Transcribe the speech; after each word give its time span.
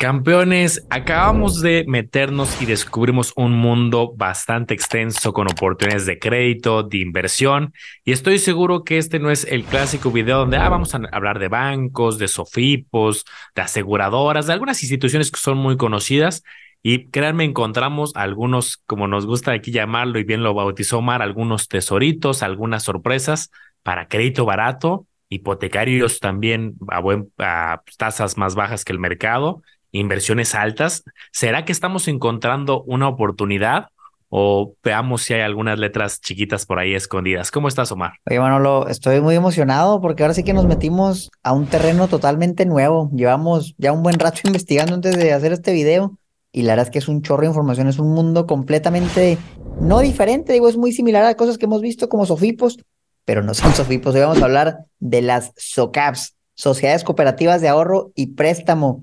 Campeones, 0.00 0.86
acabamos 0.90 1.60
de 1.60 1.84
meternos 1.88 2.62
y 2.62 2.66
descubrimos 2.66 3.32
un 3.34 3.50
mundo 3.56 4.12
bastante 4.16 4.72
extenso 4.72 5.32
con 5.32 5.50
oportunidades 5.50 6.06
de 6.06 6.20
crédito, 6.20 6.84
de 6.84 6.98
inversión, 6.98 7.74
y 8.04 8.12
estoy 8.12 8.38
seguro 8.38 8.84
que 8.84 8.98
este 8.98 9.18
no 9.18 9.28
es 9.32 9.42
el 9.42 9.64
clásico 9.64 10.12
video 10.12 10.38
donde 10.38 10.56
ah, 10.56 10.68
vamos 10.68 10.94
a 10.94 11.00
hablar 11.10 11.40
de 11.40 11.48
bancos, 11.48 12.16
de 12.16 12.28
sofipos, 12.28 13.24
de 13.56 13.62
aseguradoras, 13.62 14.46
de 14.46 14.52
algunas 14.52 14.80
instituciones 14.84 15.32
que 15.32 15.40
son 15.40 15.58
muy 15.58 15.76
conocidas. 15.76 16.44
Y 16.80 17.08
créanme, 17.08 17.42
encontramos 17.42 18.12
algunos, 18.14 18.76
como 18.86 19.08
nos 19.08 19.26
gusta 19.26 19.50
aquí 19.50 19.72
llamarlo 19.72 20.20
y 20.20 20.22
bien 20.22 20.44
lo 20.44 20.54
bautizó 20.54 20.98
Omar, 20.98 21.22
algunos 21.22 21.66
tesoritos, 21.66 22.44
algunas 22.44 22.84
sorpresas 22.84 23.50
para 23.82 24.06
crédito 24.06 24.44
barato, 24.44 25.08
hipotecarios 25.28 26.20
también 26.20 26.74
a, 26.86 27.00
buen, 27.00 27.32
a 27.38 27.82
tasas 27.96 28.38
más 28.38 28.54
bajas 28.54 28.84
que 28.84 28.92
el 28.92 29.00
mercado 29.00 29.60
inversiones 29.92 30.54
altas. 30.54 31.04
¿Será 31.32 31.64
que 31.64 31.72
estamos 31.72 32.08
encontrando 32.08 32.82
una 32.82 33.08
oportunidad 33.08 33.88
o 34.30 34.74
veamos 34.84 35.22
si 35.22 35.34
hay 35.34 35.40
algunas 35.40 35.78
letras 35.78 36.20
chiquitas 36.20 36.66
por 36.66 36.78
ahí 36.78 36.94
escondidas? 36.94 37.50
¿Cómo 37.50 37.68
estás, 37.68 37.90
Omar? 37.92 38.12
Oye, 38.28 38.40
Manolo, 38.40 38.88
estoy 38.88 39.20
muy 39.20 39.34
emocionado 39.34 40.00
porque 40.00 40.22
ahora 40.22 40.34
sí 40.34 40.44
que 40.44 40.52
nos 40.52 40.66
metimos 40.66 41.30
a 41.42 41.52
un 41.52 41.66
terreno 41.66 42.08
totalmente 42.08 42.66
nuevo. 42.66 43.10
Llevamos 43.14 43.74
ya 43.78 43.92
un 43.92 44.02
buen 44.02 44.18
rato 44.18 44.40
investigando 44.44 44.94
antes 44.94 45.16
de 45.16 45.32
hacer 45.32 45.52
este 45.52 45.72
video 45.72 46.18
y 46.52 46.62
la 46.62 46.72
verdad 46.72 46.86
es 46.86 46.90
que 46.90 46.98
es 46.98 47.08
un 47.08 47.22
chorro 47.22 47.42
de 47.42 47.48
información, 47.48 47.88
es 47.88 47.98
un 47.98 48.12
mundo 48.14 48.46
completamente 48.46 49.38
no 49.80 50.00
diferente, 50.00 50.52
digo, 50.52 50.68
es 50.68 50.76
muy 50.76 50.92
similar 50.92 51.24
a 51.24 51.36
cosas 51.36 51.58
que 51.58 51.66
hemos 51.66 51.82
visto 51.82 52.08
como 52.08 52.26
Sofipos, 52.26 52.78
pero 53.24 53.42
no 53.42 53.54
son 53.54 53.72
Sofipos. 53.74 54.14
Hoy 54.14 54.22
vamos 54.22 54.42
a 54.42 54.44
hablar 54.44 54.78
de 54.98 55.22
las 55.22 55.52
SOCAPs, 55.56 56.34
Sociedades 56.54 57.04
Cooperativas 57.04 57.60
de 57.60 57.68
Ahorro 57.68 58.10
y 58.14 58.28
Préstamo. 58.34 59.02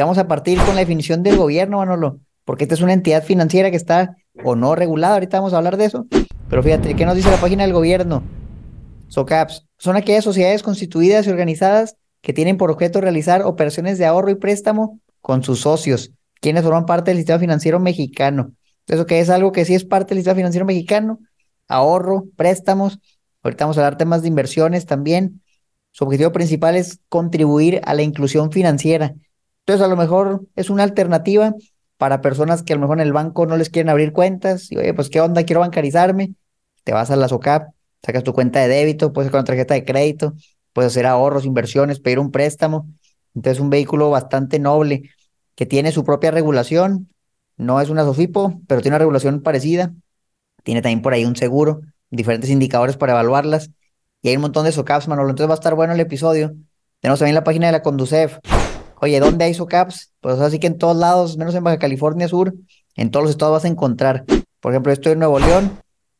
Vamos 0.00 0.16
a 0.16 0.26
partir 0.26 0.58
con 0.60 0.74
la 0.74 0.80
definición 0.80 1.22
del 1.22 1.36
gobierno, 1.36 1.76
Manolo, 1.76 2.20
porque 2.46 2.64
esta 2.64 2.74
es 2.74 2.80
una 2.80 2.94
entidad 2.94 3.22
financiera 3.22 3.70
que 3.70 3.76
está 3.76 4.16
o 4.42 4.56
no 4.56 4.74
regulada, 4.74 5.12
ahorita 5.14 5.38
vamos 5.38 5.52
a 5.52 5.58
hablar 5.58 5.76
de 5.76 5.84
eso. 5.84 6.06
Pero 6.48 6.62
fíjate, 6.62 6.96
¿qué 6.96 7.04
nos 7.04 7.16
dice 7.16 7.30
la 7.30 7.36
página 7.36 7.64
del 7.64 7.74
gobierno? 7.74 8.22
SOCAPs 9.08 9.66
son 9.76 9.96
aquellas 9.96 10.24
sociedades 10.24 10.62
constituidas 10.62 11.26
y 11.26 11.30
organizadas 11.30 11.96
que 12.22 12.32
tienen 12.32 12.56
por 12.56 12.70
objeto 12.70 13.02
realizar 13.02 13.42
operaciones 13.42 13.98
de 13.98 14.06
ahorro 14.06 14.30
y 14.30 14.36
préstamo 14.36 14.98
con 15.20 15.42
sus 15.42 15.60
socios, 15.60 16.12
quienes 16.40 16.62
forman 16.62 16.86
parte 16.86 17.10
del 17.10 17.18
sistema 17.18 17.38
financiero 17.38 17.78
mexicano. 17.78 18.52
Eso 18.86 19.04
que 19.04 19.20
es 19.20 19.28
algo 19.28 19.52
que 19.52 19.66
sí 19.66 19.74
es 19.74 19.84
parte 19.84 20.14
del 20.14 20.18
sistema 20.18 20.36
financiero 20.36 20.64
mexicano, 20.64 21.18
ahorro, 21.68 22.24
préstamos. 22.36 23.00
Ahorita 23.42 23.64
vamos 23.64 23.76
a 23.76 23.82
hablar 23.82 23.98
temas 23.98 24.22
de 24.22 24.28
inversiones 24.28 24.86
también. 24.86 25.42
Su 25.90 26.04
objetivo 26.04 26.32
principal 26.32 26.74
es 26.76 27.00
contribuir 27.10 27.82
a 27.84 27.92
la 27.92 28.00
inclusión 28.00 28.50
financiera 28.50 29.14
entonces, 29.66 29.84
a 29.84 29.88
lo 29.88 29.96
mejor 29.96 30.46
es 30.56 30.70
una 30.70 30.82
alternativa 30.82 31.54
para 31.96 32.20
personas 32.20 32.62
que 32.62 32.72
a 32.72 32.76
lo 32.76 32.80
mejor 32.82 32.98
en 32.98 33.06
el 33.06 33.12
banco 33.12 33.46
no 33.46 33.56
les 33.56 33.70
quieren 33.70 33.90
abrir 33.90 34.12
cuentas. 34.12 34.72
Y 34.72 34.76
oye, 34.76 34.94
pues, 34.94 35.10
¿qué 35.10 35.20
onda? 35.20 35.44
Quiero 35.44 35.60
bancarizarme. 35.60 36.34
Te 36.82 36.92
vas 36.92 37.10
a 37.10 37.16
la 37.16 37.28
SOCAP, 37.28 37.68
sacas 38.02 38.24
tu 38.24 38.32
cuenta 38.32 38.60
de 38.60 38.68
débito, 38.68 39.12
puedes 39.12 39.30
una 39.32 39.44
tarjeta 39.44 39.74
de 39.74 39.84
crédito, 39.84 40.34
puedes 40.72 40.92
hacer 40.92 41.06
ahorros, 41.06 41.44
inversiones, 41.44 42.00
pedir 42.00 42.18
un 42.18 42.30
préstamo. 42.30 42.88
Entonces, 43.34 43.60
un 43.60 43.70
vehículo 43.70 44.10
bastante 44.10 44.58
noble 44.58 45.10
que 45.54 45.66
tiene 45.66 45.92
su 45.92 46.04
propia 46.04 46.30
regulación. 46.30 47.10
No 47.56 47.80
es 47.80 47.90
una 47.90 48.02
SOFIPO, 48.04 48.62
pero 48.66 48.80
tiene 48.80 48.94
una 48.94 49.00
regulación 49.00 49.42
parecida. 49.42 49.92
Tiene 50.64 50.80
también 50.80 51.02
por 51.02 51.12
ahí 51.12 51.26
un 51.26 51.36
seguro, 51.36 51.82
diferentes 52.10 52.48
indicadores 52.48 52.96
para 52.96 53.12
evaluarlas. 53.12 53.70
Y 54.22 54.30
hay 54.30 54.36
un 54.36 54.42
montón 54.42 54.64
de 54.64 54.72
SOCAPs, 54.72 55.06
Manolo. 55.06 55.30
Entonces 55.30 55.50
va 55.50 55.54
a 55.54 55.60
estar 55.60 55.74
bueno 55.74 55.92
el 55.92 56.00
episodio. 56.00 56.54
Tenemos 57.00 57.18
también 57.18 57.34
la 57.34 57.44
página 57.44 57.66
de 57.66 57.72
la 57.72 57.82
Conducef, 57.82 58.38
Oye, 59.02 59.18
¿dónde 59.18 59.46
hay 59.46 59.54
SOCAPs? 59.54 60.12
Pues 60.20 60.38
así 60.40 60.58
que 60.58 60.66
en 60.66 60.76
todos 60.76 60.94
lados, 60.94 61.38
menos 61.38 61.54
en 61.54 61.64
Baja 61.64 61.78
California 61.78 62.28
Sur, 62.28 62.54
en 62.96 63.10
todos 63.10 63.24
los 63.24 63.30
estados 63.30 63.54
vas 63.54 63.64
a 63.64 63.68
encontrar. 63.68 64.26
Por 64.60 64.72
ejemplo, 64.72 64.92
estoy 64.92 65.12
en 65.12 65.20
Nuevo 65.20 65.38
León, 65.38 65.78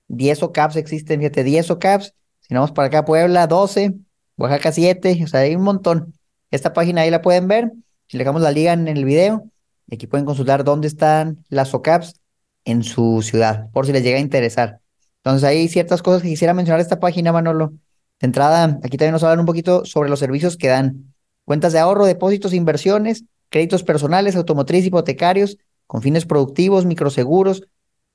10 0.09 0.39
SOCAPs 0.39 0.77
existen, 0.77 1.21
fíjate, 1.21 1.45
10 1.45 1.67
SOCAPs. 1.67 2.15
Si 2.41 2.55
vamos 2.55 2.73
para 2.73 2.89
acá, 2.89 3.05
Puebla, 3.05 3.47
12, 3.47 3.97
Oaxaca, 4.39 4.73
7, 4.73 5.21
o 5.23 5.27
sea, 5.27 5.41
hay 5.41 5.55
un 5.57 5.63
montón. 5.63 6.15
Esta 6.51 6.73
página 6.73 7.03
ahí 7.03 7.11
la 7.11 7.21
pueden 7.21 7.49
ver. 7.49 7.71
Si 8.09 8.17
le 8.17 8.25
dejamos 8.25 8.41
la 8.41 8.51
liga 8.51 8.73
en 8.73 8.89
el 8.89 9.05
video, 9.05 9.45
aquí 9.93 10.07
pueden 10.07 10.25
consultar 10.25 10.65
dónde 10.65 10.89
están 10.89 11.45
las 11.51 11.69
SOCAPs 11.69 12.15
en 12.65 12.83
su 12.83 13.21
ciudad, 13.21 13.71
por 13.73 13.85
si 13.85 13.93
les 13.93 14.03
llega 14.03 14.17
a 14.17 14.21
interesar. 14.21 14.81
Entonces, 15.23 15.47
hay 15.47 15.69
ciertas 15.69 16.01
cosas 16.03 16.23
que 16.23 16.29
quisiera 16.29 16.55
mencionar 16.55 16.81
esta 16.81 16.99
página, 16.99 17.31
Manolo. 17.31 17.75
De 18.21 18.27
entrada, 18.27 18.79
aquí 18.83 18.97
también 18.97 19.13
nos 19.13 19.23
hablan 19.23 19.41
un 19.41 19.47
poquito 19.47 19.85
sobre 19.85 20.09
los 20.09 20.19
servicios 20.19 20.57
que 20.57 20.69
dan 20.69 21.10
cuentas 21.51 21.73
de 21.73 21.81
ahorro, 21.81 22.07
depósitos, 22.07 22.55
inversiones, 22.55 23.25
créditos 23.49 23.83
personales, 23.83 24.37
automotriz, 24.37 24.87
hipotecarios, 24.87 25.59
con 25.89 26.01
fines 26.01 26.25
productivos, 26.25 26.87
microseguros, 26.87 27.65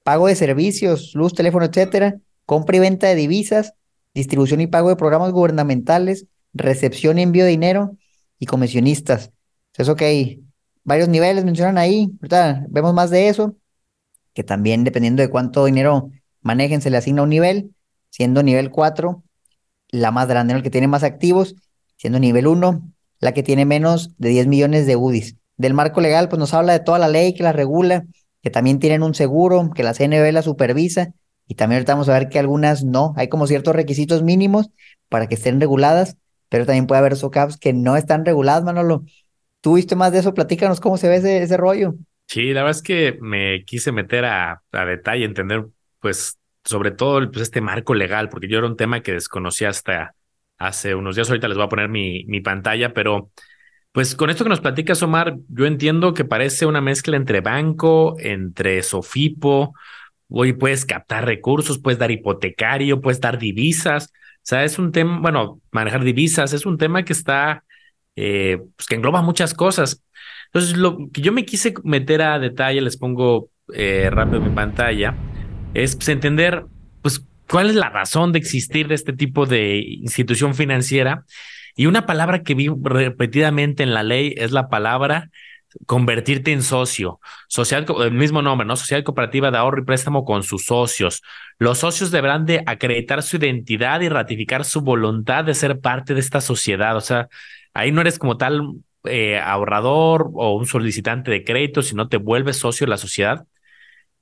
pago 0.03 0.27
de 0.27 0.37
servicios, 0.37 1.11
luz, 1.15 1.33
teléfono, 1.33 1.65
etcétera, 1.65 2.15
compra 2.45 2.77
y 2.77 2.79
venta 2.79 3.07
de 3.07 3.15
divisas, 3.15 3.73
distribución 4.13 4.61
y 4.61 4.67
pago 4.67 4.87
de 4.87 4.95
programas 4.95 5.33
gubernamentales, 5.33 6.27
recepción 6.53 7.19
y 7.19 7.23
envío 7.23 7.43
de 7.43 7.49
dinero 7.49 7.97
y 8.39 8.45
comisionistas. 8.45 9.33
Eso 9.77 9.97
que 9.97 10.05
hay 10.05 10.43
varios 10.85 11.09
niveles 11.09 11.43
mencionan 11.43 11.77
ahí. 11.77 12.09
Vemos 12.69 12.93
más 12.93 13.09
de 13.09 13.27
eso, 13.27 13.57
que 14.33 14.45
también 14.45 14.85
dependiendo 14.85 15.21
de 15.21 15.29
cuánto 15.29 15.65
dinero 15.65 16.09
manejen, 16.39 16.79
se 16.79 16.89
le 16.89 16.95
asigna 16.95 17.23
un 17.23 17.31
nivel, 17.31 17.75
siendo 18.11 18.43
nivel 18.43 18.71
4 18.71 19.25
la 19.89 20.11
más 20.11 20.29
grande, 20.29 20.53
el 20.53 20.63
que 20.63 20.69
tiene 20.69 20.87
más 20.87 21.03
activos, 21.03 21.55
siendo 21.97 22.17
nivel 22.17 22.47
1 22.47 22.94
la 23.25 23.33
que 23.33 23.43
tiene 23.43 23.65
menos 23.65 24.11
de 24.19 24.29
10 24.29 24.45
millones 24.47 24.85
de 24.85 24.95
UDIs. 24.95 25.35
Del 25.57 25.73
marco 25.73 25.99
legal, 25.99 26.29
pues 26.29 26.39
nos 26.39 26.53
habla 26.53 26.73
de 26.73 26.79
toda 26.79 26.99
la 26.99 27.07
ley 27.07 27.33
que 27.33 27.41
la 27.41 27.51
regula, 27.51 28.05
que 28.43 28.51
también 28.51 28.77
tienen 28.77 29.01
un 29.01 29.15
seguro, 29.15 29.71
que 29.73 29.81
la 29.81 29.95
CNB 29.95 30.31
la 30.31 30.43
supervisa, 30.43 31.11
y 31.47 31.55
también 31.55 31.77
ahorita 31.77 31.93
vamos 31.93 32.07
a 32.07 32.13
ver 32.13 32.29
que 32.29 32.37
algunas 32.37 32.83
no. 32.83 33.13
Hay 33.17 33.27
como 33.27 33.47
ciertos 33.47 33.75
requisitos 33.75 34.21
mínimos 34.21 34.69
para 35.09 35.27
que 35.27 35.33
estén 35.33 35.59
reguladas, 35.59 36.17
pero 36.49 36.67
también 36.67 36.85
puede 36.85 36.99
haber 36.99 37.15
SOCAPs 37.15 37.57
que 37.57 37.73
no 37.73 37.97
están 37.97 38.25
reguladas, 38.25 38.63
Manolo. 38.63 39.03
¿Tú 39.59 39.73
viste 39.73 39.95
más 39.95 40.11
de 40.11 40.19
eso? 40.19 40.35
Platícanos 40.35 40.79
cómo 40.79 40.97
se 40.97 41.09
ve 41.09 41.15
ese, 41.15 41.41
ese 41.41 41.57
rollo. 41.57 41.95
Sí, 42.27 42.53
la 42.53 42.61
verdad 42.61 42.77
es 42.77 42.83
que 42.83 43.17
me 43.21 43.65
quise 43.65 43.91
meter 43.91 44.25
a, 44.25 44.61
a 44.71 44.85
detalle, 44.85 45.25
entender, 45.25 45.65
pues, 45.99 46.37
sobre 46.63 46.91
todo 46.91 47.31
pues, 47.31 47.41
este 47.41 47.61
marco 47.61 47.95
legal, 47.95 48.29
porque 48.29 48.47
yo 48.47 48.59
era 48.59 48.67
un 48.67 48.77
tema 48.77 49.01
que 49.01 49.13
desconocía 49.13 49.69
hasta 49.69 50.13
hace 50.57 50.95
unos 50.95 51.15
días. 51.15 51.29
Ahorita 51.29 51.47
les 51.47 51.57
voy 51.57 51.65
a 51.65 51.69
poner 51.69 51.89
mi, 51.89 52.25
mi 52.25 52.41
pantalla, 52.41 52.93
pero 52.93 53.31
pues 53.91 54.15
con 54.15 54.29
esto 54.29 54.43
que 54.43 54.49
nos 54.49 54.59
platicas, 54.59 55.01
Omar, 55.03 55.37
yo 55.47 55.65
entiendo 55.65 56.13
que 56.13 56.25
parece 56.25 56.65
una 56.65 56.81
mezcla 56.81 57.15
entre 57.15 57.39
banco, 57.39 58.15
entre 58.19 58.83
Sofipo. 58.83 59.73
Hoy 60.27 60.53
puedes 60.53 60.85
captar 60.85 61.25
recursos, 61.25 61.79
puedes 61.79 61.97
dar 61.97 62.11
hipotecario, 62.11 62.99
puedes 62.99 63.21
dar 63.21 63.37
divisas. 63.39 64.11
O 64.45 64.47
sea, 64.47 64.63
es 64.65 64.77
un 64.79 64.91
tema, 64.91 65.19
bueno, 65.19 65.61
manejar 65.71 66.03
divisas 66.03 66.51
es 66.51 66.65
un 66.65 66.77
tema 66.77 67.05
que 67.05 67.13
está, 67.13 67.63
eh, 68.17 68.59
pues 68.75 68.87
que 68.87 68.95
engloba 68.95 69.21
muchas 69.21 69.53
cosas. 69.53 70.03
Entonces, 70.47 70.77
lo 70.77 70.97
que 71.11 71.21
yo 71.21 71.31
me 71.31 71.45
quise 71.45 71.73
meter 71.83 72.21
a 72.21 72.37
detalle, 72.37 72.81
les 72.81 72.97
pongo 72.97 73.49
eh, 73.73 74.09
rápido 74.11 74.41
mi 74.41 74.49
pantalla, 74.49 75.15
es 75.73 75.95
pues, 75.95 76.09
entender, 76.09 76.65
pues, 77.01 77.25
cuál 77.49 77.69
es 77.69 77.75
la 77.75 77.89
razón 77.89 78.31
de 78.31 78.39
existir 78.39 78.87
de 78.87 78.95
este 78.95 79.13
tipo 79.13 79.45
de 79.45 79.77
institución 79.79 80.55
financiera. 80.55 81.25
Y 81.75 81.87
una 81.87 82.05
palabra 82.05 82.43
que 82.43 82.55
vi 82.55 82.69
repetidamente 82.81 83.83
en 83.83 83.93
la 83.93 84.03
ley 84.03 84.33
es 84.37 84.51
la 84.51 84.69
palabra 84.69 85.29
convertirte 85.85 86.51
en 86.51 86.63
socio. 86.63 87.19
Social, 87.47 87.85
el 88.01 88.11
mismo 88.11 88.41
nombre, 88.41 88.65
¿no? 88.65 88.75
Social 88.75 89.03
Cooperativa 89.03 89.51
de 89.51 89.57
Ahorro 89.57 89.81
y 89.81 89.85
Préstamo 89.85 90.23
con 90.23 90.43
sus 90.43 90.65
socios. 90.65 91.21
Los 91.59 91.79
socios 91.79 92.11
deberán 92.11 92.45
de 92.45 92.63
acreditar 92.65 93.23
su 93.23 93.37
identidad 93.37 94.01
y 94.01 94.09
ratificar 94.09 94.65
su 94.65 94.81
voluntad 94.81 95.43
de 95.43 95.53
ser 95.53 95.79
parte 95.79 96.13
de 96.13 96.19
esta 96.19 96.41
sociedad. 96.41 96.95
O 96.95 97.01
sea, 97.01 97.27
ahí 97.73 97.91
no 97.91 98.01
eres 98.01 98.19
como 98.19 98.37
tal 98.37 98.61
eh, 99.03 99.37
ahorrador 99.39 100.31
o 100.33 100.55
un 100.55 100.65
solicitante 100.65 101.31
de 101.31 101.43
crédito, 101.43 101.81
sino 101.81 102.07
te 102.07 102.17
vuelves 102.17 102.57
socio 102.57 102.85
de 102.85 102.91
la 102.91 102.97
sociedad. 102.97 103.45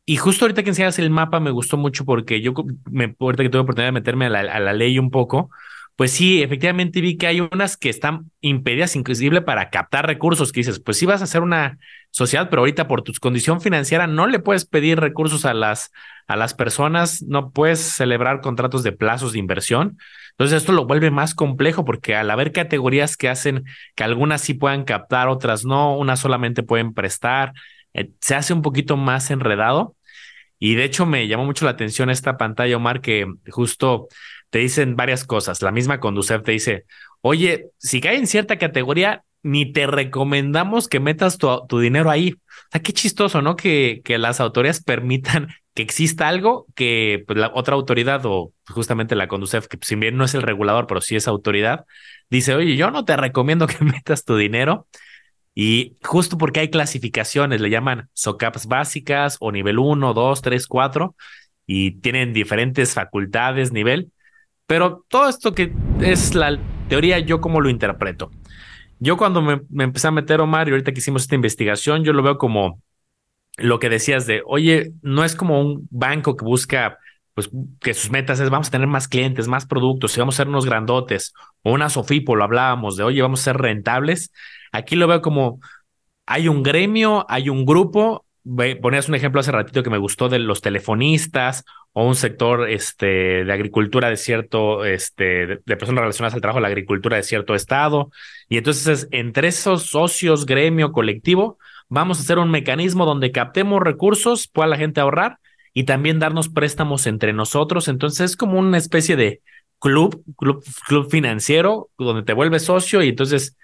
Y 0.06 0.18
justo 0.18 0.44
ahorita 0.46 0.64
que 0.64 0.70
enseñas 0.70 1.00
el 1.00 1.10
mapa 1.10 1.40
me 1.40 1.52
gustó 1.52 1.78
mucho 1.78 2.04
porque 2.04 2.42
yo, 2.42 2.54
me, 2.92 3.16
ahorita 3.20 3.44
que 3.44 3.50
tuve 3.50 3.62
oportunidad 3.62 3.88
de 3.88 3.94
meterme 3.94 4.26
a 4.26 4.30
la, 4.30 4.74
ley 4.74 5.00
un 5.00 5.10
poco, 5.12 5.50
pues 5.96 6.12
sí, 6.12 6.42
efectivamente 6.44 7.00
vi 7.00 7.18
que 7.18 7.28
hay 7.28 7.40
unas 7.40 7.78
que 7.78 7.90
están 7.90 8.32
impedidas 8.42 8.96
inclusive 8.98 9.42
para 9.42 9.70
captar 9.70 10.06
recursos, 10.06 10.52
que 10.52 10.60
dices, 10.60 10.80
pues 10.80 10.98
sí 10.98 11.06
vas 11.06 11.22
a 11.22 11.26
hacer 11.26 11.42
una 11.42 11.78
sociedad, 12.12 12.50
pero 12.50 12.64
ahorita 12.64 12.88
por 12.88 13.04
tu 13.04 13.14
condición 13.22 13.62
financiera 13.62 14.08
no 14.08 14.28
le 14.28 14.40
puedes 14.40 14.66
pedir 14.66 15.00
recursos 15.00 15.46
a 15.46 15.54
las, 15.54 15.92
a 16.28 16.36
las 16.36 16.54
personas, 16.54 17.22
no 17.24 17.52
puedes 17.52 17.80
celebrar 17.80 18.42
contratos 18.42 18.84
de 18.84 18.92
plazos 18.92 19.34
de 19.34 19.40
inversión. 19.40 19.98
Entonces 20.32 20.58
esto 20.58 20.74
lo 20.74 20.86
vuelve 20.86 21.12
más 21.12 21.36
complejo 21.36 21.86
porque 21.86 22.16
al 22.16 22.30
haber 22.30 22.52
categorías 22.52 23.16
que 23.16 23.30
hacen 23.30 23.64
que 23.96 24.04
algunas 24.04 24.42
sí 24.42 24.54
puedan 24.56 24.84
captar, 24.84 25.30
otras 25.30 25.64
no, 25.64 25.96
unas 25.96 26.20
solamente 26.20 26.64
pueden 26.64 26.94
prestar, 26.94 27.54
eh, 27.94 28.12
se 28.22 28.36
hace 28.36 28.54
un 28.54 28.62
poquito 28.62 28.98
más 28.98 29.32
enredado. 29.32 29.96
Y 30.60 30.76
de 30.76 30.86
hecho 30.86 31.06
me 31.06 31.28
llamó 31.28 31.46
mucho 31.46 31.66
la 31.66 31.72
atención 31.72 32.10
esta 32.10 32.38
pantalla, 32.38 32.78
Omar, 32.78 33.02
que 33.02 33.28
justo 33.50 34.08
te 34.50 34.60
dicen 34.60 34.96
varias 34.96 35.26
cosas. 35.26 35.62
La 35.62 35.72
misma 35.72 36.00
Conducef 36.00 36.44
te 36.44 36.54
dice, 36.54 36.86
oye, 37.22 37.68
si 37.80 38.00
cae 38.00 38.16
en 38.18 38.28
cierta 38.28 38.58
categoría, 38.58 39.24
ni 39.42 39.72
te 39.74 39.88
recomendamos 39.88 40.88
que 40.88 41.02
metas 41.02 41.38
tu, 41.38 41.80
dinero 41.80 42.10
ahí. 42.10 42.34
O 42.34 42.72
sea, 42.72 42.82
qué 42.82 42.94
chistoso, 42.94 43.42
¿no? 43.42 43.58
Que, 43.58 44.02
que 44.06 44.18
las 44.18 44.40
autoridades 44.40 44.82
permitan 44.82 45.50
que 45.74 45.82
exista 45.84 46.28
algo 46.28 46.68
que 46.76 47.24
pues, 47.28 47.38
la 47.38 47.52
otra 47.54 47.76
autoridad 47.76 48.22
o 48.26 48.54
justamente 48.70 49.16
la 49.16 49.28
Conducef, 49.28 49.68
que 49.68 49.78
si 49.82 49.96
bien 49.96 50.18
no 50.18 50.24
es 50.24 50.34
el 50.34 50.44
regulador, 50.44 50.88
pero 50.88 51.02
sí 51.02 51.16
es 51.16 51.28
autoridad, 51.28 51.86
dice, 52.30 52.56
oye, 52.56 52.76
yo 52.76 52.92
no 52.92 53.06
te 53.06 53.18
recomiendo 53.18 53.68
que 53.68 53.78
metas 53.84 54.24
tu 54.24 54.38
dinero. 54.38 54.88
Y 55.56 55.98
justo 56.02 56.38
porque 56.38 56.62
hay 56.62 56.70
clasificaciones, 56.70 57.62
le 57.62 57.70
llaman 57.70 58.10
SOCAPs 58.14 58.66
básicas 58.68 59.38
o 59.40 59.52
nivel 59.52 59.78
1, 59.80 60.14
2, 60.14 60.42
3, 60.42 60.68
4, 60.68 61.16
y 61.66 61.92
tienen 62.02 62.34
diferentes 62.34 62.94
facultades, 62.94 63.72
nivel. 63.72 64.12
Pero 64.66 65.06
todo 65.08 65.30
esto 65.30 65.54
que 65.54 65.74
es 66.02 66.34
la 66.34 66.58
teoría, 66.90 67.20
yo 67.20 67.42
cómo 67.42 67.62
lo 67.62 67.70
interpreto. 67.70 68.32
Yo 69.00 69.18
cuando 69.18 69.42
me, 69.42 69.62
empecé 69.84 70.08
a 70.08 70.12
meter, 70.12 70.42
Omar, 70.42 70.68
y 70.68 70.72
ahorita 70.72 70.94
que 70.94 71.00
hicimos 71.00 71.24
esta 71.24 71.36
investigación, 71.36 72.04
yo 72.04 72.14
lo 72.14 72.24
veo 72.24 72.38
como 72.38 72.82
lo 73.58 73.80
que 73.80 73.90
decías 73.90 74.26
de, 74.26 74.42
oye, 74.46 74.94
no 75.02 75.24
es 75.24 75.36
como 75.36 75.62
un 75.62 75.88
banco 75.92 76.36
que 76.36 76.46
busca, 76.46 76.98
pues, 77.34 77.50
que 77.80 77.94
sus 77.94 78.10
metas 78.10 78.40
es, 78.40 78.50
vamos 78.50 78.70
a 78.70 78.72
tener 78.72 78.88
más 78.88 79.08
clientes, 79.08 79.48
más 79.48 79.66
productos, 79.66 80.16
y 80.16 80.20
vamos 80.20 80.36
a 80.36 80.38
ser 80.38 80.48
unos 80.48 80.66
grandotes, 80.66 81.34
o 81.62 81.74
una 81.74 81.90
Sofipo, 81.90 82.36
lo 82.36 82.44
hablábamos 82.44 82.96
de, 82.96 83.04
oye, 83.04 83.22
vamos 83.22 83.42
a 83.42 83.44
ser 83.44 83.58
rentables. 83.58 84.32
Aquí 84.74 84.96
lo 84.96 85.08
veo 85.08 85.22
como, 85.22 85.60
hay 86.26 86.48
un 86.48 86.64
gremio, 86.64 87.26
hay 87.30 87.48
un 87.48 87.64
grupo, 87.64 88.26
ponías 88.82 89.08
un 89.08 89.16
ejemplo 89.16 89.40
hace 89.40 89.52
ratito 89.52 89.84
que 89.84 89.90
me 89.92 90.00
gustó 90.00 90.30
de 90.30 90.40
los 90.40 90.62
telefonistas 90.62 91.64
o 91.94 92.08
un 92.08 92.16
sector 92.16 92.68
este, 92.68 93.46
de 93.46 93.54
agricultura 93.54 94.10
de 94.10 94.18
cierto, 94.18 94.84
este, 94.84 95.46
de, 95.64 95.78
personas 95.78 96.02
relacionadas 96.02 96.34
al 96.34 96.42
trabajo 96.42 96.58
de 96.58 96.64
la 96.64 96.70
agricultura 96.70 97.18
de 97.18 97.24
cierto 97.24 97.54
estado. 97.54 98.10
Y 98.50 98.58
entonces, 98.58 99.08
entre 99.12 99.50
esos 99.50 99.84
socios, 99.84 100.48
gremio, 100.48 100.92
colectivo, 100.92 101.60
vamos 101.88 102.18
a 102.18 102.22
hacer 102.24 102.40
un 102.40 102.50
mecanismo 102.50 103.06
donde 103.06 103.32
captemos 103.32 103.80
recursos, 103.82 104.48
pueda 104.48 104.68
la 104.68 104.78
gente 104.78 105.02
ahorrar 105.02 105.38
y 105.72 105.84
también 105.84 106.18
darnos 106.18 106.50
préstamos 106.50 107.06
entre 107.06 107.32
nosotros. 107.32 107.88
Entonces, 107.88 108.32
es 108.32 108.38
como 108.38 108.58
una 108.58 108.80
especie 108.80 109.16
de 109.16 109.42
club, 109.78 110.24
club, 110.36 110.64
club 110.88 111.12
financiero, 111.12 111.90
donde 112.00 112.24
te 112.24 112.34
vuelves 112.34 112.64
socio 112.64 113.04
y 113.04 113.10
entonces 113.10 113.56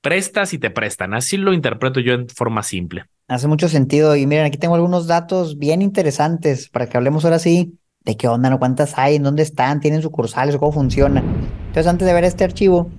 prestas 0.00 0.52
y 0.54 0.58
te 0.58 0.70
prestan. 0.70 1.14
Así 1.14 1.36
lo 1.36 1.52
interpreto 1.52 2.00
yo 2.00 2.14
en 2.14 2.28
forma 2.28 2.62
simple. 2.62 3.04
Hace 3.26 3.48
mucho 3.48 3.68
sentido. 3.68 4.16
Y 4.16 4.26
miren, 4.26 4.46
aquí 4.46 4.58
tengo 4.58 4.74
algunos 4.74 5.06
datos 5.06 5.58
bien 5.58 5.82
interesantes 5.82 6.68
para 6.68 6.88
que 6.88 6.96
hablemos 6.96 7.24
ahora 7.24 7.38
sí 7.38 7.78
de 8.04 8.16
qué 8.16 8.28
onda, 8.28 8.48
¿no? 8.48 8.58
¿Cuántas 8.58 8.96
hay? 8.98 9.16
¿En 9.16 9.22
dónde 9.22 9.42
están? 9.42 9.80
¿Tienen 9.80 10.02
sucursales? 10.02 10.56
¿Cómo 10.56 10.72
funciona? 10.72 11.20
Entonces, 11.20 11.86
antes 11.86 12.06
de 12.06 12.14
ver 12.14 12.24
este 12.24 12.44
archivo, 12.44 12.90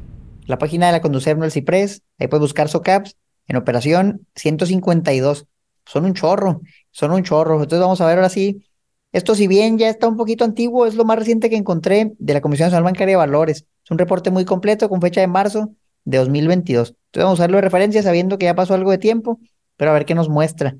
la 0.46 0.58
página 0.58 0.88
de 0.88 0.92
la 0.92 1.02
Conducir 1.02 1.38
no 1.38 1.46
el 1.46 1.52
Ciprés, 1.52 2.04
ahí 2.20 2.28
puedes 2.28 2.42
buscar 2.42 2.70
SOCAPS 2.70 3.16
en 3.48 3.56
operación 3.56 4.28
152. 4.36 5.48
Son 5.86 6.06
un 6.06 6.14
chorro, 6.14 6.62
son 6.92 7.12
un 7.12 7.24
chorro. 7.24 7.56
Entonces, 7.56 7.80
vamos 7.80 8.02
a 8.02 8.06
ver 8.06 8.18
ahora 8.18 8.30
sí. 8.30 8.64
Esto, 9.12 9.34
si 9.34 9.48
bien 9.48 9.80
ya 9.80 9.90
está 9.90 10.08
un 10.08 10.18
poquito 10.18 10.46
antiguo, 10.46 10.86
es 10.86 10.94
lo 10.94 11.06
más 11.06 11.18
reciente 11.18 11.50
que 11.50 11.56
encontré 11.56 12.14
de 12.20 12.34
la 12.34 12.42
Comisión 12.42 12.68
Nacional 12.68 12.84
Bancaria 12.84 13.14
de 13.14 13.18
Valores. 13.18 13.66
Es 13.84 13.90
un 13.90 13.98
reporte 13.98 14.30
muy 14.30 14.46
completo 14.46 14.88
con 14.88 15.02
fecha 15.02 15.22
de 15.22 15.28
marzo 15.28 15.72
de 16.06 16.18
2022. 16.18 16.90
Entonces, 16.90 17.24
vamos 17.24 17.40
a 17.40 17.44
usarlo 17.44 17.58
de 17.58 17.62
referencia 17.62 18.04
sabiendo 18.04 18.38
que 18.38 18.46
ya 18.46 18.56
pasó 18.56 18.74
algo 18.74 18.92
de 18.92 18.98
tiempo 18.98 19.40
pero 19.80 19.92
a 19.92 19.94
ver 19.94 20.06
qué 20.06 20.14
nos 20.14 20.28
muestra. 20.28 20.76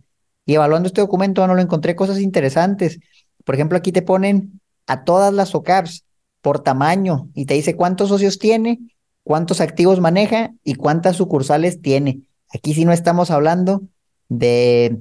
Y 0.46 0.56
evaluando 0.56 0.88
este 0.88 1.00
documento, 1.00 1.48
no 1.48 1.56
lo 1.56 1.62
encontré 1.62 1.96
cosas 1.96 2.20
interesantes. 2.20 3.00
Por 3.46 3.56
ejemplo, 3.56 3.78
aquí 3.78 3.94
te 3.94 4.02
ponen 4.02 4.60
a 4.88 5.06
todas 5.06 5.34
las 5.34 5.56
OCAPs 5.56 6.04
por 6.42 6.60
tamaño 6.60 7.30
y 7.34 7.46
te 7.46 7.54
dice 7.54 7.78
cuántos 7.78 8.10
socios 8.10 8.40
tiene, 8.40 8.78
cuántos 9.24 9.62
activos 9.62 10.02
maneja 10.02 10.52
y 10.66 10.76
cuántas 10.76 11.16
sucursales 11.16 11.82
tiene. 11.82 12.24
Aquí 12.54 12.74
sí 12.74 12.84
no 12.84 12.92
estamos 12.92 13.32
hablando 13.32 13.84
de, 14.28 15.00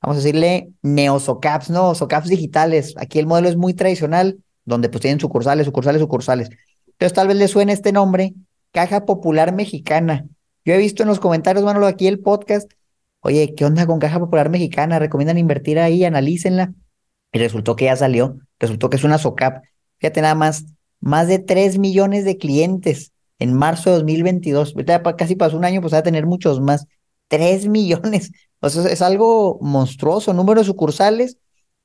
vamos 0.00 0.18
a 0.18 0.20
decirle, 0.20 0.70
neosocaps, 0.82 1.68
¿no? 1.70 1.96
Socaps 1.96 2.28
digitales. 2.28 2.94
Aquí 2.96 3.18
el 3.18 3.26
modelo 3.26 3.48
es 3.48 3.56
muy 3.56 3.74
tradicional, 3.74 4.38
donde 4.64 4.88
pues 4.88 5.02
tienen 5.02 5.18
sucursales, 5.18 5.66
sucursales, 5.66 6.00
sucursales. 6.00 6.50
Entonces 6.86 7.12
tal 7.12 7.26
vez 7.26 7.38
le 7.38 7.48
suene 7.48 7.72
este 7.72 7.90
nombre, 7.90 8.34
Caja 8.76 9.06
Popular 9.06 9.54
Mexicana. 9.54 10.26
Yo 10.66 10.74
he 10.74 10.76
visto 10.76 11.02
en 11.02 11.08
los 11.08 11.18
comentarios, 11.18 11.64
Manolo, 11.64 11.86
aquí 11.86 12.08
el 12.08 12.20
podcast, 12.20 12.70
Oye, 13.20 13.54
¿qué 13.54 13.64
onda 13.64 13.86
con 13.86 13.98
Caja 13.98 14.20
Popular 14.20 14.50
Mexicana? 14.50 14.98
¿Recomiendan 14.98 15.38
invertir 15.38 15.78
ahí? 15.78 16.04
Analícenla. 16.04 16.74
Y 17.32 17.38
resultó 17.38 17.74
que 17.74 17.86
ya 17.86 17.96
salió. 17.96 18.36
Resultó 18.60 18.90
que 18.90 18.98
es 18.98 19.04
una 19.04 19.16
SOCAP. 19.16 19.64
Fíjate 19.96 20.20
nada 20.20 20.34
más, 20.34 20.66
más 21.00 21.26
de 21.26 21.38
3 21.38 21.78
millones 21.78 22.26
de 22.26 22.36
clientes 22.36 23.12
en 23.38 23.54
marzo 23.54 23.88
de 23.88 23.96
2022. 23.96 24.74
Ahorita 24.74 25.02
casi 25.16 25.36
pasó 25.36 25.56
un 25.56 25.64
año, 25.64 25.80
pues 25.80 25.94
va 25.94 25.98
a 25.98 26.02
tener 26.02 26.26
muchos 26.26 26.60
más. 26.60 26.86
3 27.28 27.68
millones. 27.68 28.30
O 28.60 28.68
sea, 28.68 28.92
es 28.92 29.00
algo 29.00 29.56
monstruoso. 29.62 30.34
Número 30.34 30.60
de 30.60 30.66
sucursales, 30.66 31.38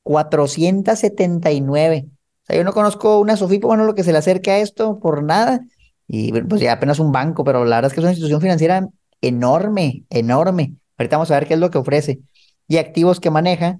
479. 0.04 2.08
O 2.08 2.46
sea, 2.46 2.58
yo 2.58 2.66
no 2.66 2.74
conozco 2.74 3.22
una 3.22 3.38
Sofipo, 3.38 3.70
bueno, 3.70 3.86
lo 3.86 3.96
que 3.96 4.04
se 4.04 4.12
le 4.12 4.18
acerque 4.18 4.52
a 4.52 4.60
esto 4.60 5.00
por 5.00 5.24
nada. 5.24 5.62
Y 6.14 6.34
pues 6.34 6.60
ya 6.60 6.74
apenas 6.74 7.00
un 7.00 7.14
banco, 7.14 7.46
pero 7.46 7.64
la 7.64 7.78
verdad 7.78 7.90
es 7.90 7.94
que 7.94 8.02
es 8.02 8.04
una 8.04 8.12
institución 8.12 8.42
financiera 8.42 8.86
enorme, 9.22 10.04
enorme. 10.10 10.76
Ahorita 10.98 11.16
vamos 11.16 11.32
a 11.32 11.36
ver 11.36 11.48
qué 11.48 11.54
es 11.54 11.60
lo 11.62 11.72
que 11.72 11.78
ofrece. 11.78 12.20
Y 12.68 12.78
activos 12.78 13.22
que 13.22 13.30
maneja, 13.30 13.80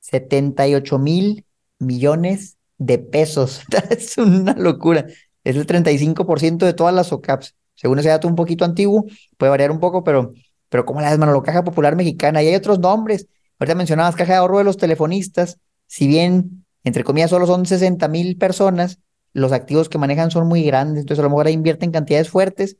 78 0.00 0.98
mil 0.98 1.44
millones 1.78 2.56
de 2.78 2.98
pesos. 2.98 3.60
es 3.90 4.16
una 4.16 4.54
locura. 4.54 5.04
Es 5.44 5.56
el 5.56 5.66
35% 5.66 6.64
de 6.64 6.72
todas 6.72 6.94
las 6.94 7.12
OCAPs. 7.12 7.54
Según 7.74 7.98
ese 7.98 8.08
dato 8.08 8.28
un 8.28 8.34
poquito 8.34 8.64
antiguo, 8.64 9.04
puede 9.36 9.50
variar 9.50 9.70
un 9.70 9.78
poco, 9.78 10.02
pero, 10.02 10.32
pero 10.70 10.86
¿cómo 10.86 11.02
la 11.02 11.14
la 11.14 11.42
Caja 11.42 11.64
Popular 11.64 11.96
Mexicana. 11.96 12.42
Y 12.42 12.46
hay 12.46 12.54
otros 12.54 12.78
nombres. 12.78 13.26
Ahorita 13.58 13.74
mencionabas 13.74 14.16
Caja 14.16 14.32
de 14.32 14.38
Ahorro 14.38 14.56
de 14.56 14.64
los 14.64 14.78
telefonistas. 14.78 15.58
Si 15.86 16.06
bien, 16.06 16.64
entre 16.82 17.04
comillas, 17.04 17.28
solo 17.28 17.46
son 17.46 17.66
60 17.66 18.08
mil 18.08 18.38
personas, 18.38 19.00
los 19.38 19.52
activos 19.52 19.88
que 19.88 19.98
manejan 19.98 20.30
son 20.30 20.46
muy 20.48 20.62
grandes. 20.64 21.00
Entonces, 21.02 21.20
a 21.20 21.22
lo 21.22 21.30
mejor 21.30 21.46
ahí 21.46 21.54
invierten 21.54 21.90
cantidades 21.92 22.30
fuertes. 22.30 22.76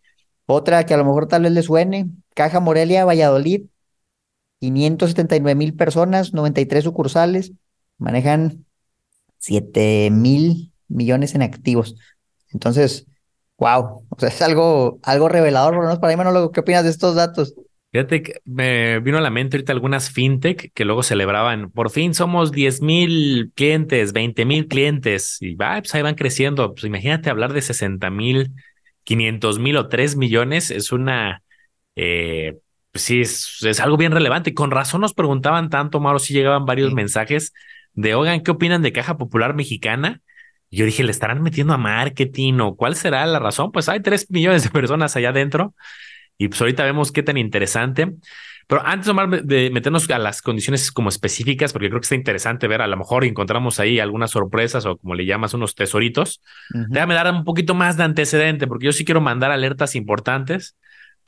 Otra 0.47 0.87
que 0.87 0.95
a 0.95 0.97
lo 0.97 1.05
mejor 1.05 1.29
tal 1.29 1.43
vez 1.43 1.53
le 1.53 1.63
suene, 1.63 2.11
Caja 2.35 2.61
Morelia, 2.61 3.05
Valladolid, 3.05 3.67
579 4.61 5.55
mil 5.57 5.75
personas, 5.77 6.35
93 6.35 6.85
sucursales, 6.85 7.53
manejan 7.99 8.65
7 9.39 10.11
mil 10.11 10.73
millones 10.89 11.35
en 11.35 11.43
activos. 11.43 11.97
Entonces, 12.53 13.07
wow, 13.59 14.07
o 14.09 14.21
sea, 14.21 14.29
es 14.31 14.43
algo, 14.43 14.99
algo 15.03 15.29
revelador, 15.29 15.75
por 15.75 15.83
lo 15.83 15.89
menos 15.89 16.01
para 16.01 16.13
mí, 16.13 16.17
Manolo, 16.17 16.51
¿qué 16.53 16.61
opinas 16.61 16.85
de 16.85 16.91
estos 16.91 17.15
datos? 17.15 17.55
Fíjate 17.91 18.23
que 18.23 18.35
me 18.45 19.01
vino 19.01 19.17
a 19.17 19.23
la 19.23 19.31
mente 19.31 19.57
ahorita 19.57 19.73
algunas 19.73 20.11
fintech 20.11 20.73
que 20.75 20.85
luego 20.85 21.03
celebraban, 21.03 21.71
por 21.71 21.89
fin 21.91 22.13
somos 22.13 22.53
10 22.53 22.83
mil 22.83 23.51
clientes, 23.55 24.13
20 24.13 24.45
mil 24.45 24.69
clientes, 24.69 25.39
y 25.41 25.55
va, 25.55 25.79
pues 25.81 25.95
ahí 25.95 26.03
van 26.03 26.15
creciendo. 26.15 26.75
Pues 26.75 26.85
imagínate 26.85 27.31
hablar 27.31 27.55
de 27.55 27.63
60 27.63 28.11
mil, 28.11 28.53
500 29.05 29.59
mil 29.59 29.77
o 29.79 29.89
3 29.89 30.17
millones, 30.17 30.71
es 30.71 30.93
una, 30.93 31.43
eh, 31.97 32.59
pues 32.93 33.05
sí, 33.05 33.21
es, 33.23 33.81
algo 33.81 33.97
bien 33.97 34.13
relevante. 34.13 34.53
Con 34.55 34.71
razón 34.71 35.01
nos 35.01 35.15
preguntaban 35.15 35.71
tanto, 35.71 35.99
Mauro, 36.01 36.19
si 36.19 36.35
llegaban 36.35 36.67
varios 36.67 36.93
mensajes 36.93 37.55
de, 37.95 38.15
oigan, 38.15 38.43
¿qué 38.43 38.51
opinan 38.51 38.83
de 38.83 38.93
Caja 38.93 39.17
Popular 39.19 39.55
Mexicana? 39.55 40.21
yo 40.71 40.85
dije, 40.85 41.03
¿le 41.03 41.11
estarán 41.13 41.43
metiendo 41.43 41.73
a 41.73 41.79
marketing 41.79 42.61
o 42.61 42.77
cuál 42.77 42.95
será 42.95 43.25
la 43.27 43.39
razón? 43.39 43.73
Pues 43.73 43.89
hay 43.89 44.01
tres 44.03 44.31
millones 44.31 44.65
de 44.65 44.71
personas 44.71 45.17
allá 45.17 45.31
adentro 45.31 45.75
y 46.39 46.49
pues 46.49 46.61
ahorita 46.61 46.85
vemos 46.85 47.13
qué 47.13 47.23
tan 47.23 47.37
interesante. 47.37 48.15
Pero 48.67 48.87
antes, 48.87 49.09
Omar, 49.09 49.43
de 49.45 49.71
meternos 49.71 50.09
a 50.11 50.19
las 50.19 50.43
condiciones 50.43 50.93
como 50.93 51.09
específicas, 51.09 51.73
porque 51.73 51.89
creo 51.89 52.01
que 52.01 52.05
está 52.05 52.15
interesante 52.15 52.69
ver, 52.69 52.83
a 52.83 52.87
lo 52.87 52.97
mejor 52.99 53.25
encontramos 53.25 53.81
ahí 53.81 53.99
algunas 53.99 54.31
sorpresas 54.31 54.85
o 54.85 54.99
como 54.99 55.15
le 55.15 55.25
llamas, 55.25 55.55
unos 55.55 55.75
tesoritos. 55.75 56.43
Déjame 56.91 57.15
dar 57.15 57.33
un 57.33 57.45
poquito 57.45 57.75
más 57.75 57.97
de 57.97 58.05
antecedente, 58.05 58.67
porque 58.67 58.87
yo 58.87 58.93
sí 58.93 59.07
quiero 59.07 59.23
mandar 59.23 59.51
alertas 59.51 59.97
importantes 59.97 60.77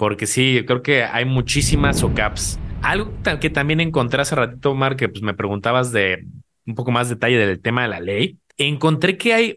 porque 0.00 0.26
sí, 0.26 0.64
creo 0.66 0.80
que 0.80 1.04
hay 1.04 1.26
muchísimas 1.26 2.02
OCAPs. 2.02 2.58
Algo 2.80 3.12
que 3.38 3.50
también 3.50 3.80
encontré 3.80 4.22
hace 4.22 4.34
ratito, 4.34 4.70
Omar, 4.70 4.96
que 4.96 5.10
pues 5.10 5.22
me 5.22 5.34
preguntabas 5.34 5.92
de 5.92 6.26
un 6.64 6.74
poco 6.74 6.90
más 6.90 7.10
detalle 7.10 7.36
del 7.36 7.60
tema 7.60 7.82
de 7.82 7.88
la 7.88 8.00
ley. 8.00 8.38
Encontré 8.56 9.18
que 9.18 9.34
hay 9.34 9.56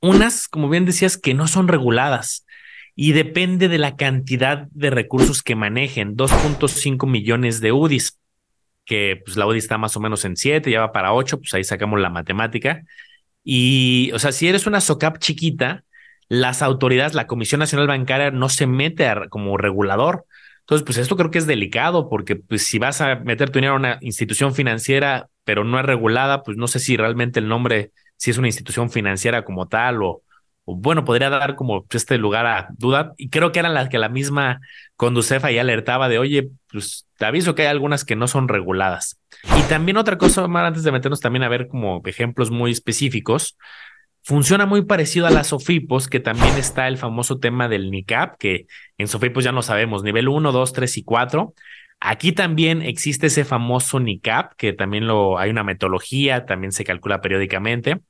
unas, 0.00 0.48
como 0.48 0.70
bien 0.70 0.86
decías, 0.86 1.18
que 1.18 1.34
no 1.34 1.46
son 1.46 1.68
reguladas 1.68 2.45
y 2.98 3.12
depende 3.12 3.68
de 3.68 3.76
la 3.76 3.94
cantidad 3.94 4.68
de 4.72 4.88
recursos 4.88 5.42
que 5.42 5.54
manejen, 5.54 6.16
2.5 6.16 7.06
millones 7.06 7.60
de 7.60 7.70
UDIs, 7.70 8.18
que 8.86 9.20
pues 9.22 9.36
la 9.36 9.46
UDI 9.46 9.58
está 9.58 9.76
más 9.76 9.96
o 9.98 10.00
menos 10.00 10.24
en 10.24 10.34
7, 10.34 10.70
ya 10.70 10.80
va 10.80 10.92
para 10.92 11.12
8, 11.12 11.38
pues 11.38 11.52
ahí 11.52 11.62
sacamos 11.62 12.00
la 12.00 12.08
matemática. 12.08 12.84
Y, 13.44 14.10
o 14.14 14.18
sea, 14.18 14.32
si 14.32 14.48
eres 14.48 14.66
una 14.66 14.80
SOCAP 14.80 15.18
chiquita, 15.18 15.84
las 16.28 16.62
autoridades, 16.62 17.12
la 17.14 17.26
Comisión 17.26 17.58
Nacional 17.58 17.86
Bancaria 17.86 18.30
no 18.30 18.48
se 18.48 18.66
mete 18.66 19.06
como 19.28 19.58
regulador. 19.58 20.24
Entonces, 20.60 20.84
pues 20.84 20.96
esto 20.96 21.16
creo 21.16 21.30
que 21.30 21.38
es 21.38 21.46
delicado 21.46 22.08
porque 22.08 22.36
pues, 22.36 22.66
si 22.66 22.78
vas 22.78 23.02
a 23.02 23.16
meter 23.16 23.50
tu 23.50 23.58
dinero 23.58 23.74
a 23.74 23.76
una 23.76 23.98
institución 24.00 24.54
financiera, 24.54 25.28
pero 25.44 25.64
no 25.64 25.78
es 25.78 25.84
regulada, 25.84 26.42
pues 26.42 26.56
no 26.56 26.66
sé 26.66 26.78
si 26.78 26.96
realmente 26.96 27.40
el 27.40 27.48
nombre, 27.48 27.92
si 28.16 28.30
es 28.30 28.38
una 28.38 28.48
institución 28.48 28.90
financiera 28.90 29.44
como 29.44 29.68
tal 29.68 30.02
o, 30.02 30.22
bueno, 30.74 31.04
podría 31.04 31.30
dar 31.30 31.54
como 31.54 31.86
este 31.90 32.18
lugar 32.18 32.46
a 32.46 32.68
duda. 32.76 33.12
Y 33.16 33.28
creo 33.28 33.52
que 33.52 33.60
eran 33.60 33.74
las 33.74 33.88
que 33.88 33.98
la 33.98 34.08
misma 34.08 34.60
Conducefa 34.96 35.50
ya 35.50 35.60
alertaba 35.60 36.08
de, 36.08 36.18
oye, 36.18 36.48
pues 36.70 37.06
te 37.18 37.24
aviso 37.24 37.54
que 37.54 37.62
hay 37.62 37.68
algunas 37.68 38.04
que 38.04 38.16
no 38.16 38.26
son 38.26 38.48
reguladas. 38.48 39.20
Y 39.58 39.62
también 39.68 39.96
otra 39.96 40.18
cosa, 40.18 40.48
más 40.48 40.66
antes 40.66 40.82
de 40.82 40.92
meternos 40.92 41.20
también 41.20 41.44
a 41.44 41.48
ver 41.48 41.68
como 41.68 42.02
ejemplos 42.04 42.50
muy 42.50 42.72
específicos, 42.72 43.56
funciona 44.22 44.66
muy 44.66 44.82
parecido 44.82 45.28
a 45.28 45.30
las 45.30 45.48
SOFIPOS, 45.48 46.08
que 46.08 46.18
también 46.18 46.56
está 46.56 46.88
el 46.88 46.98
famoso 46.98 47.38
tema 47.38 47.68
del 47.68 47.92
NICAP, 47.92 48.36
que 48.38 48.66
en 48.98 49.06
SOFIPOS 49.06 49.44
ya 49.44 49.52
no 49.52 49.62
sabemos, 49.62 50.02
nivel 50.02 50.28
1, 50.28 50.50
2, 50.50 50.72
3 50.72 50.96
y 50.96 51.04
4. 51.04 51.54
Aquí 52.00 52.32
también 52.32 52.82
existe 52.82 53.28
ese 53.28 53.44
famoso 53.44 54.00
NICAP, 54.00 54.54
que 54.56 54.72
también 54.72 55.06
lo, 55.06 55.38
hay 55.38 55.50
una 55.50 55.62
metodología, 55.62 56.44
también 56.44 56.72
se 56.72 56.84
calcula 56.84 57.20
periódicamente. 57.20 58.00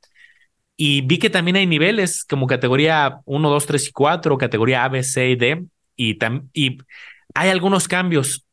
Y 0.76 1.00
vi 1.00 1.18
que 1.18 1.30
también 1.30 1.56
hay 1.56 1.66
niveles 1.66 2.24
como 2.24 2.46
categoría 2.46 3.20
1, 3.24 3.50
2, 3.50 3.66
3 3.66 3.88
y 3.88 3.92
4, 3.92 4.38
categoría 4.38 4.84
A, 4.84 4.88
B, 4.88 5.02
C 5.02 5.30
y 5.30 5.36
D. 5.36 5.64
Y, 5.96 6.18
y 6.52 6.78
hay 7.34 7.48
algunos 7.48 7.88
cambios. 7.88 8.46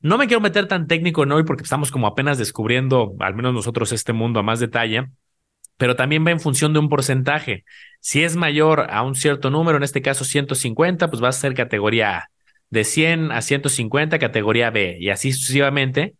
No 0.00 0.18
me 0.18 0.26
quiero 0.26 0.40
meter 0.40 0.66
tan 0.66 0.86
técnico 0.86 1.22
en 1.22 1.32
hoy 1.32 1.44
porque 1.44 1.62
estamos 1.62 1.90
como 1.90 2.06
apenas 2.06 2.38
descubriendo, 2.38 3.14
al 3.20 3.34
menos 3.34 3.54
nosotros, 3.54 3.92
este 3.92 4.12
mundo 4.12 4.40
a 4.40 4.42
más 4.42 4.60
detalle, 4.60 5.08
pero 5.76 5.96
también 5.96 6.26
va 6.26 6.30
en 6.30 6.40
función 6.40 6.72
de 6.74 6.78
un 6.78 6.90
porcentaje. 6.90 7.64
Si 8.00 8.22
es 8.22 8.36
mayor 8.36 8.86
a 8.90 9.02
un 9.02 9.14
cierto 9.14 9.50
número, 9.50 9.78
en 9.78 9.82
este 9.82 10.02
caso 10.02 10.24
150, 10.24 11.08
pues 11.08 11.22
va 11.22 11.28
a 11.28 11.32
ser 11.32 11.54
categoría 11.54 12.18
A. 12.18 12.30
De 12.68 12.84
100 12.84 13.32
a 13.32 13.42
150, 13.42 14.18
categoría 14.18 14.70
B, 14.70 14.98
y 15.00 15.08
así 15.08 15.32
sucesivamente. 15.32 16.14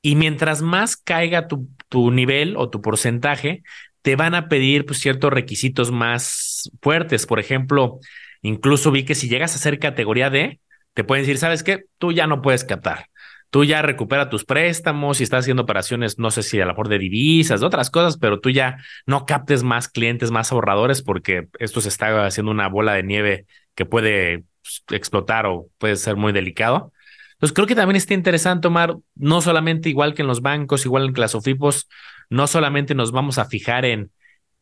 Y 0.00 0.14
mientras 0.14 0.62
más 0.62 0.96
caiga 0.96 1.48
tu, 1.48 1.68
tu 1.88 2.10
nivel 2.10 2.56
o 2.56 2.70
tu 2.70 2.80
porcentaje, 2.80 3.62
te 4.02 4.16
van 4.16 4.34
a 4.34 4.48
pedir 4.48 4.84
pues, 4.84 4.98
ciertos 5.00 5.32
requisitos 5.32 5.90
más 5.90 6.70
fuertes. 6.80 7.26
Por 7.26 7.40
ejemplo, 7.40 7.98
incluso 8.42 8.90
vi 8.90 9.04
que 9.04 9.14
si 9.14 9.28
llegas 9.28 9.54
a 9.54 9.58
ser 9.58 9.78
categoría 9.78 10.30
D, 10.30 10.60
te 10.94 11.04
pueden 11.04 11.24
decir, 11.24 11.38
¿sabes 11.38 11.62
qué? 11.62 11.84
Tú 11.98 12.12
ya 12.12 12.26
no 12.26 12.42
puedes 12.42 12.64
captar. 12.64 13.06
Tú 13.50 13.64
ya 13.64 13.82
recupera 13.82 14.30
tus 14.30 14.44
préstamos 14.44 15.20
y 15.20 15.24
estás 15.24 15.40
haciendo 15.40 15.64
operaciones, 15.64 16.18
no 16.18 16.30
sé 16.30 16.42
si 16.42 16.58
a 16.60 16.64
lo 16.64 16.74
de 16.84 16.98
divisas, 16.98 17.60
de 17.60 17.66
otras 17.66 17.90
cosas, 17.90 18.16
pero 18.16 18.40
tú 18.40 18.48
ya 18.48 18.78
no 19.06 19.26
captes 19.26 19.62
más 19.62 19.88
clientes, 19.88 20.30
más 20.30 20.52
ahorradores, 20.52 21.02
porque 21.02 21.48
esto 21.58 21.82
se 21.82 21.90
está 21.90 22.24
haciendo 22.24 22.50
una 22.50 22.68
bola 22.68 22.94
de 22.94 23.02
nieve 23.02 23.46
que 23.74 23.84
puede 23.84 24.44
pues, 24.62 24.82
explotar 24.90 25.44
o 25.44 25.68
puede 25.76 25.96
ser 25.96 26.16
muy 26.16 26.32
delicado. 26.32 26.92
Entonces 27.34 27.54
creo 27.54 27.66
que 27.66 27.74
también 27.74 27.96
está 27.96 28.14
interesante, 28.14 28.68
Omar, 28.68 28.96
no 29.16 29.42
solamente 29.42 29.90
igual 29.90 30.14
que 30.14 30.22
en 30.22 30.28
los 30.28 30.40
bancos, 30.40 30.86
igual 30.86 31.08
en 31.08 31.14
las 31.20 31.34
OFIPOS, 31.34 31.88
no 32.32 32.46
solamente 32.46 32.94
nos 32.94 33.12
vamos 33.12 33.38
a 33.38 33.44
fijar 33.44 33.84
en, 33.84 34.10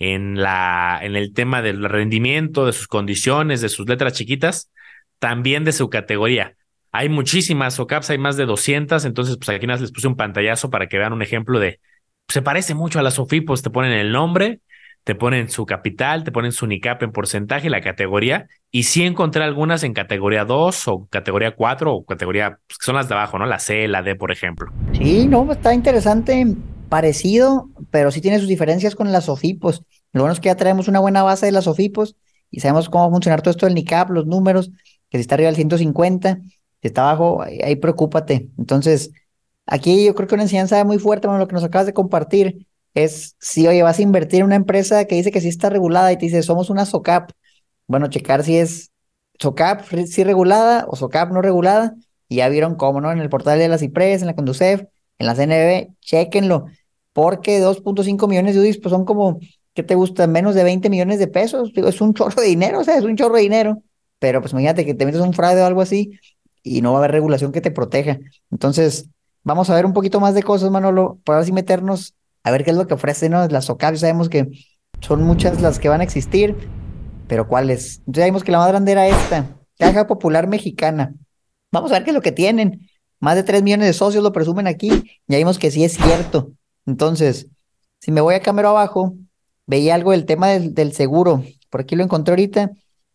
en, 0.00 0.40
la, 0.40 0.98
en 1.02 1.14
el 1.14 1.32
tema 1.32 1.62
del 1.62 1.88
rendimiento, 1.88 2.66
de 2.66 2.72
sus 2.72 2.88
condiciones, 2.88 3.60
de 3.60 3.68
sus 3.68 3.88
letras 3.88 4.12
chiquitas, 4.14 4.70
también 5.20 5.64
de 5.64 5.72
su 5.72 5.88
categoría. 5.88 6.56
Hay 6.90 7.08
muchísimas 7.08 7.78
OCAPs, 7.78 8.10
hay 8.10 8.18
más 8.18 8.36
de 8.36 8.46
200, 8.46 9.04
entonces 9.04 9.36
pues 9.36 9.48
aquí 9.50 9.66
les 9.68 9.92
puse 9.92 10.08
un 10.08 10.16
pantallazo 10.16 10.68
para 10.68 10.88
que 10.88 10.98
vean 10.98 11.12
un 11.12 11.22
ejemplo 11.22 11.60
de, 11.60 11.78
se 12.26 12.42
parece 12.42 12.74
mucho 12.74 12.98
a 12.98 13.02
las 13.02 13.20
OFIPOS, 13.20 13.62
te 13.62 13.70
ponen 13.70 13.92
el 13.92 14.10
nombre, 14.10 14.60
te 15.04 15.14
ponen 15.14 15.48
su 15.48 15.64
capital, 15.64 16.24
te 16.24 16.32
ponen 16.32 16.50
su 16.50 16.66
NICAP 16.66 17.04
en 17.04 17.12
porcentaje, 17.12 17.70
la 17.70 17.80
categoría, 17.80 18.48
y 18.72 18.82
sí 18.82 19.04
encontré 19.04 19.44
algunas 19.44 19.84
en 19.84 19.94
categoría 19.94 20.44
2 20.44 20.88
o 20.88 21.06
categoría 21.08 21.52
4 21.52 21.92
o 21.94 22.04
categoría, 22.04 22.58
pues, 22.66 22.78
que 22.78 22.84
son 22.84 22.96
las 22.96 23.08
de 23.08 23.14
abajo, 23.14 23.38
¿no? 23.38 23.46
La 23.46 23.60
C, 23.60 23.86
la 23.86 24.02
D, 24.02 24.16
por 24.16 24.32
ejemplo. 24.32 24.72
Sí, 24.92 25.28
no, 25.28 25.50
está 25.52 25.72
interesante, 25.72 26.44
parecido, 26.90 27.70
pero 27.90 28.10
sí 28.10 28.20
tiene 28.20 28.38
sus 28.38 28.48
diferencias 28.48 28.94
con 28.94 29.10
las 29.12 29.24
SOFIPOS. 29.24 29.82
Lo 30.12 30.22
bueno 30.22 30.34
es 30.34 30.40
que 30.40 30.48
ya 30.48 30.56
traemos 30.56 30.88
una 30.88 31.00
buena 31.00 31.22
base 31.22 31.46
de 31.46 31.52
las 31.52 31.64
SOFIPOS 31.64 32.16
y 32.50 32.60
sabemos 32.60 32.90
cómo 32.90 33.04
va 33.04 33.08
a 33.08 33.12
funcionar 33.12 33.40
todo 33.40 33.52
esto 33.52 33.64
del 33.64 33.74
NICAP, 33.74 34.10
los 34.10 34.26
números, 34.26 34.70
que 35.08 35.16
si 35.16 35.22
está 35.22 35.36
arriba 35.36 35.46
del 35.46 35.56
150, 35.56 36.40
si 36.42 36.50
está 36.82 37.02
abajo, 37.02 37.42
ahí, 37.42 37.76
preocúpate. 37.76 38.50
Entonces, 38.58 39.10
aquí 39.64 40.04
yo 40.04 40.14
creo 40.14 40.28
que 40.28 40.34
una 40.34 40.44
enseñanza 40.44 40.84
muy 40.84 40.98
fuerte, 40.98 41.26
bueno, 41.26 41.38
lo 41.38 41.48
que 41.48 41.54
nos 41.54 41.64
acabas 41.64 41.86
de 41.86 41.94
compartir, 41.94 42.66
es 42.94 43.36
si, 43.38 43.66
oye, 43.66 43.82
vas 43.82 43.98
a 43.98 44.02
invertir 44.02 44.40
en 44.40 44.46
una 44.46 44.56
empresa 44.56 45.04
que 45.04 45.14
dice 45.14 45.30
que 45.30 45.40
sí 45.40 45.48
está 45.48 45.70
regulada 45.70 46.12
y 46.12 46.16
te 46.18 46.26
dice, 46.26 46.42
somos 46.42 46.70
una 46.70 46.84
SOCAP. 46.86 47.30
Bueno, 47.86 48.08
checar 48.08 48.44
si 48.44 48.56
es 48.56 48.90
SOCAP 49.38 49.82
sí 50.06 50.24
regulada 50.24 50.86
o 50.88 50.96
SOCAP 50.96 51.30
no 51.32 51.42
regulada. 51.42 51.94
Y 52.28 52.36
ya 52.36 52.48
vieron 52.48 52.76
cómo, 52.76 53.00
¿no? 53.00 53.10
En 53.10 53.18
el 53.18 53.28
portal 53.28 53.58
de 53.58 53.68
la 53.68 53.76
CIPRES, 53.78 54.20
en 54.20 54.28
la 54.28 54.36
Conducef, 54.36 54.84
en 55.18 55.26
la 55.26 55.34
CNB, 55.34 55.96
chequenlo. 56.00 56.66
Porque 57.12 57.60
2.5 57.60 58.28
millones 58.28 58.54
de 58.54 58.60
UDIs 58.60 58.78
pues 58.78 58.90
son 58.90 59.04
como, 59.04 59.40
¿qué 59.74 59.82
te 59.82 59.94
gusta? 59.94 60.26
Menos 60.26 60.54
de 60.54 60.64
20 60.64 60.90
millones 60.90 61.18
de 61.18 61.26
pesos. 61.26 61.72
Digo, 61.72 61.88
es 61.88 62.00
un 62.00 62.14
chorro 62.14 62.40
de 62.40 62.48
dinero, 62.48 62.80
o 62.80 62.84
sea, 62.84 62.96
es 62.96 63.04
un 63.04 63.16
chorro 63.16 63.36
de 63.36 63.42
dinero. 63.42 63.82
Pero 64.18 64.40
pues 64.40 64.52
imagínate 64.52 64.84
que 64.84 64.94
te 64.94 65.06
metes 65.06 65.20
un 65.20 65.32
fraude 65.32 65.62
o 65.62 65.66
algo 65.66 65.80
así 65.80 66.12
y 66.62 66.82
no 66.82 66.92
va 66.92 66.98
a 66.98 67.00
haber 67.00 67.12
regulación 67.12 67.52
que 67.52 67.60
te 67.60 67.70
proteja. 67.70 68.18
Entonces, 68.50 69.08
vamos 69.42 69.70
a 69.70 69.74
ver 69.74 69.86
un 69.86 69.92
poquito 69.92 70.20
más 70.20 70.34
de 70.34 70.42
cosas, 70.42 70.70
Manolo, 70.70 71.18
para 71.24 71.40
así 71.40 71.52
meternos 71.52 72.14
a 72.42 72.50
ver 72.50 72.64
qué 72.64 72.70
es 72.70 72.76
lo 72.76 72.86
que 72.86 72.94
ofrece, 72.94 73.28
¿no? 73.28 73.46
Las 73.48 73.66
SOCAP, 73.66 73.96
sabemos 73.96 74.28
que 74.28 74.48
son 75.00 75.22
muchas 75.22 75.60
las 75.60 75.78
que 75.78 75.88
van 75.88 76.00
a 76.00 76.04
existir, 76.04 76.56
pero 77.26 77.48
¿cuáles? 77.48 77.98
Entonces 77.98 78.22
ya 78.22 78.24
vimos 78.26 78.44
que 78.44 78.52
la 78.52 78.58
más 78.58 78.88
era 78.88 79.06
esta, 79.06 79.56
Caja 79.78 80.06
Popular 80.06 80.46
Mexicana. 80.46 81.14
Vamos 81.72 81.90
a 81.90 81.94
ver 81.94 82.04
qué 82.04 82.10
es 82.10 82.14
lo 82.14 82.22
que 82.22 82.32
tienen. 82.32 82.88
Más 83.18 83.36
de 83.36 83.42
3 83.42 83.62
millones 83.62 83.86
de 83.86 83.92
socios 83.92 84.22
lo 84.22 84.32
presumen 84.32 84.66
aquí. 84.66 84.90
Ya 85.26 85.38
vimos 85.38 85.58
que 85.58 85.70
sí 85.70 85.84
es 85.84 85.94
cierto. 85.96 86.52
Entonces, 86.86 87.46
si 88.00 88.10
me 88.12 88.20
voy 88.20 88.34
a 88.34 88.40
cámara 88.40 88.70
abajo, 88.70 89.14
veía 89.66 89.94
algo 89.94 90.12
del 90.12 90.24
tema 90.24 90.48
del, 90.48 90.74
del, 90.74 90.92
seguro. 90.92 91.44
Por 91.68 91.82
aquí 91.82 91.96
lo 91.96 92.04
encontré 92.04 92.32
ahorita. 92.32 92.70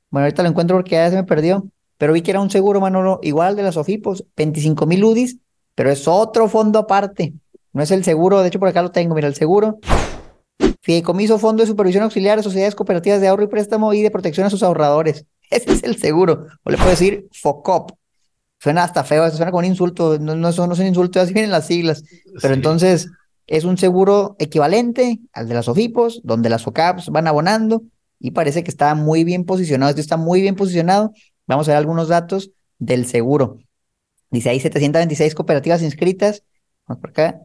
Bueno, 0.10 0.26
ahorita 0.26 0.44
lo 0.44 0.50
encuentro 0.50 0.78
porque 0.78 0.92
ya 0.92 1.10
se 1.10 1.16
me 1.16 1.24
perdió. 1.24 1.68
Pero 1.98 2.14
vi 2.14 2.22
que 2.22 2.32
era 2.32 2.42
un 2.42 2.50
seguro, 2.50 2.82
Manolo, 2.82 3.20
igual 3.24 3.56
de 3.56 3.64
las 3.64 3.78
OFIPOS, 3.78 4.26
25 4.36 4.86
mil 4.86 5.04
UDIs, 5.04 5.38
pero 5.76 5.90
es 5.90 6.08
otro 6.08 6.48
fondo 6.50 6.80
aparte. 6.80 7.34
No 7.72 7.84
es 7.84 7.92
el 7.92 8.04
seguro, 8.04 8.42
de 8.42 8.50
hecho 8.50 8.60
por 8.60 8.68
acá 8.68 8.82
lo 8.82 8.92
tengo, 8.92 9.16
mira, 9.16 9.28
el 9.28 9.36
seguro. 9.36 9.80
Fideicomiso, 10.82 11.40
Fondo 11.40 11.64
de 11.64 11.68
Supervisión 11.68 12.04
Auxiliar, 12.04 12.42
Sociedades 12.44 12.76
Cooperativas 12.76 13.20
de 13.20 13.28
Ahorro 13.28 13.44
y 13.44 13.48
Préstamo 13.48 13.94
y 13.94 14.02
de 14.02 14.12
Protección 14.12 14.46
a 14.46 14.50
sus 14.50 14.64
ahorradores. 14.64 15.26
Ese 15.50 15.74
es 15.74 15.84
el 15.84 15.98
seguro. 15.98 16.46
O 16.64 16.70
le 16.70 16.78
puedo 16.78 16.90
decir 16.90 17.28
FOCOP. 17.32 17.92
Suena 18.60 18.84
hasta 18.84 19.04
feo, 19.04 19.30
suena 19.32 19.52
como 19.52 19.60
un 19.60 19.66
insulto. 19.66 20.18
No, 20.20 20.36
no, 20.36 20.52
son, 20.52 20.70
no 20.70 20.76
son 20.76 20.86
insultos, 20.86 21.24
así 21.24 21.34
vienen 21.34 21.52
las 21.52 21.68
siglas. 21.68 22.04
Pero 22.42 22.54
entonces 22.54 23.10
es 23.48 23.64
un 23.64 23.78
seguro 23.78 24.36
equivalente 24.40 25.20
al 25.34 25.48
de 25.48 25.54
las 25.54 25.68
OFIPOS, 25.68 26.22
donde 26.24 26.50
las 26.50 26.64
FOCAPs 26.64 27.10
van 27.10 27.28
abonando 27.28 27.84
y 28.20 28.32
parece 28.32 28.64
que 28.64 28.72
está 28.72 28.96
muy 28.96 29.24
bien 29.24 29.46
posicionado. 29.46 29.90
Esto 29.90 30.02
está 30.02 30.18
muy 30.18 30.42
bien 30.42 30.56
posicionado. 30.56 31.12
Vamos 31.48 31.68
a 31.68 31.72
ver 31.72 31.78
algunos 31.78 32.08
datos 32.08 32.52
del 32.80 33.06
seguro. 33.06 33.60
Dice 34.32 34.50
ahí 34.50 34.60
726 34.60 35.36
cooperativas 35.36 35.82
inscritas. 35.82 36.44
Vamos 36.88 37.02
por 37.02 37.12
acá 37.12 37.42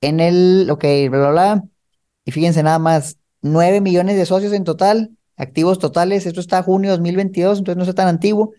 en 0.00 0.20
el, 0.20 0.68
ok, 0.70 0.84
bla, 1.10 1.18
bla, 1.18 1.30
bla. 1.30 1.64
Y 2.24 2.30
fíjense 2.30 2.62
nada 2.62 2.78
más, 2.78 3.18
9 3.42 3.80
millones 3.80 4.16
de 4.16 4.26
socios 4.26 4.52
en 4.52 4.64
total, 4.64 5.16
activos 5.36 5.78
totales, 5.78 6.26
esto 6.26 6.40
está 6.40 6.62
junio 6.62 6.90
2022, 6.90 7.58
entonces 7.58 7.76
no 7.76 7.82
está 7.84 7.94
tan 7.94 8.08
antiguo, 8.08 8.52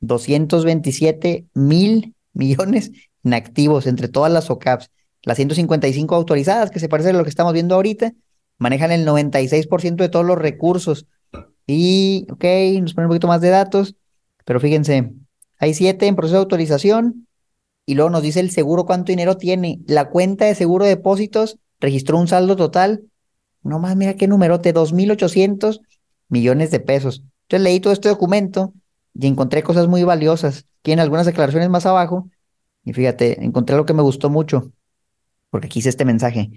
227 0.00 1.46
mil 1.54 2.14
millones 2.32 2.90
en 3.22 3.34
activos 3.34 3.86
entre 3.86 4.08
todas 4.08 4.32
las 4.32 4.50
OCAPs. 4.50 4.90
Las 5.24 5.36
155 5.36 6.14
autorizadas, 6.14 6.70
que 6.70 6.80
se 6.80 6.88
parece 6.88 7.10
a 7.10 7.12
lo 7.14 7.24
que 7.24 7.30
estamos 7.30 7.52
viendo 7.52 7.74
ahorita, 7.74 8.12
manejan 8.58 8.92
el 8.92 9.06
96% 9.06 9.96
de 9.96 10.08
todos 10.08 10.24
los 10.24 10.38
recursos. 10.38 11.06
Y, 11.66 12.26
ok, 12.30 12.44
nos 12.82 12.94
ponen 12.94 13.06
un 13.06 13.10
poquito 13.10 13.28
más 13.28 13.40
de 13.40 13.48
datos, 13.48 13.96
pero 14.44 14.60
fíjense, 14.60 15.12
hay 15.58 15.74
7 15.74 16.06
en 16.06 16.16
proceso 16.16 16.36
de 16.36 16.40
autorización, 16.40 17.26
y 17.86 17.94
luego 17.94 18.10
nos 18.10 18.22
dice 18.22 18.40
el 18.40 18.50
seguro 18.50 18.86
cuánto 18.86 19.12
dinero 19.12 19.36
tiene. 19.36 19.80
La 19.86 20.08
cuenta 20.10 20.46
de 20.46 20.54
seguro 20.54 20.84
de 20.84 20.90
depósitos 20.90 21.58
registró 21.80 22.18
un 22.18 22.28
saldo 22.28 22.56
total, 22.56 23.04
no 23.62 23.78
más, 23.78 23.96
mira 23.96 24.14
qué 24.14 24.28
numerote, 24.28 24.74
2.800 24.74 25.80
millones 26.28 26.70
de 26.70 26.80
pesos. 26.80 27.22
Entonces 27.42 27.64
leí 27.64 27.80
todo 27.80 27.92
este 27.92 28.08
documento 28.08 28.72
y 29.14 29.26
encontré 29.26 29.62
cosas 29.62 29.86
muy 29.86 30.02
valiosas. 30.02 30.66
Aquí 30.80 30.92
en 30.92 31.00
algunas 31.00 31.26
declaraciones 31.26 31.68
más 31.70 31.86
abajo, 31.86 32.28
y 32.84 32.92
fíjate, 32.92 33.42
encontré 33.42 33.76
lo 33.76 33.86
que 33.86 33.94
me 33.94 34.02
gustó 34.02 34.28
mucho, 34.30 34.70
porque 35.54 35.68
aquí 35.68 35.78
hice 35.78 35.90
este 35.90 36.04
mensaje. 36.04 36.50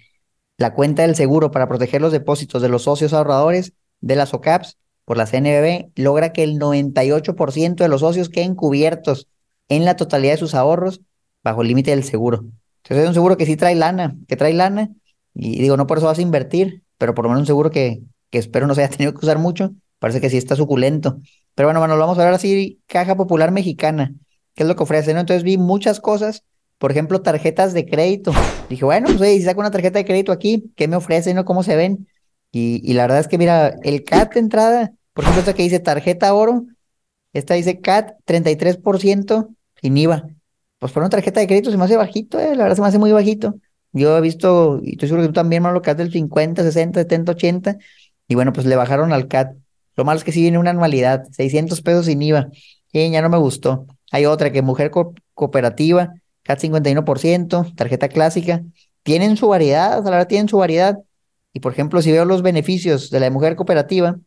La 0.58 0.74
cuenta 0.74 1.04
del 1.04 1.16
seguro 1.16 1.52
para 1.52 1.68
proteger 1.68 2.02
los 2.02 2.12
depósitos 2.12 2.64
de 2.64 2.68
los 2.68 2.82
socios 2.82 3.14
ahorradores 3.14 3.74
de 4.02 4.16
las 4.16 4.34
OCAPs 4.34 4.80
por 5.06 5.18
la 5.18 5.28
CNBB 5.28 5.92
logra 5.96 6.34
que 6.34 6.42
el 6.42 6.58
98% 6.58 7.76
de 7.76 7.90
los 7.90 8.02
socios 8.02 8.30
queden 8.30 8.56
cubiertos 8.56 9.28
en 9.70 9.86
la 9.86 9.98
totalidad 9.98 10.34
de 10.34 10.40
sus 10.40 10.56
ahorros 10.56 11.02
bajo 11.44 11.62
el 11.62 11.68
límite 11.68 11.92
del 11.92 12.04
seguro. 12.06 12.46
Entonces 12.78 13.04
es 13.04 13.08
un 13.08 13.14
seguro 13.14 13.38
que 13.38 13.46
sí 13.46 13.56
trae 13.56 13.76
lana, 13.76 14.16
que 14.28 14.36
trae 14.36 14.54
lana, 14.54 14.90
y 15.36 15.62
digo, 15.62 15.78
no 15.78 15.86
por 15.86 16.00
eso 16.00 16.08
vas 16.08 16.18
a 16.18 16.24
invertir, 16.24 16.82
pero 16.98 17.14
por 17.14 17.26
lo 17.26 17.30
menos 17.30 17.42
un 17.42 17.46
seguro 17.46 17.70
que, 17.70 18.02
que 18.32 18.40
espero 18.40 18.66
no 18.66 18.74
se 18.74 18.82
haya 18.84 18.90
tenido 18.98 19.14
que 19.14 19.24
usar 19.24 19.38
mucho, 19.38 19.76
parece 20.00 20.22
que 20.22 20.32
sí 20.32 20.38
está 20.38 20.56
suculento. 20.56 21.20
Pero 21.54 21.68
bueno, 21.68 21.82
bueno, 21.82 21.96
vamos 22.00 22.18
a 22.18 22.26
ver 22.26 22.34
así, 22.34 22.82
Caja 22.88 23.16
Popular 23.16 23.52
Mexicana, 23.52 24.16
¿qué 24.56 24.64
es 24.64 24.68
lo 24.68 24.76
que 24.76 24.82
ofrece? 24.82 25.14
¿no? 25.14 25.20
Entonces 25.20 25.44
vi 25.44 25.60
muchas 25.60 26.00
cosas, 26.00 26.44
por 26.78 26.92
ejemplo, 26.92 27.22
tarjetas 27.22 27.74
de 27.74 27.86
crédito. 27.86 28.32
Dije, 28.70 28.86
bueno, 28.86 29.08
pues 29.18 29.32
si 29.32 29.42
saco 29.42 29.60
una 29.60 29.72
tarjeta 29.72 30.00
de 30.00 30.06
crédito 30.06 30.32
aquí, 30.32 30.72
¿qué 30.76 30.88
me 30.88 30.96
ofrece? 30.96 31.34
¿No? 31.34 31.46
¿Cómo 31.46 31.64
se 31.64 31.76
ven? 31.76 32.08
Y, 32.52 32.94
la 32.94 33.04
verdad 33.04 33.20
es 33.20 33.28
que, 33.28 33.38
mira, 33.38 33.76
el 33.84 34.04
CAT 34.04 34.34
de 34.34 34.40
entrada, 34.40 34.92
por 35.14 35.24
ejemplo, 35.24 35.42
esta 35.42 35.54
que 35.54 35.64
dice 35.64 35.80
tarjeta 35.80 36.34
oro, 36.34 36.66
esta 37.34 37.54
dice 37.54 37.82
CAT 37.82 38.14
33% 38.26 39.50
sin 39.82 39.98
IVA. 39.98 40.28
Pues 40.80 40.92
por 40.92 41.04
una 41.04 41.10
tarjeta 41.10 41.40
de 41.40 41.48
crédito 41.48 41.72
se 41.72 41.78
me 41.78 41.86
hace 41.86 41.98
bajito, 41.98 42.40
eh, 42.40 42.56
la 42.56 42.64
verdad 42.64 42.76
se 42.76 42.82
me 42.82 42.88
hace 42.88 43.00
muy 43.00 43.12
bajito. 43.12 43.56
Yo 43.92 44.18
he 44.18 44.22
visto, 44.22 44.80
y 44.84 44.92
estoy 44.92 45.10
seguro 45.10 45.24
que 45.24 45.30
tú 45.30 45.34
también, 45.34 45.64
lo 45.64 45.82
CAT 45.82 45.98
del 45.98 46.12
50, 46.12 46.64
60, 46.64 47.02
70, 47.02 47.32
80, 47.32 47.78
y 48.28 48.36
bueno, 48.36 48.54
pues 48.54 48.66
le 48.66 48.76
bajaron 48.76 49.14
al 49.14 49.28
CAT. 49.28 49.56
Lo 49.96 50.06
malo 50.06 50.18
es 50.18 50.24
que 50.24 50.32
sí 50.32 50.42
viene 50.42 50.58
una 50.60 50.72
anualidad, 50.72 51.26
600 51.32 51.82
pesos 51.82 52.06
sin 52.06 52.22
IVA, 52.22 52.50
y 52.92 53.10
ya 53.12 53.22
no 53.22 53.30
me 53.30 53.38
gustó. 53.38 53.88
Hay 54.12 54.26
otra 54.26 54.52
que 54.52 54.62
mujer 54.62 54.92
cooperativa, 55.34 56.14
CAT 56.48 56.62
51%, 56.62 57.76
tarjeta 57.76 58.08
clásica, 58.08 58.64
tienen 59.04 59.38
su 59.38 59.50
variedad, 59.50 60.04
la 60.04 60.10
verdad 60.10 60.28
tienen 60.28 60.50
su 60.50 60.58
variedad. 60.58 60.98
Y 61.54 61.60
por 61.60 61.74
ejemplo, 61.74 62.02
si 62.02 62.12
veo 62.12 62.26
los 62.26 62.42
beneficios 62.42 63.10
de 63.10 63.20
la 63.20 63.30
mujer 63.30 63.56
cooperativa, 63.56 64.18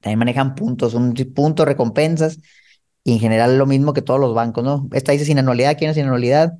también 0.00 0.18
manejan 0.18 0.54
puntos, 0.54 0.94
un 0.94 1.14
punto, 1.34 1.64
recompensas, 1.64 2.38
y 3.04 3.14
en 3.14 3.18
general 3.18 3.58
lo 3.58 3.66
mismo 3.66 3.92
que 3.92 4.02
todos 4.02 4.20
los 4.20 4.34
bancos, 4.34 4.62
¿no? 4.62 4.88
Esta 4.92 5.12
dice 5.12 5.24
sin 5.24 5.38
anualidad, 5.38 5.76
¿quién 5.76 5.90
es 5.90 5.96
sin 5.96 6.06
anualidad? 6.06 6.52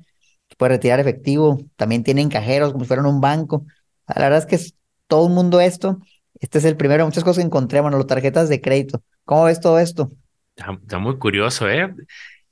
Puede 0.57 0.73
retirar 0.73 0.99
efectivo, 0.99 1.59
también 1.75 2.03
tienen 2.03 2.29
cajeros 2.29 2.73
como 2.73 2.83
si 2.83 2.87
fueran 2.87 3.05
un 3.05 3.21
banco. 3.21 3.65
La 4.07 4.23
verdad 4.25 4.39
es 4.39 4.45
que 4.45 4.55
es 4.55 4.75
todo 5.07 5.25
un 5.25 5.33
mundo 5.33 5.59
esto. 5.61 5.99
Este 6.39 6.59
es 6.59 6.65
el 6.65 6.75
primero, 6.75 7.05
muchas 7.05 7.23
cosas 7.23 7.37
que 7.37 7.45
encontré, 7.45 7.79
bueno, 7.79 7.97
las 7.97 8.07
tarjetas 8.07 8.49
de 8.49 8.61
crédito. 8.61 9.01
¿Cómo 9.25 9.45
ves 9.45 9.59
todo 9.59 9.79
esto? 9.79 10.11
Está, 10.55 10.99
muy 10.99 11.17
curioso, 11.17 11.69
¿eh? 11.69 11.93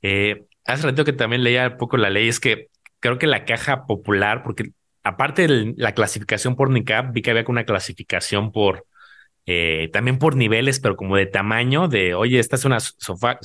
¿eh? 0.00 0.46
Hace 0.64 0.86
rato 0.86 1.04
que 1.04 1.12
también 1.12 1.42
leía 1.42 1.68
un 1.68 1.76
poco 1.76 1.96
la 1.96 2.10
ley, 2.10 2.28
es 2.28 2.40
que 2.40 2.68
creo 3.00 3.18
que 3.18 3.26
la 3.26 3.44
caja 3.44 3.86
popular, 3.86 4.42
porque 4.42 4.72
aparte 5.02 5.46
de 5.46 5.74
la 5.76 5.92
clasificación 5.92 6.56
por 6.56 6.70
NICAP, 6.70 7.12
vi 7.12 7.22
que 7.22 7.30
había 7.30 7.44
una 7.48 7.64
clasificación 7.64 8.52
por 8.52 8.86
eh, 9.44 9.90
también 9.92 10.18
por 10.18 10.36
niveles, 10.36 10.78
pero 10.78 10.96
como 10.96 11.16
de 11.16 11.26
tamaño, 11.26 11.88
de 11.88 12.14
oye, 12.14 12.38
esta 12.38 12.54
es 12.54 12.64
una 12.64 12.78
sofá, 12.78 13.40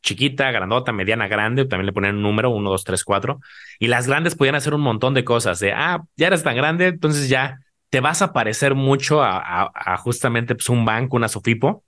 chiquita, 0.00 0.50
grandota, 0.52 0.92
mediana, 0.92 1.26
grande, 1.26 1.64
también 1.64 1.86
le 1.86 1.92
ponen 1.92 2.16
un 2.16 2.22
número, 2.22 2.50
uno, 2.50 2.70
dos, 2.70 2.84
tres, 2.84 3.02
cuatro, 3.02 3.40
y 3.80 3.88
las 3.88 4.06
grandes 4.06 4.36
podían 4.36 4.54
hacer 4.54 4.74
un 4.74 4.82
montón 4.82 5.12
de 5.12 5.24
cosas, 5.24 5.58
de, 5.58 5.72
ah, 5.72 6.04
ya 6.16 6.28
eres 6.28 6.44
tan 6.44 6.54
grande, 6.54 6.86
entonces 6.86 7.28
ya 7.28 7.58
te 7.90 7.98
vas 8.00 8.22
a 8.22 8.32
parecer 8.32 8.76
mucho 8.76 9.22
a, 9.22 9.72
a, 9.74 9.96
justamente 9.96 10.54
pues, 10.54 10.68
un 10.68 10.84
banco, 10.84 11.16
una 11.16 11.28
Sofipo, 11.28 11.84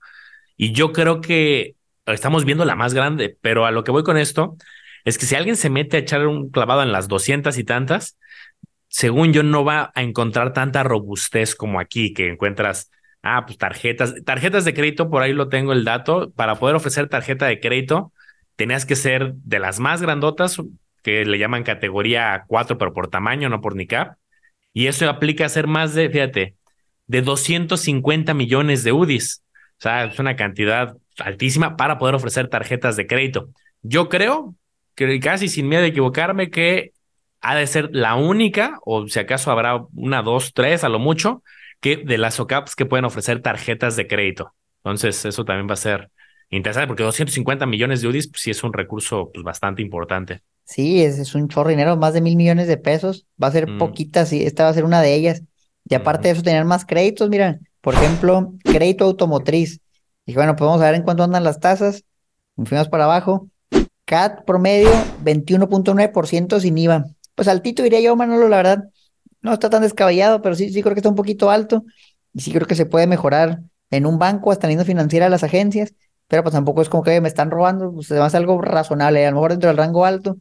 y 0.57 0.73
yo 0.73 0.91
creo 0.91 1.21
que 1.21 1.76
estamos 2.07 2.45
viendo 2.45 2.65
la 2.65 2.75
más 2.75 2.93
grande, 2.93 3.37
pero 3.41 3.65
a 3.65 3.71
lo 3.71 3.83
que 3.83 3.91
voy 3.91 4.03
con 4.03 4.17
esto 4.17 4.57
es 5.05 5.17
que 5.17 5.25
si 5.25 5.35
alguien 5.35 5.55
se 5.55 5.69
mete 5.69 5.97
a 5.97 5.99
echar 5.99 6.27
un 6.27 6.49
clavado 6.49 6.83
en 6.83 6.91
las 6.91 7.07
doscientas 7.07 7.57
y 7.57 7.63
tantas, 7.63 8.17
según 8.87 9.33
yo 9.33 9.43
no 9.43 9.63
va 9.63 9.91
a 9.95 10.01
encontrar 10.01 10.53
tanta 10.53 10.83
robustez 10.83 11.55
como 11.55 11.79
aquí, 11.79 12.13
que 12.13 12.29
encuentras 12.29 12.89
Ah, 13.29 13.45
pues 13.45 13.57
tarjetas, 13.57 14.15
tarjetas 14.23 14.63
de 14.63 14.73
crédito, 14.73 15.09
por 15.09 15.21
ahí 15.21 15.33
lo 15.33 15.49
tengo 15.49 15.73
el 15.73 15.83
dato. 15.83 16.31
Para 16.31 16.55
poder 16.55 16.75
ofrecer 16.75 17.09
tarjeta 17.09 17.45
de 17.45 17.59
crédito, 17.59 18.13
tenías 18.55 18.85
que 18.85 18.95
ser 18.95 19.33
de 19.33 19.59
las 19.59 19.79
más 19.79 20.01
grandotas, 20.01 20.61
que 21.03 21.25
le 21.25 21.37
llaman 21.37 21.63
categoría 21.63 22.45
4, 22.47 22.77
pero 22.77 22.93
por 22.93 23.09
tamaño, 23.09 23.49
no 23.49 23.59
por 23.61 23.75
NICAP. 23.75 24.17
Y 24.73 24.87
eso 24.87 25.09
aplica 25.09 25.45
a 25.45 25.49
ser 25.49 25.67
más 25.67 25.93
de, 25.93 26.09
fíjate, 26.09 26.55
de 27.07 27.21
250 27.21 28.33
millones 28.33 28.83
de 28.85 28.93
UDIs. 28.93 29.43
O 29.79 29.81
sea, 29.81 30.05
es 30.05 30.19
una 30.19 30.35
cantidad 30.37 30.95
altísima 31.19 31.77
para 31.77 31.97
poder 31.97 32.15
ofrecer 32.15 32.47
tarjetas 32.47 32.95
de 32.95 33.07
crédito. 33.07 33.49
Yo 33.81 34.09
creo 34.09 34.55
que 34.95 35.19
casi 35.19 35.47
sin 35.47 35.67
miedo 35.67 35.83
de 35.83 35.89
equivocarme 35.89 36.49
que 36.49 36.91
ha 37.41 37.55
de 37.55 37.67
ser 37.67 37.89
la 37.93 38.15
única, 38.15 38.79
o 38.83 39.07
si 39.07 39.19
acaso 39.19 39.51
habrá 39.51 39.85
una, 39.93 40.21
dos, 40.21 40.53
tres 40.53 40.83
a 40.83 40.89
lo 40.89 40.99
mucho, 40.99 41.43
que 41.79 41.97
de 41.97 42.17
las 42.17 42.39
OCAPs 42.39 42.75
que 42.75 42.85
pueden 42.85 43.05
ofrecer 43.05 43.41
tarjetas 43.41 43.95
de 43.95 44.07
crédito. 44.07 44.53
Entonces, 44.83 45.23
eso 45.25 45.45
también 45.45 45.69
va 45.69 45.73
a 45.73 45.77
ser 45.77 46.09
interesante 46.49 46.87
porque 46.87 47.03
250 47.03 47.65
millones 47.65 48.01
de 48.01 48.07
UDIs 48.07 48.29
pues, 48.29 48.41
sí 48.41 48.51
es 48.51 48.63
un 48.63 48.73
recurso 48.73 49.29
pues, 49.33 49.43
bastante 49.43 49.81
importante. 49.81 50.41
Sí, 50.63 51.03
es, 51.03 51.19
es 51.19 51.35
un 51.35 51.47
chorro 51.47 51.69
dinero, 51.69 51.95
más 51.95 52.13
de 52.13 52.21
mil 52.21 52.35
millones 52.35 52.67
de 52.67 52.77
pesos. 52.77 53.27
Va 53.41 53.47
a 53.47 53.51
ser 53.51 53.69
mm. 53.69 53.77
poquita, 53.77 54.25
sí, 54.25 54.43
esta 54.43 54.63
va 54.63 54.69
a 54.69 54.73
ser 54.73 54.83
una 54.83 55.01
de 55.01 55.13
ellas. 55.13 55.43
Y 55.87 55.95
aparte 55.95 56.27
de 56.27 56.33
eso, 56.33 56.43
tener 56.43 56.65
más 56.65 56.85
créditos, 56.85 57.29
mira, 57.29 57.59
por 57.81 57.93
ejemplo, 57.93 58.53
crédito 58.63 59.05
automotriz. 59.05 59.79
Y 60.27 60.35
bueno, 60.35 60.55
podemos 60.57 60.79
ver 60.81 60.93
en 60.93 61.03
cuánto 61.03 61.23
andan 61.23 61.43
las 61.45 61.59
tasas. 61.59 62.03
Fuimos 62.65 62.89
para 62.89 63.05
abajo. 63.05 63.49
CAT 64.05 64.43
promedio 64.45 64.89
21.9% 65.23 66.59
sin 66.59 66.77
IVA. 66.77 67.05
Pues 67.33 67.47
altito 67.47 67.81
diría 67.81 68.01
yo, 68.01 68.15
Manolo, 68.15 68.49
la 68.49 68.57
verdad 68.57 68.83
no 69.41 69.53
está 69.53 69.69
tan 69.69 69.81
descabellado, 69.81 70.41
pero 70.41 70.53
sí, 70.53 70.69
sí 70.71 70.81
creo 70.81 70.93
que 70.93 70.99
está 70.99 71.09
un 71.09 71.15
poquito 71.15 71.49
alto 71.49 71.85
y 72.33 72.41
sí 72.41 72.51
creo 72.51 72.67
que 72.67 72.75
se 72.75 72.85
puede 72.85 73.07
mejorar 73.07 73.61
en 73.89 74.05
un 74.05 74.19
banco, 74.19 74.51
hasta 74.51 74.69
en 74.69 74.83
financiera 74.85 75.29
las 75.29 75.43
agencias, 75.43 75.93
pero 76.27 76.43
pues 76.43 76.53
tampoco 76.53 76.81
es 76.81 76.89
como 76.89 77.03
que 77.03 77.21
me 77.21 77.29
están 77.29 77.49
robando, 77.49 77.93
pues 77.93 78.11
además 78.11 78.35
algo 78.35 78.61
razonable, 78.61 79.25
a 79.25 79.29
lo 79.29 79.37
mejor 79.37 79.51
dentro 79.51 79.69
del 79.69 79.77
rango 79.77 80.03
alto 80.03 80.37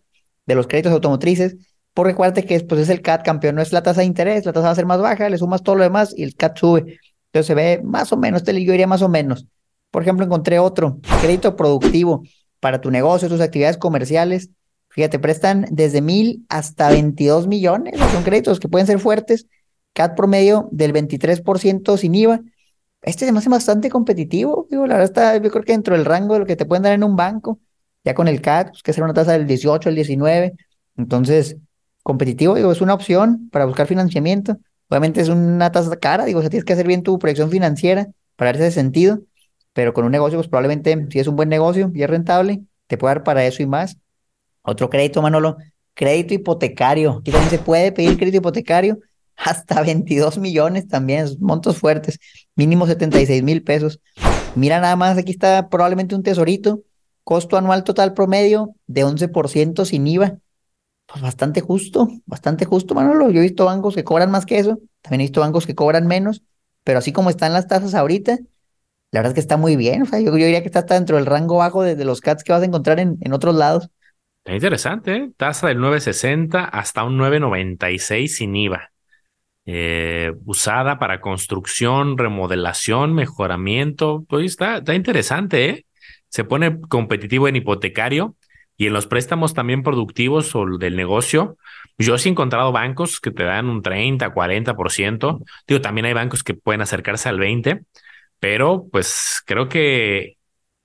de 0.47 0.55
los 0.57 0.67
créditos 0.67 0.93
automotrices, 0.93 1.57
porque 1.95 2.13
recuerde 2.13 2.45
que 2.45 2.59
pues 2.61 2.81
es 2.81 2.89
el 2.89 3.03
CAT 3.03 3.25
campeón, 3.25 3.55
no 3.55 3.63
es 3.63 3.73
la 3.73 3.83
tasa 3.83 4.01
de 4.01 4.07
interés, 4.07 4.45
la 4.47 4.53
tasa 4.53 4.67
va 4.67 4.73
a 4.73 4.75
ser 4.75 4.87
más 4.87 5.01
baja, 5.01 5.29
le 5.29 5.39
sumas 5.39 5.63
todo 5.63 5.77
lo 5.77 5.85
demás 5.85 6.13
y 6.17 6.25
el 6.25 6.35
CAT 6.35 6.59
sube. 6.59 6.99
Entonces 7.27 7.47
se 7.47 7.55
ve 7.55 7.81
más 7.85 8.13
o 8.13 8.17
menos, 8.17 8.43
este 8.43 8.53
yo 8.65 8.73
diría 8.73 8.87
más 8.87 9.03
o 9.03 9.09
menos. 9.09 9.47
Por 9.91 10.03
ejemplo, 10.03 10.25
encontré 10.25 10.59
otro, 10.59 10.99
crédito 11.21 11.57
productivo 11.57 12.23
para 12.61 12.81
tu 12.81 12.91
negocio, 12.91 13.29
tus 13.29 13.41
actividades 13.41 13.79
comerciales, 13.79 14.51
Fíjate, 14.97 15.19
prestan 15.19 15.67
desde 15.71 16.01
mil 16.01 16.47
hasta 16.49 16.89
22 16.89 17.47
millones. 17.47 18.01
Son 18.13 18.23
créditos 18.23 18.59
que 18.59 18.67
pueden 18.67 18.87
ser 18.87 18.99
fuertes. 18.99 19.47
CAT 19.93 20.17
promedio 20.17 20.71
del 20.73 20.95
23% 20.95 21.99
sin 21.99 22.15
IVA. 22.15 22.41
Este 23.03 23.27
se 23.27 23.33
me 23.33 23.41
bastante 23.47 23.91
competitivo. 23.91 24.67
Digo, 24.71 24.87
la 24.87 24.95
verdad 24.95 25.11
está, 25.11 25.37
yo 25.37 25.51
creo 25.51 25.65
que 25.65 25.73
dentro 25.73 25.95
del 25.95 26.07
rango 26.07 26.33
de 26.33 26.41
lo 26.41 26.47
que 26.47 26.57
te 26.57 26.65
pueden 26.65 26.83
dar 26.83 26.95
en 26.95 27.05
un 27.05 27.15
banco. 27.15 27.61
Ya 28.05 28.15
con 28.15 28.27
el 28.27 28.41
CAT, 28.41 28.71
pues, 28.71 28.83
que 28.83 28.95
será 28.95 29.05
una 29.05 29.13
tasa 29.13 29.33
del 29.33 29.47
18 29.47 29.91
al 29.91 29.95
19. 29.97 30.55
Entonces, 30.97 31.59
competitivo, 32.03 32.55
digo, 32.55 32.73
es 32.73 32.81
una 32.81 32.95
opción 32.95 33.51
para 33.53 33.67
buscar 33.67 33.87
financiamiento. 33.87 34.57
Obviamente 34.89 35.21
es 35.21 35.29
una 35.29 35.71
tasa 35.73 35.95
cara, 35.97 36.25
digo, 36.25 36.39
o 36.39 36.43
sea, 36.43 36.49
tienes 36.49 36.65
que 36.65 36.73
hacer 36.73 36.87
bien 36.87 37.03
tu 37.03 37.19
proyección 37.19 37.51
financiera 37.51 38.09
para 38.37 38.53
dar 38.53 38.63
ese 38.63 38.71
sentido, 38.71 39.21
pero 39.77 39.93
con 39.93 40.07
un 40.07 40.11
negocio, 40.11 40.39
pues 40.39 40.49
probablemente, 40.49 41.07
si 41.11 41.19
es 41.19 41.27
un 41.27 41.37
buen 41.37 41.51
negocio 41.51 41.91
y 41.93 42.03
es 42.03 42.09
rentable, 42.09 42.63
te 42.87 42.97
puede 42.97 43.17
dar 43.17 43.25
para 43.25 43.45
eso 43.45 43.63
y 43.63 43.67
más. 43.67 43.99
Otro 44.63 44.89
crédito, 44.89 45.21
Manolo, 45.21 45.59
crédito 45.93 46.33
hipotecario. 46.33 47.19
Aquí 47.21 47.31
también 47.31 47.51
se 47.51 47.59
puede 47.59 47.93
pedir 47.93 48.17
crédito 48.17 48.39
hipotecario 48.39 49.01
hasta 49.37 49.83
22 49.83 50.39
millones 50.39 50.89
también, 50.89 51.27
montos 51.41 51.77
fuertes, 51.77 52.19
mínimo 52.55 52.87
76 52.87 53.43
mil 53.43 53.63
pesos. 53.63 54.01
Mira 54.55 54.81
nada 54.81 54.97
más, 54.97 55.19
aquí 55.19 55.33
está 55.33 55.69
probablemente 55.69 56.15
un 56.15 56.23
tesorito, 56.23 56.81
costo 57.23 57.59
anual 57.59 57.85
total 57.85 58.15
promedio 58.15 58.75
de 58.87 59.05
11% 59.05 59.85
sin 59.85 60.07
IVA. 60.07 60.39
Pues 61.05 61.21
bastante 61.21 61.61
justo, 61.61 62.09
bastante 62.25 62.65
justo, 62.65 62.95
Manolo. 62.95 63.29
Yo 63.29 63.41
he 63.41 63.43
visto 63.43 63.67
bancos 63.67 63.95
que 63.95 64.05
cobran 64.05 64.31
más 64.31 64.47
que 64.47 64.59
eso, 64.59 64.79
también 65.03 65.21
he 65.21 65.25
visto 65.25 65.43
bancos 65.43 65.67
que 65.67 65.75
cobran 65.75 66.07
menos, 66.07 66.43
pero 66.83 66.99
así 66.99 67.13
como 67.13 67.29
están 67.29 67.53
las 67.53 67.67
tasas 67.67 67.95
ahorita, 67.95 68.39
la 69.13 69.21
verdad 69.21 69.31
es 69.31 69.35
que 69.35 69.41
está 69.41 69.57
muy 69.57 69.77
bien. 69.77 70.03
O 70.03 70.07
sea, 70.07 70.21
yo, 70.21 70.33
diría 70.33 70.61
que 70.61 70.67
está 70.67 70.81
hasta 70.81 70.95
dentro 70.95 71.17
del 71.17 71.27
rango 71.27 71.59
bajo 71.59 71.83
de, 71.83 72.05
los 72.05 72.21
CATs 72.21 72.45
que 72.45 72.53
vas 72.53 72.63
a 72.63 72.67
encontrar 72.67 73.01
en, 73.01 73.19
en 73.21 73.33
otros 73.33 73.55
lados. 73.55 73.89
Está 74.45 74.55
interesante, 74.55 75.17
¿eh? 75.17 75.31
Tasa 75.37 75.69
del 75.69 75.81
960 75.81 76.65
hasta 76.65 77.03
un 77.03 77.17
996 77.17 78.37
sin 78.37 78.55
IVA. 78.55 78.93
Eh, 79.69 80.33
usada 80.45 81.01
para 81.01 81.21
construcción, 81.21 82.17
remodelación, 82.17 83.15
mejoramiento. 83.15 84.25
Pues 84.29 84.47
está, 84.47 84.79
está 84.79 84.95
interesante, 84.95 85.69
¿eh? 85.69 85.87
Se 86.29 86.45
pone 86.45 86.81
competitivo 86.89 87.49
en 87.49 87.57
hipotecario 87.57 88.37
y 88.77 88.87
en 88.87 88.93
los 88.93 89.09
préstamos 89.09 89.55
también 89.55 89.83
productivos 89.83 90.55
o 90.55 90.65
del 90.79 90.95
negocio. 90.95 91.57
Yo 91.99 92.17
sí 92.19 92.29
he 92.29 92.33
encontrado 92.33 92.71
bancos 92.71 93.21
que 93.21 93.33
te 93.33 93.43
dan 93.43 93.69
un 93.69 93.83
30, 93.83 94.33
40%. 94.33 95.45
Digo, 95.67 95.81
también 95.81 96.05
hay 96.05 96.13
bancos 96.13 96.45
que 96.45 96.55
pueden 96.55 96.83
acercarse 96.83 97.29
al 97.29 97.41
20, 97.41 97.83
pero 98.39 98.87
pues 98.91 99.43
creo 99.45 99.69
que 99.69 100.37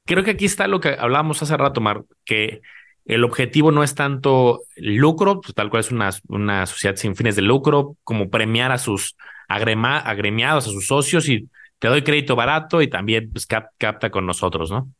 creo 0.06 0.24
que 0.24 0.32
aquí 0.32 0.46
está 0.46 0.68
lo 0.68 0.80
que 0.80 0.90
hablábamos 0.90 1.42
hace 1.42 1.58
rato, 1.58 1.82
Mar, 1.82 2.04
que 2.26 2.62
el 3.06 3.24
objetivo 3.24 3.72
no 3.72 3.84
es 3.84 3.96
tanto 3.96 4.62
lucro, 4.76 5.42
pues, 5.42 5.54
tal 5.54 5.70
cual 5.70 5.82
es 5.82 5.92
una, 5.92 6.12
una 6.28 6.66
sociedad 6.66 6.96
sin 6.96 7.16
fines 7.16 7.36
de 7.36 7.42
lucro, 7.42 7.98
como 8.04 8.30
premiar 8.30 8.72
a 8.72 8.78
sus 8.78 9.16
agremiados, 9.48 10.68
a 10.68 10.72
sus 10.72 10.88
socios 10.88 11.28
y 11.28 11.50
te 11.80 11.88
doy 11.88 12.04
crédito 12.04 12.36
barato 12.36 12.82
y 12.82 12.90
también 12.90 13.32
pues, 13.32 13.46
capta 13.46 14.12
con 14.12 14.26
nosotros, 14.26 14.72
¿no? 14.72 14.92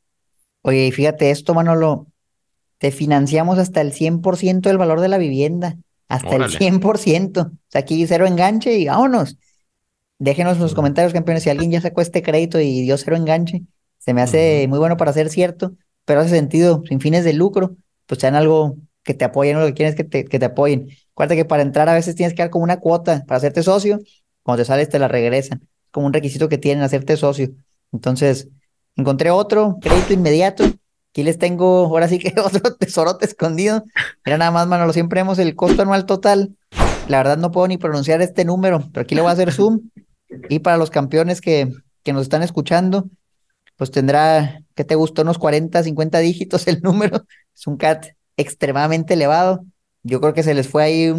Oye, 0.64 0.88
y 0.88 0.92
fíjate 0.92 1.32
esto, 1.32 1.54
Manolo, 1.54 2.08
te 2.78 2.92
financiamos 2.92 3.60
hasta 3.60 3.82
el 3.82 3.94
100% 3.94 4.70
del 4.70 4.78
valor 4.78 5.00
de 5.00 5.08
la 5.08 5.18
vivienda, 5.18 5.78
hasta 6.08 6.36
el 6.36 6.50
100%. 6.50 7.42
O 7.42 7.52
sea, 7.70 7.82
aquí 7.82 8.06
cero 8.08 8.26
enganche 8.26 8.78
y 8.78 8.88
vámonos. 8.88 9.38
Déjenos 10.22 10.58
en 10.58 10.62
los 10.62 10.76
comentarios, 10.76 11.14
campeones, 11.14 11.42
si 11.42 11.50
alguien 11.50 11.72
ya 11.72 11.82
sacó 11.82 12.00
este 12.00 12.22
crédito 12.22 12.60
y 12.60 12.82
dio 12.82 12.96
cero 12.96 13.16
enganche. 13.16 13.64
Se 13.98 14.14
me 14.14 14.22
hace 14.22 14.68
muy 14.70 14.78
bueno 14.78 14.96
para 14.96 15.12
ser 15.14 15.30
cierto, 15.30 15.74
pero 16.06 16.20
hace 16.20 16.30
sentido, 16.30 16.84
sin 16.88 17.02
fines 17.02 17.24
de 17.24 17.34
lucro, 17.34 17.76
pues 18.06 18.22
sean 18.22 18.36
algo 18.36 18.76
que 19.02 19.16
te 19.16 19.26
apoyen 19.26 19.58
o 19.58 19.62
lo 19.62 19.66
que 19.66 19.74
quieres 19.74 19.96
que 19.96 20.04
te, 20.04 20.26
que 20.26 20.38
te 20.38 20.46
apoyen. 20.46 20.90
Acuérdate 21.14 21.38
que 21.38 21.46
para 21.46 21.64
entrar 21.64 21.90
a 21.90 21.96
veces 21.96 22.14
tienes 22.14 22.36
que 22.36 22.44
dar 22.44 22.52
como 22.52 22.64
una 22.64 22.80
cuota 22.80 23.24
para 23.26 23.38
hacerte 23.38 23.64
socio. 23.64 24.00
Cuando 24.44 24.62
te 24.62 24.68
sales 24.68 24.90
te 24.90 25.00
la 25.00 25.08
regresan. 25.08 25.68
Como 25.90 26.06
un 26.06 26.14
requisito 26.14 26.50
que 26.50 26.60
tienen 26.60 26.84
hacerte 26.84 27.18
socio. 27.18 27.50
Entonces, 27.92 28.48
encontré 28.96 29.32
otro 29.32 29.80
crédito 29.82 30.14
inmediato. 30.14 30.66
Aquí 31.10 31.24
les 31.24 31.40
tengo, 31.40 31.88
ahora 31.88 32.08
sí 32.08 32.20
que 32.20 32.32
otro 32.46 32.76
tesorote 32.76 33.26
escondido. 33.26 33.86
Era 34.24 34.38
nada 34.38 34.52
más, 34.52 34.68
Manolo, 34.68 34.94
siempre 34.94 35.22
vemos 35.22 35.40
el 35.40 35.56
costo 35.56 35.82
anual 35.82 36.06
total. 36.06 36.56
La 37.08 37.18
verdad 37.18 37.40
no 37.40 37.50
puedo 37.50 37.68
ni 37.68 37.80
pronunciar 37.80 38.22
este 38.22 38.46
número, 38.46 38.88
pero 38.94 39.02
aquí 39.02 39.16
le 39.16 39.22
voy 39.22 39.32
a 39.32 39.34
hacer 39.34 39.52
zoom. 39.52 39.80
Y 40.50 40.60
para 40.60 40.78
los 40.78 40.90
campeones 40.90 41.42
que, 41.42 41.72
que 42.04 42.14
nos 42.14 42.24
están 42.24 42.44
escuchando, 42.44 43.10
pues 43.78 43.92
tendrá, 43.92 44.62
¿qué 44.76 44.84
te 44.84 44.96
gustó? 44.96 45.24
Unos 45.24 45.38
40, 45.38 45.84
50 45.84 46.20
dígitos 46.20 46.68
el 46.68 46.82
número. 46.82 47.26
Es 47.56 47.68
un 47.68 47.78
CAT 47.78 48.08
extremadamente 48.38 49.16
elevado. 49.16 49.66
Yo 50.04 50.22
creo 50.22 50.34
que 50.34 50.44
se 50.44 50.54
les 50.54 50.68
fue 50.68 50.84
ahí 50.84 51.14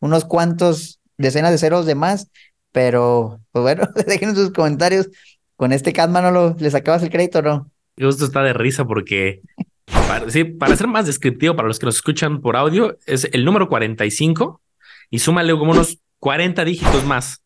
unos 0.00 0.24
cuantos 0.24 1.00
decenas 1.16 1.50
de 1.52 1.58
ceros 1.58 1.86
de 1.86 1.94
más, 1.94 2.30
pero 2.72 3.40
pues 3.52 3.62
bueno, 3.62 3.88
dejen 4.06 4.34
sus 4.34 4.50
comentarios. 4.50 5.08
Con 5.56 5.72
este 5.72 5.92
CAT, 5.92 6.08
Manolo, 6.08 6.56
¿le 6.58 6.70
sacabas 6.70 7.02
el 7.02 7.10
crédito 7.10 7.40
o 7.40 7.42
no? 7.42 7.70
Esto 7.96 8.24
está 8.24 8.42
de 8.42 8.54
risa 8.54 8.86
porque, 8.86 9.42
para, 9.84 10.30
sí, 10.30 10.44
para 10.44 10.74
ser 10.74 10.86
más 10.86 11.04
descriptivo, 11.04 11.54
para 11.54 11.68
los 11.68 11.78
que 11.78 11.84
nos 11.84 11.96
escuchan 11.96 12.40
por 12.40 12.56
audio, 12.56 12.96
es 13.04 13.28
el 13.32 13.44
número 13.44 13.68
45 13.68 14.62
y 15.10 15.18
súmale 15.18 15.52
como 15.52 15.72
unos 15.72 15.98
40 16.18 16.64
dígitos 16.64 17.04
más. 17.04 17.42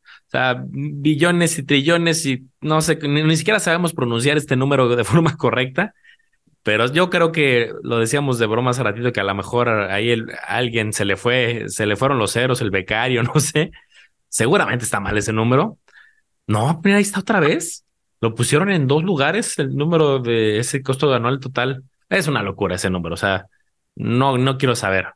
Billones 0.67 1.59
y 1.59 1.63
trillones 1.63 2.27
y 2.27 2.49
no 2.61 2.81
sé, 2.81 2.97
ni 2.97 3.37
siquiera 3.37 3.61
sabemos 3.61 3.93
pronunciar 3.93 4.37
este 4.37 4.57
número 4.57 4.95
de 4.97 5.05
forma 5.05 5.37
correcta. 5.37 5.95
Pero 6.63 6.91
yo 6.91 7.11
creo 7.11 7.31
que 7.31 7.73
lo 7.83 7.99
decíamos 7.99 8.39
de 8.39 8.47
broma 8.47 8.71
hace 8.71 8.83
ratito 8.83 9.13
que 9.13 9.21
a 9.21 9.25
lo 9.25 9.35
mejor 9.35 9.69
ahí 9.69 10.17
alguien 10.49 10.95
se 10.95 11.05
le 11.05 11.17
fue, 11.17 11.65
se 11.69 11.87
le 11.87 11.95
fueron 11.97 12.19
los 12.19 12.33
ceros, 12.33 12.63
el 12.63 12.71
becario, 12.71 13.23
no 13.35 13.39
sé. 13.39 13.71
Seguramente 14.29 14.85
está 14.85 14.99
mal 15.01 15.17
ese 15.19 15.33
número. 15.33 15.79
No, 16.47 16.81
mira, 16.83 16.97
ahí 16.97 17.03
está 17.03 17.21
otra 17.21 17.41
vez. 17.41 17.85
Lo 18.21 18.35
pusieron 18.35 18.71
en 18.71 18.87
dos 18.87 19.05
lugares, 19.05 19.59
el 19.59 19.77
número 19.77 20.19
de 20.19 20.59
ese 20.59 20.83
costo 20.83 21.13
anual 21.13 21.39
total. 21.41 21.85
Es 22.09 22.29
una 22.29 22.43
locura 22.43 22.77
ese 22.77 22.91
número. 22.91 23.15
O 23.15 23.19
sea, 23.19 23.47
no, 23.95 24.39
no 24.39 24.57
quiero 24.59 24.75
saber. 24.75 25.09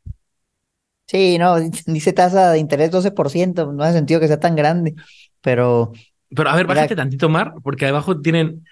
Sí, 1.08 1.38
no, 1.38 1.58
dice 1.86 2.12
tasa 2.12 2.52
de 2.52 2.58
interés 2.60 2.92
12%, 2.92 3.72
no 3.72 3.82
hace 3.82 3.94
sentido 3.94 4.20
que 4.20 4.28
sea 4.28 4.38
tan 4.38 4.54
grande, 4.54 4.94
pero... 5.40 5.92
Pero 6.30 6.50
a 6.50 6.56
ver, 6.56 6.66
bájate 6.66 6.94
tantito, 6.94 7.28
Mar, 7.30 7.54
porque 7.64 7.86
abajo 7.86 8.20
tienen 8.20 8.62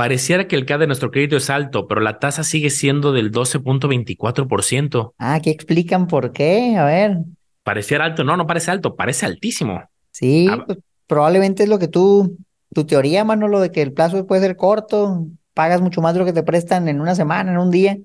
Pareciera 0.00 0.48
que 0.48 0.56
el 0.56 0.64
CAD 0.64 0.78
de 0.78 0.86
nuestro 0.86 1.10
crédito 1.10 1.36
es 1.36 1.50
alto, 1.50 1.86
pero 1.86 2.00
la 2.00 2.18
tasa 2.18 2.42
sigue 2.42 2.70
siendo 2.70 3.12
del 3.12 3.30
12.24%. 3.30 5.12
Ah, 5.18 5.40
¿qué 5.42 5.50
explican 5.50 6.06
por 6.06 6.32
qué? 6.32 6.74
A 6.78 6.86
ver. 6.86 7.18
Pareciera 7.62 8.06
alto. 8.06 8.24
No, 8.24 8.34
no 8.34 8.46
parece 8.46 8.70
alto, 8.70 8.96
parece 8.96 9.26
altísimo. 9.26 9.82
Sí, 10.10 10.48
ah, 10.50 10.64
pues, 10.64 10.78
probablemente 11.06 11.64
es 11.64 11.68
lo 11.68 11.78
que 11.78 11.86
tú, 11.86 12.38
tu 12.72 12.86
teoría, 12.86 13.24
Manolo, 13.24 13.60
de 13.60 13.70
que 13.70 13.82
el 13.82 13.92
plazo 13.92 14.26
puede 14.26 14.40
ser 14.40 14.56
corto, 14.56 15.26
pagas 15.52 15.82
mucho 15.82 16.00
más 16.00 16.14
de 16.14 16.20
lo 16.20 16.24
que 16.24 16.32
te 16.32 16.44
prestan 16.44 16.88
en 16.88 17.02
una 17.02 17.14
semana, 17.14 17.52
en 17.52 17.58
un 17.58 17.70
día. 17.70 17.98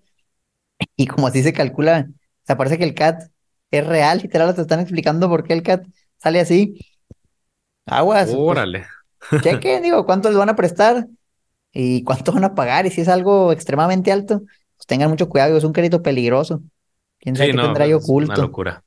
Y 0.98 1.08
como 1.08 1.28
así 1.28 1.44
se 1.44 1.54
calcula, 1.54 2.10
o 2.10 2.46
sea, 2.46 2.58
parece 2.58 2.78
que 2.78 2.84
el 2.84 2.94
CAT 2.94 3.30
es 3.72 3.86
real, 3.86 4.20
literal, 4.22 4.54
te 4.56 4.62
están 4.62 4.80
explicando 4.80 5.30
por 5.30 5.44
qué 5.44 5.54
el 5.54 5.64
CAT 5.64 5.86
sale 6.18 6.40
así. 6.40 6.80
Aguas. 7.86 8.26
Pues, 8.26 8.38
Órale. 8.38 8.86
cheque, 9.44 9.82
digo, 9.82 10.06
¿cuánto 10.06 10.30
les 10.30 10.38
van 10.38 10.50
a 10.50 10.56
prestar? 10.56 11.08
y 11.76 12.04
cuánto 12.04 12.32
van 12.32 12.46
a 12.46 12.56
pagar 12.56 12.86
y 12.86 12.90
si 12.90 13.02
es 13.02 13.10
algo 13.10 13.52
extremadamente 13.52 14.12
alto, 14.12 14.40
pues 14.78 14.88
tengan 14.88 15.10
mucho 15.10 15.28
cuidado, 15.28 15.58
es 15.58 15.64
un 15.66 15.74
crédito 15.74 16.02
peligroso. 16.02 16.62
¿Quién 17.20 17.36
sabe 17.36 17.52
qué 17.52 17.58
tendrá 17.58 17.84
ahí 17.84 17.94
oculto? 17.94 18.32
Una 18.32 18.42
locura. 18.42 18.84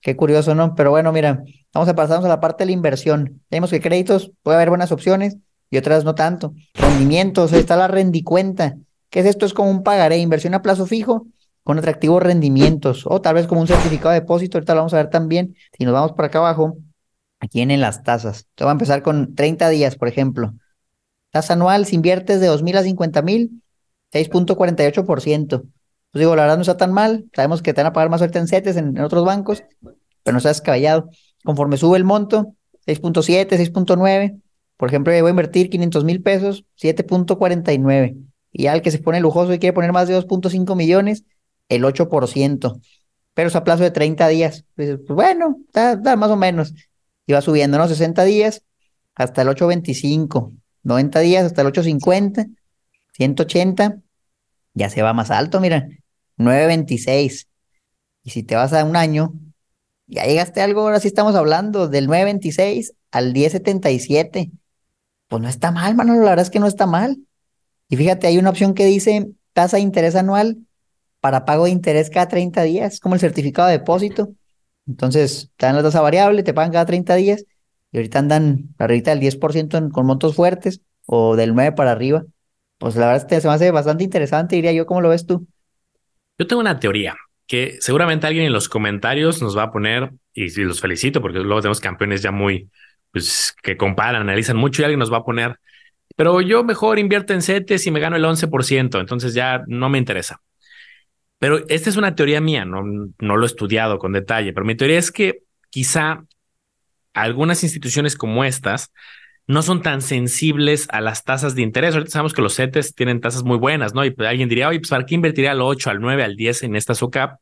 Qué 0.00 0.16
curioso, 0.16 0.54
¿no? 0.54 0.74
Pero 0.74 0.90
bueno, 0.90 1.12
mira, 1.12 1.44
vamos 1.72 1.88
a 1.88 1.94
pasarnos 1.94 2.24
a 2.26 2.28
la 2.28 2.40
parte 2.40 2.64
de 2.64 2.66
la 2.66 2.72
inversión. 2.72 3.40
Tenemos 3.48 3.70
que 3.70 3.80
créditos 3.80 4.32
puede 4.42 4.56
haber 4.56 4.68
buenas 4.68 4.90
opciones 4.90 5.36
y 5.70 5.76
otras 5.76 6.04
no 6.04 6.16
tanto. 6.16 6.54
Rendimientos, 6.74 7.52
está 7.52 7.76
la 7.76 7.86
rendicuenta. 7.86 8.76
¿Qué 9.10 9.20
es 9.20 9.26
esto? 9.26 9.46
Es 9.46 9.54
como 9.54 9.70
un 9.70 9.84
pagaré, 9.84 10.18
inversión 10.18 10.54
a 10.54 10.62
plazo 10.62 10.86
fijo 10.86 11.26
con 11.64 11.78
atractivos 11.78 12.22
rendimientos 12.22 13.04
o 13.06 13.20
tal 13.20 13.34
vez 13.34 13.46
como 13.46 13.62
un 13.62 13.66
certificado 13.66 14.10
de 14.10 14.20
depósito. 14.20 14.58
Ahorita 14.58 14.74
lo 14.74 14.80
vamos 14.80 14.94
a 14.94 14.98
ver 14.98 15.10
también. 15.10 15.56
Si 15.76 15.84
nos 15.84 15.94
vamos 15.94 16.12
por 16.12 16.26
acá 16.26 16.38
abajo, 16.38 16.76
aquí 17.40 17.58
vienen 17.58 17.80
las 17.80 18.02
tasas. 18.04 18.46
Te 18.54 18.64
voy 18.64 18.70
a 18.70 18.72
empezar 18.72 19.02
con 19.02 19.34
30 19.34 19.70
días, 19.70 19.96
por 19.96 20.08
ejemplo. 20.08 20.54
Tasa 21.30 21.54
anual, 21.54 21.86
si 21.86 21.96
inviertes 21.96 22.40
de 22.40 22.48
2.000 22.48 22.76
a 22.76 22.82
50.000, 22.82 23.62
6.48%. 24.12 25.64
Pues 26.12 26.20
digo, 26.20 26.36
la 26.36 26.42
verdad 26.42 26.56
no 26.56 26.62
está 26.62 26.76
tan 26.76 26.92
mal. 26.92 27.24
Sabemos 27.34 27.62
que 27.62 27.72
te 27.72 27.80
van 27.80 27.90
a 27.90 27.92
pagar 27.92 28.10
más 28.10 28.20
suerte 28.20 28.38
en 28.38 28.46
CETES, 28.46 28.76
en, 28.76 29.00
otros 29.00 29.24
bancos, 29.24 29.64
pero 30.22 30.32
no 30.32 30.38
está 30.38 30.50
descabellado. 30.50 31.08
Conforme 31.42 31.76
sube 31.76 31.96
el 31.96 32.04
monto, 32.04 32.54
6.7, 32.86 33.48
6.9. 33.48 34.40
Por 34.76 34.88
ejemplo, 34.88 35.12
voy 35.12 35.26
a 35.26 35.30
invertir 35.30 35.70
500 35.70 36.04
mil 36.04 36.22
pesos, 36.22 36.64
7.49. 36.80 38.16
Y 38.52 38.66
al 38.66 38.82
que 38.82 38.90
se 38.90 38.98
pone 38.98 39.20
lujoso 39.20 39.52
y 39.54 39.58
quiere 39.58 39.72
poner 39.72 39.92
más 39.92 40.06
de 40.06 40.16
2.5 40.16 40.76
millones, 40.76 41.24
el 41.68 41.84
8%. 41.84 42.80
Pero 43.34 43.48
es 43.48 43.56
a 43.56 43.64
plazo 43.64 43.82
de 43.82 43.90
30 43.90 44.28
días. 44.28 44.64
Pues, 44.74 45.04
bueno, 45.06 45.58
está, 45.66 46.16
más 46.16 46.30
o 46.30 46.36
menos. 46.36 46.72
Y 47.26 47.32
va 47.32 47.40
subiendo, 47.40 47.78
¿no? 47.78 47.88
60 47.88 48.24
días 48.24 48.62
hasta 49.14 49.42
el 49.42 49.48
8.25. 49.48 50.52
90 50.84 51.20
días 51.20 51.44
hasta 51.44 51.62
el 51.62 51.68
850, 51.68 52.46
180, 53.12 54.00
ya 54.74 54.90
se 54.90 55.02
va 55.02 55.12
más 55.12 55.30
alto, 55.30 55.60
mira, 55.60 55.88
926. 56.36 57.48
Y 58.22 58.30
si 58.30 58.42
te 58.42 58.54
vas 58.54 58.72
a 58.72 58.84
un 58.84 58.96
año, 58.96 59.32
ya 60.06 60.24
llegaste 60.24 60.60
a 60.60 60.64
algo, 60.64 60.82
ahora 60.82 61.00
sí 61.00 61.08
estamos 61.08 61.34
hablando 61.34 61.88
del 61.88 62.06
926 62.06 62.92
al 63.10 63.32
1077. 63.32 64.50
Pues 65.28 65.42
no 65.42 65.48
está 65.48 65.70
mal, 65.70 65.94
mano, 65.94 66.14
la 66.14 66.30
verdad 66.30 66.44
es 66.44 66.50
que 66.50 66.60
no 66.60 66.66
está 66.66 66.86
mal. 66.86 67.18
Y 67.88 67.96
fíjate, 67.96 68.26
hay 68.26 68.38
una 68.38 68.50
opción 68.50 68.74
que 68.74 68.84
dice 68.84 69.30
tasa 69.52 69.78
de 69.78 69.82
interés 69.82 70.16
anual 70.16 70.58
para 71.24 71.46
pago 71.46 71.64
de 71.64 71.70
interés 71.70 72.10
cada 72.10 72.28
30 72.28 72.64
días, 72.64 73.00
como 73.00 73.14
el 73.14 73.20
certificado 73.22 73.68
de 73.68 73.78
depósito. 73.78 74.34
Entonces, 74.86 75.50
te 75.56 75.64
dan 75.64 75.74
la 75.74 75.82
tasa 75.82 76.02
variable, 76.02 76.42
te 76.42 76.52
pagan 76.52 76.70
cada 76.70 76.84
30 76.84 77.14
días 77.14 77.46
y 77.92 77.96
ahorita 77.96 78.18
andan 78.18 78.74
arriba 78.76 79.14
del 79.14 79.20
10% 79.20 79.90
con 79.90 80.04
montos 80.04 80.34
fuertes 80.34 80.82
o 81.06 81.34
del 81.34 81.54
9 81.54 81.72
para 81.72 81.92
arriba. 81.92 82.24
Pues 82.76 82.96
la 82.96 83.06
verdad 83.06 83.22
es 83.22 83.24
que 83.24 83.40
se 83.40 83.48
me 83.48 83.54
hace 83.54 83.70
bastante 83.70 84.04
interesante, 84.04 84.56
diría 84.56 84.72
yo, 84.72 84.84
¿cómo 84.84 85.00
lo 85.00 85.08
ves 85.08 85.24
tú? 85.24 85.48
Yo 86.38 86.46
tengo 86.46 86.60
una 86.60 86.78
teoría 86.78 87.16
que 87.46 87.78
seguramente 87.80 88.26
alguien 88.26 88.44
en 88.44 88.52
los 88.52 88.68
comentarios 88.68 89.40
nos 89.40 89.56
va 89.56 89.62
a 89.62 89.72
poner, 89.72 90.12
y, 90.34 90.54
los 90.56 90.82
felicito 90.82 91.22
porque 91.22 91.38
luego 91.38 91.62
tenemos 91.62 91.80
campeones 91.80 92.20
ya 92.20 92.32
muy, 92.32 92.68
pues 93.12 93.56
que 93.62 93.78
comparan, 93.78 94.20
analizan 94.20 94.58
mucho 94.58 94.82
y 94.82 94.84
alguien 94.84 94.98
nos 94.98 95.10
va 95.10 95.16
a 95.16 95.24
poner, 95.24 95.58
pero 96.16 96.42
yo 96.42 96.64
mejor 96.64 96.98
invierto 96.98 97.32
en 97.32 97.40
CETES 97.40 97.86
y 97.86 97.90
me 97.90 98.00
gano 98.00 98.16
el 98.16 98.24
11%, 98.26 99.00
entonces 99.00 99.32
ya 99.32 99.62
no 99.66 99.88
me 99.88 99.96
interesa. 99.96 100.42
Pero 101.44 101.58
esta 101.68 101.90
es 101.90 101.98
una 101.98 102.14
teoría 102.14 102.40
mía, 102.40 102.64
no, 102.64 102.82
lo 103.18 103.42
he 103.42 103.44
estudiado 103.44 103.98
con 103.98 104.14
detalle, 104.14 104.54
pero 104.54 104.64
mi 104.64 104.76
teoría 104.76 104.98
es 104.98 105.12
que 105.12 105.42
quizá 105.68 106.24
algunas 107.12 107.62
instituciones 107.62 108.16
como 108.16 108.46
estas 108.46 108.94
no 109.46 109.60
son 109.60 109.82
tan 109.82 110.00
sensibles 110.00 110.88
a 110.88 111.02
las 111.02 111.22
tasas 111.22 111.54
de 111.54 111.60
interés. 111.60 111.92
Ahorita 111.92 112.12
sabemos 112.12 112.32
que 112.32 112.40
los 112.40 112.56
CETES 112.56 112.94
tienen 112.94 113.20
tasas 113.20 113.42
muy 113.42 113.58
buenas, 113.58 113.92
¿no? 113.92 114.06
Y 114.06 114.10
pues 114.10 114.26
alguien 114.26 114.48
diría, 114.48 114.70
oye, 114.70 114.78
pues 114.80 114.88
¿para 114.88 115.04
qué 115.04 115.16
invertiría 115.16 115.50
al 115.50 115.60
8, 115.60 115.90
al 115.90 116.00
9, 116.00 116.22
al 116.22 116.34
10 116.34 116.62
en 116.62 116.76
esta 116.76 116.94
SOCAP? 116.94 117.38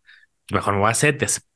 Mejor 0.51 0.75
me 0.75 0.81
voy 0.81 0.91
a 0.91 0.95
CETES. 0.95 1.47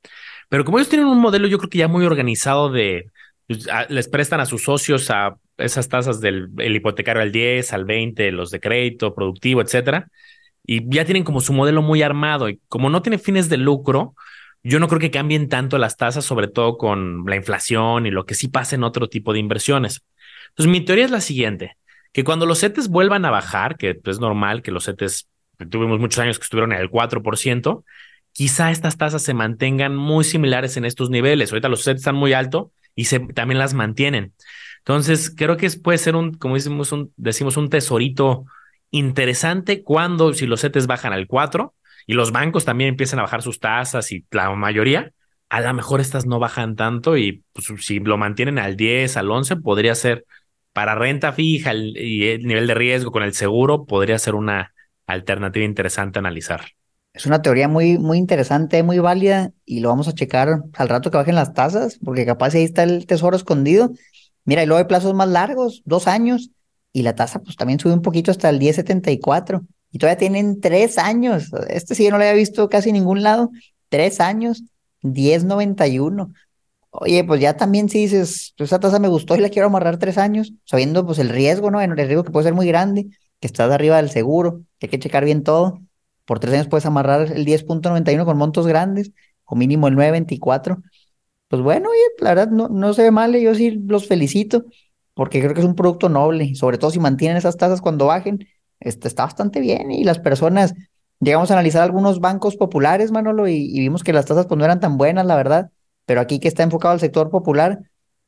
Pero 0.48 0.64
como 0.64 0.78
ellos 0.78 0.88
tienen 0.88 1.09
un 1.09 1.18
modelo, 1.18 1.48
yo 1.48 1.59
creo 1.59 1.68
que 1.68 1.78
ya 1.78 1.88
muy 1.88 2.06
organizado 2.06 2.70
de, 2.70 3.11
pues, 3.48 3.66
les 3.88 4.06
prestan 4.06 4.38
a 4.38 4.46
sus 4.46 4.62
socios 4.62 5.11
a 5.11 5.37
esas 5.59 5.88
tasas 5.88 6.20
del 6.20 6.52
hipotecario 6.56 7.22
al 7.22 7.32
10, 7.32 7.72
al 7.72 7.87
20, 7.87 8.30
los 8.30 8.52
de 8.52 8.61
crédito, 8.61 9.16
productivo, 9.16 9.62
etcétera. 9.62 10.06
Y 10.66 10.88
ya 10.92 11.05
tienen 11.05 11.24
como 11.24 11.40
su 11.40 11.52
modelo 11.52 11.83
muy 11.83 12.02
armado. 12.02 12.48
Y 12.48 12.61
como 12.68 12.90
no 12.90 13.02
tiene 13.02 13.18
fines 13.18 13.48
de 13.48 13.57
lucro, 13.57 14.14
yo 14.62 14.81
no 14.81 14.88
creo 14.88 15.00
que 15.00 15.12
cambien 15.12 15.48
tanto 15.48 15.79
las 15.79 15.96
tasas, 15.96 16.24
sobre 16.24 16.48
todo 16.48 16.76
con 16.76 17.24
la 17.26 17.37
inflación 17.37 18.07
y 18.07 18.11
lo 18.11 18.26
que 18.26 18.35
sí 18.35 18.48
pasa 18.48 18.74
en 18.74 18.83
otro 18.83 19.09
tipo 19.09 19.33
de 19.33 19.38
inversiones. 19.38 20.02
Entonces, 20.48 20.70
mi 20.72 20.85
teoría 20.85 21.05
es 21.05 21.11
la 21.12 21.20
siguiente, 21.20 21.76
que 22.12 22.24
cuando 22.24 22.46
los 22.46 22.61
CETES 22.61 22.88
vuelvan 22.88 23.24
a 23.24 23.31
bajar, 23.31 23.76
que 23.76 24.00
es 24.05 24.18
normal 24.18 24.62
que 24.62 24.72
los 24.72 24.87
CETES, 24.87 25.29
tuvimos 25.70 26.00
muchos 26.00 26.18
años 26.18 26.38
que 26.38 26.44
estuvieron 26.44 26.72
en 26.72 26.81
el 26.81 26.90
4%, 26.90 27.85
quizá 28.33 28.70
estas 28.72 28.96
tasas 28.96 29.22
se 29.22 29.35
mantengan 29.35 29.94
muy 29.94 30.24
similares 30.24 30.76
en 30.76 30.85
estos 30.85 31.11
niveles. 31.11 31.52
Ahorita 31.52 31.68
los 31.68 31.85
CETES 31.85 32.00
están 32.00 32.16
muy 32.16 32.33
altos 32.33 32.68
y 32.96 33.05
se, 33.05 33.20
también 33.20 33.59
las 33.59 33.72
mantienen. 33.72 34.33
Entonces, 34.79 35.31
creo 35.31 35.57
que 35.57 35.70
puede 35.70 35.98
ser 35.98 36.16
un, 36.16 36.35
como 36.35 36.55
decimos, 36.55 36.90
un, 36.90 37.12
decimos, 37.16 37.57
un 37.57 37.70
tesorito 37.70 38.46
interesante 38.90 39.83
cuando 39.83 40.33
si 40.33 40.46
los 40.46 40.61
CETES 40.61 40.87
bajan 40.87 41.12
al 41.12 41.27
4 41.27 41.75
y 42.07 42.14
los 42.14 42.33
bancos 42.33 42.64
también 42.64 42.88
empiezan 42.88 43.18
a 43.18 43.22
bajar 43.22 43.42
sus 43.42 43.61
tasas 43.61 44.12
y 44.12 44.25
la 44.31 44.51
mayoría, 44.51 45.12
a 45.49 45.61
lo 45.61 45.75
mejor 45.75 46.01
estas 46.01 46.27
no 46.27 46.38
bajan 46.38 46.77
tanto 46.77 47.16
y 47.16 47.44
pues, 47.53 47.66
si 47.85 47.99
lo 48.01 48.16
mantienen 48.16 48.59
al 48.59 48.77
10, 48.77 49.16
al 49.16 49.31
11, 49.31 49.57
podría 49.57 49.94
ser 49.94 50.25
para 50.72 50.94
renta 50.94 51.33
fija 51.33 51.72
y 51.75 52.25
el 52.25 52.42
nivel 52.42 52.66
de 52.66 52.75
riesgo 52.75 53.11
con 53.11 53.22
el 53.22 53.33
seguro, 53.33 53.87
podría 53.87 54.18
ser 54.18 54.35
una 54.35 54.75
alternativa 55.07 55.64
interesante 55.64 56.18
a 56.18 56.20
analizar. 56.20 56.62
Es 57.12 57.25
una 57.25 57.40
teoría 57.40 57.66
muy, 57.66 57.96
muy 57.96 58.18
interesante, 58.18 58.83
muy 58.83 58.99
válida 58.99 59.53
y 59.64 59.81
lo 59.81 59.88
vamos 59.88 60.07
a 60.07 60.12
checar 60.12 60.64
al 60.75 60.88
rato 60.88 61.11
que 61.11 61.16
bajen 61.16 61.35
las 61.35 61.55
tasas, 61.55 61.99
porque 62.05 62.27
capaz 62.27 62.55
ahí 62.55 62.64
está 62.64 62.83
el 62.83 63.07
tesoro 63.07 63.37
escondido. 63.37 63.92
Mira, 64.44 64.62
y 64.62 64.66
luego 64.66 64.79
hay 64.79 64.85
plazos 64.85 65.14
más 65.14 65.29
largos, 65.29 65.81
dos 65.87 66.09
años, 66.09 66.51
y 66.96 67.02
la 67.02 67.14
tasa 67.14 67.40
pues 67.40 67.56
también 67.56 67.78
sube 67.78 67.92
un 67.92 68.00
poquito 68.00 68.30
hasta 68.30 68.48
el 68.48 68.59
10.74 68.59 69.66
y 69.92 69.98
todavía 69.98 70.16
tienen 70.16 70.62
tres 70.62 70.96
años. 70.96 71.50
Este 71.68 71.94
sí 71.94 72.04
yo 72.04 72.11
no 72.11 72.16
lo 72.16 72.24
había 72.24 72.32
visto 72.32 72.70
casi 72.70 72.88
en 72.88 72.94
ningún 72.94 73.22
lado. 73.22 73.50
Tres 73.90 74.18
años, 74.18 74.64
10.91. 75.02 76.32
Oye, 76.88 77.22
pues 77.22 77.42
ya 77.42 77.54
también 77.54 77.90
si 77.90 77.98
dices, 77.98 78.54
pues 78.56 78.70
esa 78.70 78.80
tasa 78.80 78.98
me 78.98 79.09
gustó 79.09 79.37
y 79.37 79.40
la 79.40 79.50
quiero 79.50 79.66
amarrar 79.66 79.98
tres 79.98 80.16
años, 80.16 80.54
sabiendo 80.64 81.04
pues 81.04 81.18
el 81.18 81.28
riesgo, 81.28 81.70
¿no? 81.70 81.82
El 81.82 81.94
riesgo 81.94 82.24
que 82.24 82.30
puede 82.30 82.44
ser 82.44 82.54
muy 82.54 82.66
grande, 82.66 83.09
que 83.40 83.46
estás 83.46 83.70
arriba 83.70 83.98
del 83.98 84.09
seguro, 84.09 84.62
que 84.78 84.87
hay 84.87 84.90
que 84.90 84.98
checar 84.98 85.26
bien 85.26 85.42
todo. 85.42 85.82
Por 86.24 86.40
tres 86.40 86.54
años 86.54 86.68
puedes 86.68 86.87
amarrar 86.87 87.30
el 87.30 87.44
10.91 87.44 88.24
con 88.24 88.38
montos 88.38 88.66
grandes, 88.66 89.12
o 89.44 89.54
mínimo 89.54 89.87
el 89.87 89.96
9.24. 89.96 90.82
Pues 91.48 91.61
bueno, 91.61 91.90
oye, 91.90 92.00
la 92.20 92.30
verdad 92.30 92.48
no, 92.48 92.68
no 92.70 92.94
se 92.94 93.02
ve 93.02 93.11
mal, 93.11 93.37
yo 93.37 93.54
sí 93.54 93.72
los 93.87 94.09
felicito 94.09 94.64
porque 95.16 95.40
creo 95.40 95.55
que 95.55 95.61
es 95.61 95.66
un 95.66 95.74
producto 95.74 96.11
noble, 96.11 96.55
sobre 96.57 96.76
todo 96.76 96.90
si 96.90 97.00
mantienen 97.00 97.38
esas 97.38 97.57
tasas 97.57 97.81
cuando 97.81 98.05
bajen, 98.05 98.46
este, 98.81 99.09
está 99.09 99.24
bastante 99.24 99.61
bien 99.61 99.90
y 99.90 100.05
las 100.05 100.18
personas, 100.18 100.74
llegamos 101.20 101.50
a 101.50 101.55
analizar 101.55 101.83
algunos 101.83 102.20
bancos 102.20 102.57
populares, 102.57 103.11
Manolo, 103.11 103.48
y, 103.48 103.81
vimos 103.81 104.05
que 104.05 104.12
las 104.12 104.26
tasas 104.26 104.44
pues 104.44 104.59
no 104.59 104.66
eran 104.66 104.79
tan 104.79 104.98
buenas, 104.98 105.24
la 105.24 105.35
verdad, 105.35 105.70
pero 106.05 106.20
aquí 106.20 106.38
que 106.38 106.48
está 106.48 106.64
enfocado 106.64 106.92
al 106.92 107.00
sector 107.00 107.31
popular, 107.31 107.79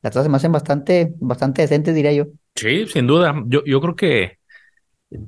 las 0.01 0.13
tasas 0.13 0.29
me 0.29 0.37
hacen 0.37 0.51
bastante, 0.51 1.13
bastante 1.19 1.61
decentes, 1.61 1.93
diría 1.93 2.11
yo. 2.11 2.25
Sí, 2.55 2.87
sin 2.87 3.05
duda, 3.05 3.35
yo, 3.45 3.63
yo 3.65 3.79
creo 3.81 3.95
que 3.95 4.39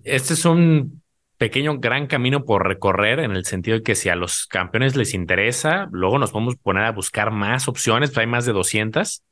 este 0.04 0.34
es 0.34 0.44
un 0.46 1.04
pequeño, 1.38 1.78
gran 1.78 2.08
camino 2.08 2.44
por 2.44 2.68
recorrer 2.68 3.20
en 3.20 3.34
el 3.34 3.46
sentido 3.46 3.78
de 3.78 3.84
que 3.84 3.94
si 3.94 4.10
a 4.10 4.16
los 4.16 4.48
campeones 4.48 4.96
les 4.96 5.14
interesa, 5.14 5.88
luego 5.92 6.18
nos 6.18 6.32
podemos 6.32 6.56
poner 6.56 6.86
a 6.86 6.92
buscar 6.92 7.30
más 7.30 7.68
opciones, 7.68 8.10
pues 8.10 8.18
hay 8.18 8.28
más 8.28 8.48
de 8.48 8.52
200 8.54 9.24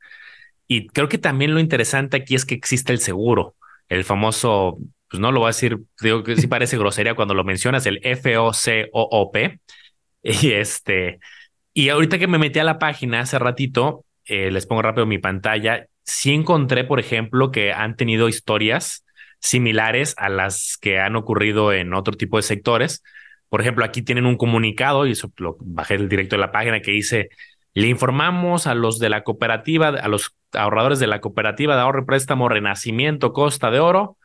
y 0.72 0.86
creo 0.86 1.08
que 1.08 1.18
también 1.18 1.52
lo 1.52 1.58
interesante 1.58 2.16
aquí 2.16 2.36
es 2.36 2.44
que 2.44 2.54
existe 2.54 2.92
el 2.92 3.00
seguro, 3.00 3.56
el 3.88 4.04
famoso, 4.04 4.78
pues 5.08 5.18
no 5.18 5.32
lo 5.32 5.40
voy 5.40 5.48
a 5.48 5.48
decir, 5.48 5.80
digo 6.00 6.22
que 6.22 6.36
sí 6.36 6.46
parece 6.46 6.78
grosería 6.78 7.16
cuando 7.16 7.34
lo 7.34 7.42
mencionas, 7.42 7.86
el 7.86 8.00
FOCOOP. 8.00 9.36
Y 10.22 10.52
este, 10.52 11.18
y 11.74 11.88
ahorita 11.88 12.20
que 12.20 12.28
me 12.28 12.38
metí 12.38 12.60
a 12.60 12.64
la 12.64 12.78
página 12.78 13.18
hace 13.18 13.36
ratito, 13.40 14.04
eh, 14.26 14.52
les 14.52 14.64
pongo 14.66 14.82
rápido 14.82 15.06
mi 15.06 15.18
pantalla, 15.18 15.86
sí 16.04 16.32
encontré, 16.32 16.84
por 16.84 17.00
ejemplo, 17.00 17.50
que 17.50 17.72
han 17.72 17.96
tenido 17.96 18.28
historias 18.28 19.04
similares 19.40 20.14
a 20.18 20.28
las 20.28 20.78
que 20.80 21.00
han 21.00 21.16
ocurrido 21.16 21.72
en 21.72 21.94
otro 21.94 22.14
tipo 22.14 22.36
de 22.36 22.44
sectores. 22.44 23.02
Por 23.48 23.60
ejemplo, 23.60 23.84
aquí 23.84 24.02
tienen 24.02 24.24
un 24.24 24.36
comunicado, 24.36 25.04
y 25.08 25.12
eso 25.12 25.32
lo 25.38 25.56
bajé 25.58 25.94
el 25.94 26.08
directo 26.08 26.36
de 26.36 26.42
la 26.42 26.52
página, 26.52 26.80
que 26.80 26.92
dice, 26.92 27.30
le 27.80 27.88
informamos 27.88 28.66
a 28.66 28.74
los 28.74 28.98
de 28.98 29.08
la 29.08 29.22
cooperativa, 29.22 29.88
a 29.88 30.08
los 30.08 30.36
ahorradores 30.52 30.98
de 30.98 31.06
la 31.06 31.20
cooperativa 31.20 31.74
de 31.74 31.80
ahorro 31.80 32.02
y 32.02 32.04
préstamo 32.04 32.48
Renacimiento 32.48 33.32
Costa 33.32 33.70
de 33.70 33.80
Oro, 33.80 34.18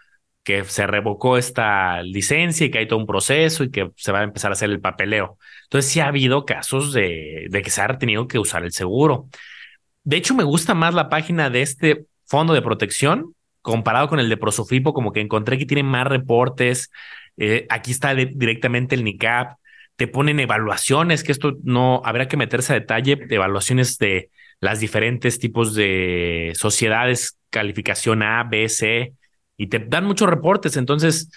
que 0.43 0.65
se 0.65 0.85
revocó 0.85 1.37
esta 1.37 2.03
licencia 2.03 2.67
y 2.67 2.71
que 2.71 2.79
hay 2.79 2.87
todo 2.87 2.99
un 2.99 3.07
proceso 3.07 3.63
y 3.63 3.71
que 3.71 3.91
se 3.95 4.11
va 4.11 4.19
a 4.19 4.23
empezar 4.23 4.51
a 4.51 4.53
hacer 4.53 4.69
el 4.69 4.81
papeleo. 4.81 5.37
Entonces 5.63 5.89
sí 5.89 6.01
ha 6.01 6.07
habido 6.07 6.45
casos 6.45 6.91
de, 6.91 7.49
que 7.51 7.69
se 7.69 7.81
ha 7.81 7.97
tenido 7.97 8.27
que 8.27 8.39
usar 8.39 8.63
el 8.65 8.73
seguro. 8.73 9.29
De 10.03 10.17
hecho, 10.17 10.35
me 10.35 10.43
gusta 10.43 10.73
más 10.73 10.93
la 10.93 11.09
página 11.09 11.49
de 11.49 11.61
este 11.61 12.05
fondo 12.25 12.53
de 12.53 12.61
protección 12.61 13.35
comparado 13.61 14.09
con 14.09 14.19
el 14.19 14.29
de 14.29 14.37
Prosofipo, 14.37 14.93
como 14.93 15.13
que 15.13 15.21
encontré 15.21 15.57
que 15.57 15.65
tiene 15.65 15.81
más 15.81 16.05
reportes. 16.05 16.91
Eh, 17.37 17.65
aquí 17.69 17.91
está 17.91 18.13
directamente 18.13 18.95
el 18.95 19.03
NICAP. 19.03 19.57
Te 19.95 20.07
ponen 20.07 20.39
evaluaciones, 20.39 21.23
que 21.23 21.31
esto 21.31 21.57
no 21.63 22.01
habrá 22.03 22.27
que 22.27 22.37
meterse 22.37 22.73
a 22.73 22.79
detalle, 22.79 23.25
evaluaciones 23.29 23.97
de 23.97 24.29
las 24.59 24.79
diferentes 24.79 25.39
tipos 25.39 25.75
de 25.75 26.53
sociedades, 26.55 27.37
calificación 27.49 28.23
A, 28.23 28.43
B, 28.43 28.67
C, 28.69 29.13
y 29.57 29.67
te 29.67 29.79
dan 29.79 30.05
muchos 30.05 30.29
reportes. 30.29 30.77
Entonces, 30.77 31.29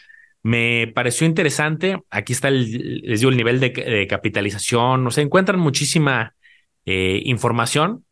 me 0.42 0.90
pareció 0.94 1.26
interesante. 1.26 2.00
Aquí 2.10 2.32
está 2.32 2.48
el, 2.48 3.02
les 3.02 3.20
digo, 3.20 3.30
el 3.30 3.36
nivel 3.36 3.60
de, 3.60 4.06
capitalización. 4.08 5.06
O 5.06 5.10
sea, 5.10 5.22
encuentran 5.22 5.60
muchísima 5.60 6.34
eh, 6.84 7.22
información. 7.24 8.04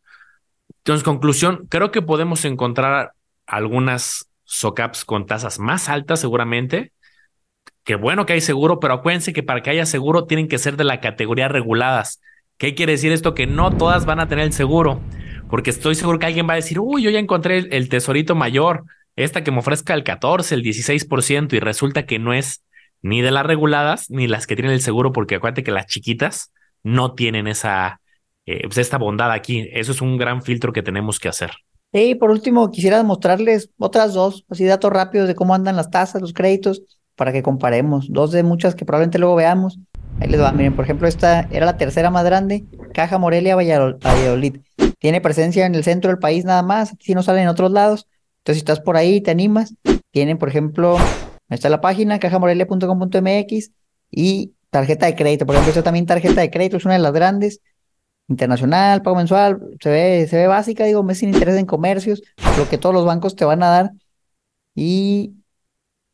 Entonces, 0.79 1.03
conclusión, 1.03 1.67
creo 1.69 1.91
que 1.91 2.01
podemos 2.01 2.45
encontrar 2.45 3.11
algunas 3.45 4.29
SOCAPs 4.43 5.03
con 5.03 5.25
tasas 5.25 5.59
más 5.59 5.89
altas, 5.89 6.19
seguramente. 6.19 6.91
Qué 7.87 7.95
bueno 7.95 8.25
que 8.25 8.33
hay 8.33 8.41
seguro, 8.41 8.81
pero 8.81 8.95
acuérdense 8.95 9.31
que 9.31 9.43
para 9.43 9.61
que 9.61 9.69
haya 9.69 9.85
seguro 9.85 10.25
tienen 10.25 10.49
que 10.49 10.57
ser 10.57 10.75
de 10.75 10.83
la 10.83 10.99
categoría 10.99 11.47
reguladas. 11.47 12.19
¿Qué 12.57 12.75
quiere 12.75 12.91
decir 12.91 13.13
esto? 13.13 13.33
Que 13.33 13.47
no 13.47 13.77
todas 13.77 14.05
van 14.05 14.19
a 14.19 14.27
tener 14.27 14.43
el 14.43 14.51
seguro, 14.51 14.99
porque 15.49 15.69
estoy 15.69 15.95
seguro 15.95 16.19
que 16.19 16.25
alguien 16.25 16.49
va 16.49 16.51
a 16.51 16.57
decir, 16.57 16.81
uy, 16.81 17.01
yo 17.01 17.11
ya 17.11 17.19
encontré 17.19 17.59
el, 17.59 17.87
tesorito 17.87 18.35
mayor, 18.35 18.83
esta 19.15 19.41
que 19.45 19.51
me 19.51 19.59
ofrezca 19.59 19.93
el 19.93 20.03
14, 20.03 20.53
el 20.55 20.63
16%, 20.63 21.53
y 21.53 21.61
resulta 21.61 22.05
que 22.05 22.19
no 22.19 22.33
es 22.33 22.61
ni 23.01 23.21
de 23.21 23.31
las 23.31 23.45
reguladas 23.45 24.09
ni 24.09 24.27
las 24.27 24.47
que 24.47 24.57
tienen 24.57 24.73
el 24.73 24.81
seguro, 24.81 25.13
porque 25.13 25.35
acuérdate 25.35 25.63
que 25.63 25.71
las 25.71 25.85
chiquitas 25.85 26.51
no 26.83 27.13
tienen 27.13 27.47
esa, 27.47 28.01
eh, 28.45 28.63
pues 28.63 28.79
esta 28.79 28.97
bondad 28.97 29.31
aquí. 29.31 29.69
Eso 29.71 29.93
es 29.93 30.01
un 30.01 30.17
gran 30.17 30.41
filtro 30.41 30.73
que 30.73 30.83
tenemos 30.83 31.21
que 31.21 31.29
hacer. 31.29 31.51
Y 31.93 32.15
por 32.15 32.31
último, 32.31 32.69
quisiera 32.69 33.01
mostrarles 33.03 33.69
otras 33.77 34.13
dos, 34.13 34.43
así 34.49 34.65
datos 34.65 34.91
rápidos 34.91 35.29
de 35.29 35.35
cómo 35.35 35.55
andan 35.55 35.77
las 35.77 35.89
tasas, 35.89 36.21
los 36.21 36.33
créditos, 36.33 36.81
para 37.17 37.33
que 37.33 37.43
comparemos. 37.43 38.07
Dos 38.09 38.31
de 38.31 38.43
muchas 38.43 38.75
que 38.75 38.85
probablemente 38.85 39.19
luego 39.19 39.35
veamos. 39.35 39.79
Ahí 40.19 40.29
les 40.29 40.39
va, 40.39 40.51
miren, 40.51 40.75
por 40.75 40.85
ejemplo, 40.85 41.07
esta 41.07 41.41
era 41.51 41.65
la 41.65 41.77
tercera 41.77 42.09
más 42.09 42.23
grande, 42.23 42.65
Caja 42.93 43.17
Morelia 43.17 43.55
Valladolid. 43.55 44.59
Tiene 44.99 45.19
presencia 45.19 45.65
en 45.65 45.75
el 45.75 45.83
centro 45.83 46.09
del 46.09 46.19
país 46.19 46.45
nada 46.45 46.63
más, 46.63 46.95
si 46.99 47.13
no 47.13 47.21
sale 47.21 47.41
en 47.41 47.49
otros 47.49 47.71
lados. 47.71 48.07
Entonces, 48.39 48.59
si 48.59 48.59
estás 48.59 48.79
por 48.79 48.97
ahí, 48.97 49.19
te 49.19 49.31
animas. 49.31 49.75
Tienen, 50.11 50.37
por 50.37 50.49
ejemplo, 50.49 50.97
ahí 50.97 51.55
está 51.55 51.69
la 51.69 51.81
página, 51.81 52.19
cajamorelia.com.mx 52.19 53.71
y 54.09 54.53
tarjeta 54.69 55.05
de 55.07 55.15
crédito. 55.15 55.45
Por 55.45 55.55
ejemplo, 55.55 55.71
esta 55.71 55.83
también 55.83 56.05
tarjeta 56.05 56.41
de 56.41 56.49
crédito 56.49 56.77
es 56.77 56.85
una 56.85 56.93
de 56.93 57.01
las 57.01 57.13
grandes. 57.13 57.61
Internacional, 58.29 59.01
pago 59.03 59.15
mensual, 59.15 59.59
se 59.81 59.89
ve, 59.89 60.27
se 60.27 60.35
ve 60.35 60.47
básica, 60.47 60.83
digo, 60.83 61.01
mes 61.01 61.19
sin 61.19 61.33
interés 61.33 61.55
en 61.55 61.65
comercios, 61.65 62.21
lo 62.57 62.67
que 62.67 62.77
todos 62.77 62.93
los 62.93 63.05
bancos 63.05 63.35
te 63.35 63.45
van 63.45 63.63
a 63.63 63.69
dar. 63.69 63.91
Y 64.75 65.36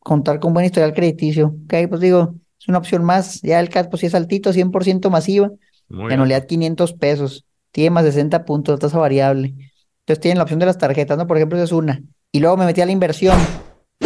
contar 0.03 0.39
con 0.39 0.53
buen 0.53 0.65
historial 0.65 0.93
crediticio. 0.93 1.55
Ok, 1.65 1.89
pues 1.89 2.01
digo, 2.01 2.35
es 2.59 2.67
una 2.67 2.77
opción 2.77 3.03
más. 3.03 3.41
Ya 3.41 3.59
el 3.59 3.69
CAT, 3.69 3.89
pues 3.89 4.01
sí 4.01 4.07
es 4.07 4.15
altito, 4.15 4.53
100% 4.53 5.09
masiva. 5.09 5.51
Muy 5.89 6.13
anualidad 6.13 6.45
500 6.45 6.93
pesos. 6.93 7.45
Tiene 7.71 7.89
más 7.89 8.03
de 8.03 8.11
60 8.11 8.45
puntos, 8.45 8.79
tasa 8.79 8.97
variable. 8.97 9.53
Entonces 10.01 10.21
tienen 10.21 10.37
la 10.37 10.43
opción 10.43 10.59
de 10.59 10.65
las 10.65 10.77
tarjetas, 10.77 11.17
¿no? 11.17 11.27
Por 11.27 11.37
ejemplo, 11.37 11.57
esa 11.57 11.65
es 11.65 11.71
una. 11.71 12.03
Y 12.31 12.39
luego 12.39 12.57
me 12.57 12.65
metí 12.65 12.81
a 12.81 12.85
la 12.85 12.91
inversión. 12.91 13.37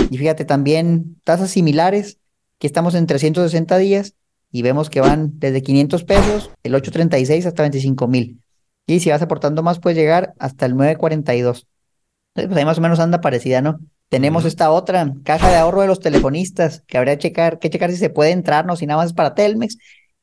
Y 0.09 0.17
fíjate, 0.17 0.45
también 0.45 1.19
tasas 1.23 1.49
similares, 1.49 2.19
que 2.59 2.67
estamos 2.67 2.95
en 2.95 3.07
360 3.07 3.77
días 3.77 4.13
y 4.51 4.61
vemos 4.61 4.89
que 4.89 5.01
van 5.01 5.39
desde 5.39 5.61
500 5.61 6.03
pesos, 6.03 6.51
el 6.63 6.75
836 6.75 7.45
hasta 7.45 7.63
25 7.63 8.07
mil. 8.07 8.41
Y 8.85 8.99
si 9.01 9.09
vas 9.09 9.21
aportando 9.21 9.63
más, 9.63 9.79
puedes 9.79 9.97
llegar 9.97 10.33
hasta 10.39 10.65
el 10.65 10.75
942. 10.75 11.67
Entonces, 12.29 12.47
pues 12.47 12.57
ahí 12.57 12.65
más 12.65 12.77
o 12.77 12.81
menos 12.81 12.99
anda 12.99 13.21
parecida, 13.21 13.61
¿no? 13.61 13.79
Tenemos 14.09 14.45
esta 14.45 14.71
otra 14.71 15.13
caja 15.23 15.49
de 15.49 15.57
ahorro 15.57 15.81
de 15.81 15.87
los 15.87 15.99
telefonistas, 15.99 16.83
que 16.87 16.97
habría 16.97 17.17
que 17.17 17.23
checar, 17.23 17.59
que 17.59 17.69
checar 17.69 17.91
si 17.91 17.97
se 17.97 18.09
puede 18.09 18.31
entrar, 18.31 18.65
no, 18.65 18.75
si 18.75 18.85
nada 18.85 19.01
más 19.01 19.07
es 19.07 19.13
para 19.13 19.35
Telmex. 19.35 19.77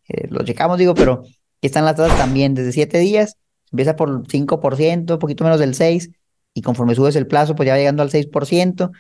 Eh, 0.09 0.29
lo 0.31 0.43
checamos, 0.45 0.79
digo, 0.79 0.95
pero 0.95 1.21
aquí 1.21 1.67
están 1.67 1.85
las 1.85 1.97
tasas 1.97 2.17
también, 2.17 2.55
desde 2.55 2.73
siete 2.73 2.99
días, 2.99 3.37
empieza 3.71 3.97
por 3.97 4.27
5%, 4.27 5.15
un 5.15 5.19
poquito 5.19 5.45
menos 5.45 5.61
del 5.61 5.75
6%, 5.75 6.15
y 6.55 6.63
conforme 6.63 6.95
subes 6.95 7.17
el 7.17 7.27
plazo, 7.27 7.55
pues 7.55 7.67
ya 7.67 7.73
va 7.73 7.79
llegando 7.79 8.03
al 8.03 8.11
6%, 8.11 8.91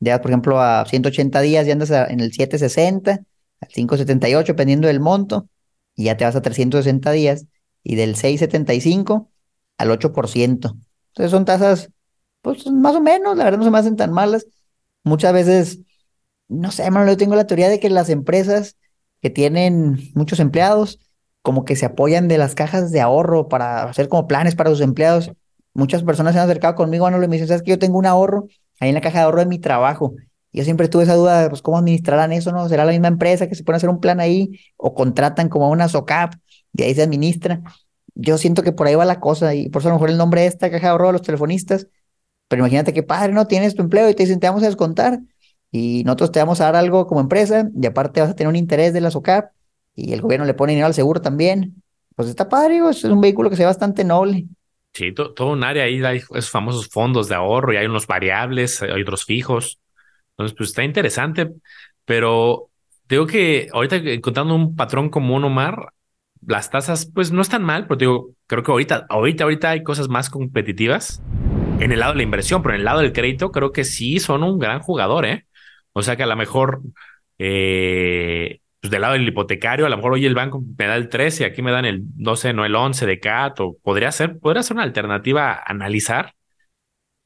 ya 0.00 0.20
por 0.20 0.30
ejemplo 0.30 0.60
a 0.60 0.84
180 0.86 1.40
días 1.42 1.66
ya 1.66 1.74
andas 1.74 1.90
en 1.90 2.20
el 2.20 2.32
760, 2.32 3.20
al 3.60 3.68
578, 3.68 4.52
dependiendo 4.54 4.88
del 4.88 4.98
monto, 4.98 5.48
y 5.94 6.04
ya 6.04 6.16
te 6.16 6.24
vas 6.24 6.34
a 6.34 6.42
360 6.42 7.12
días, 7.12 7.46
y 7.84 7.96
del 7.96 8.16
675 8.16 9.30
al 9.78 9.90
8%. 9.90 10.76
Entonces 11.12 11.30
son 11.30 11.44
tasas 11.44 11.90
pues 12.42 12.66
más 12.70 12.94
o 12.94 13.00
menos, 13.00 13.36
la 13.36 13.44
verdad 13.44 13.58
no 13.58 13.64
se 13.64 13.70
me 13.70 13.78
hacen 13.78 13.96
tan 13.96 14.12
malas. 14.12 14.46
Muchas 15.04 15.32
veces, 15.32 15.80
no 16.48 16.70
sé, 16.70 16.84
yo 17.06 17.16
tengo 17.16 17.36
la 17.36 17.46
teoría 17.46 17.68
de 17.68 17.80
que 17.80 17.90
las 17.90 18.10
empresas 18.10 18.76
que 19.20 19.30
tienen 19.30 20.10
muchos 20.14 20.40
empleados, 20.40 20.98
como 21.42 21.64
que 21.64 21.76
se 21.76 21.86
apoyan 21.86 22.28
de 22.28 22.38
las 22.38 22.54
cajas 22.54 22.90
de 22.90 23.00
ahorro 23.00 23.48
para 23.48 23.84
hacer 23.84 24.08
como 24.08 24.26
planes 24.28 24.54
para 24.54 24.70
sus 24.70 24.80
empleados. 24.80 25.32
muchas 25.74 26.02
personas 26.02 26.34
se 26.34 26.40
han 26.40 26.44
acercado 26.44 26.74
conmigo, 26.74 27.04
Manolo, 27.06 27.24
y 27.24 27.28
me 27.28 27.36
dicen, 27.36 27.48
¿sabes 27.48 27.62
que 27.62 27.70
yo 27.70 27.78
tengo 27.78 27.98
un 27.98 28.06
ahorro 28.06 28.46
ahí 28.80 28.90
en 28.90 28.94
la 28.94 29.00
caja 29.00 29.18
de 29.18 29.24
ahorro 29.24 29.40
de 29.40 29.46
mi 29.46 29.58
trabajo? 29.58 30.14
Yo 30.52 30.64
siempre 30.64 30.88
tuve 30.88 31.04
esa 31.04 31.14
duda 31.14 31.42
de, 31.42 31.48
pues, 31.48 31.62
¿cómo 31.62 31.78
administrarán 31.78 32.32
eso, 32.32 32.52
no? 32.52 32.68
¿Será 32.68 32.84
la 32.84 32.92
misma 32.92 33.08
empresa 33.08 33.48
que 33.48 33.54
se 33.54 33.64
pone 33.64 33.76
a 33.76 33.78
hacer 33.78 33.88
un 33.88 34.00
plan 34.00 34.20
ahí 34.20 34.60
o 34.76 34.94
contratan 34.94 35.48
como 35.48 35.70
una 35.70 35.88
SOCAP 35.88 36.34
y 36.74 36.82
ahí 36.82 36.94
se 36.94 37.02
administra? 37.02 37.62
Yo 38.14 38.36
siento 38.36 38.62
que 38.62 38.72
por 38.72 38.86
ahí 38.86 38.94
va 38.94 39.06
la 39.06 39.20
cosa 39.20 39.54
y 39.54 39.70
por 39.70 39.80
eso 39.80 39.88
a 39.88 39.92
lo 39.92 39.96
mejor 39.96 40.10
el 40.10 40.18
nombre 40.18 40.42
de 40.42 40.48
esta 40.48 40.70
caja 40.70 40.88
de 40.88 40.90
ahorro 40.90 41.06
de 41.06 41.12
los 41.14 41.22
telefonistas, 41.22 41.86
pero 42.52 42.60
imagínate 42.60 42.92
que 42.92 43.02
padre, 43.02 43.32
¿no? 43.32 43.46
Tienes 43.46 43.74
tu 43.74 43.80
empleo 43.80 44.10
y 44.10 44.14
te 44.14 44.24
dicen, 44.24 44.38
te 44.38 44.46
vamos 44.46 44.62
a 44.62 44.66
descontar 44.66 45.20
y 45.70 46.04
nosotros 46.04 46.32
te 46.32 46.38
vamos 46.38 46.60
a 46.60 46.64
dar 46.64 46.76
algo 46.76 47.06
como 47.06 47.22
empresa 47.22 47.70
y 47.74 47.86
aparte 47.86 48.20
vas 48.20 48.28
a 48.28 48.36
tener 48.36 48.50
un 48.50 48.56
interés 48.56 48.92
de 48.92 49.00
la 49.00 49.10
SOCAP 49.10 49.52
y 49.96 50.12
el 50.12 50.20
gobierno 50.20 50.44
le 50.44 50.52
pone 50.52 50.72
dinero 50.72 50.86
al 50.86 50.92
seguro 50.92 51.22
también. 51.22 51.82
Pues 52.14 52.28
está 52.28 52.50
padre, 52.50 52.82
es 52.90 53.04
un 53.04 53.22
vehículo 53.22 53.48
que 53.48 53.56
se 53.56 53.62
ve 53.62 53.68
bastante 53.68 54.04
noble. 54.04 54.44
Sí, 54.92 55.14
todo 55.14 55.50
un 55.50 55.64
área 55.64 55.84
ahí, 55.84 56.04
hay 56.04 56.18
esos 56.18 56.50
famosos 56.50 56.88
fondos 56.88 57.30
de 57.30 57.36
ahorro 57.36 57.72
y 57.72 57.78
hay 57.78 57.86
unos 57.86 58.06
variables, 58.06 58.82
hay 58.82 59.00
otros 59.00 59.24
fijos. 59.24 59.80
Entonces, 60.32 60.54
pues 60.54 60.68
está 60.68 60.84
interesante, 60.84 61.54
pero 62.04 62.68
digo 63.08 63.26
que 63.26 63.68
ahorita 63.72 63.96
encontrando 63.96 64.54
un 64.54 64.76
patrón 64.76 65.08
común, 65.08 65.42
Omar, 65.44 65.94
las 66.46 66.68
tasas 66.68 67.06
pues 67.06 67.32
no 67.32 67.40
están 67.40 67.62
mal, 67.62 67.86
pero 67.86 67.96
digo, 67.96 68.30
creo 68.46 68.62
que 68.62 68.72
ahorita, 68.72 69.06
ahorita, 69.08 69.44
ahorita 69.44 69.70
hay 69.70 69.82
cosas 69.82 70.10
más 70.10 70.28
competitivas 70.28 71.22
en 71.82 71.92
el 71.92 72.00
lado 72.00 72.12
de 72.12 72.18
la 72.18 72.22
inversión, 72.22 72.62
pero 72.62 72.74
en 72.74 72.80
el 72.80 72.84
lado 72.84 73.00
del 73.00 73.12
crédito 73.12 73.50
creo 73.50 73.72
que 73.72 73.84
sí 73.84 74.18
son 74.20 74.42
un 74.42 74.58
gran 74.58 74.80
jugador, 74.80 75.26
¿eh? 75.26 75.46
O 75.92 76.02
sea 76.02 76.16
que 76.16 76.22
a 76.22 76.26
lo 76.26 76.36
mejor 76.36 76.82
eh, 77.38 78.60
pues 78.80 78.90
del 78.90 79.00
lado 79.00 79.14
del 79.14 79.28
hipotecario, 79.28 79.86
a 79.86 79.88
lo 79.88 79.96
mejor 79.96 80.12
hoy 80.14 80.26
el 80.26 80.34
banco 80.34 80.62
me 80.78 80.86
da 80.86 80.96
el 80.96 81.08
13 81.08 81.42
y 81.42 81.46
aquí 81.46 81.62
me 81.62 81.72
dan 81.72 81.84
el 81.84 82.00
12, 82.02 82.52
no 82.52 82.64
el 82.64 82.74
11 82.74 83.06
de 83.06 83.20
CAT, 83.20 83.60
o 83.60 83.76
podría 83.82 84.12
ser, 84.12 84.38
podría 84.38 84.62
ser 84.62 84.74
una 84.74 84.84
alternativa 84.84 85.60
analizar 85.64 86.34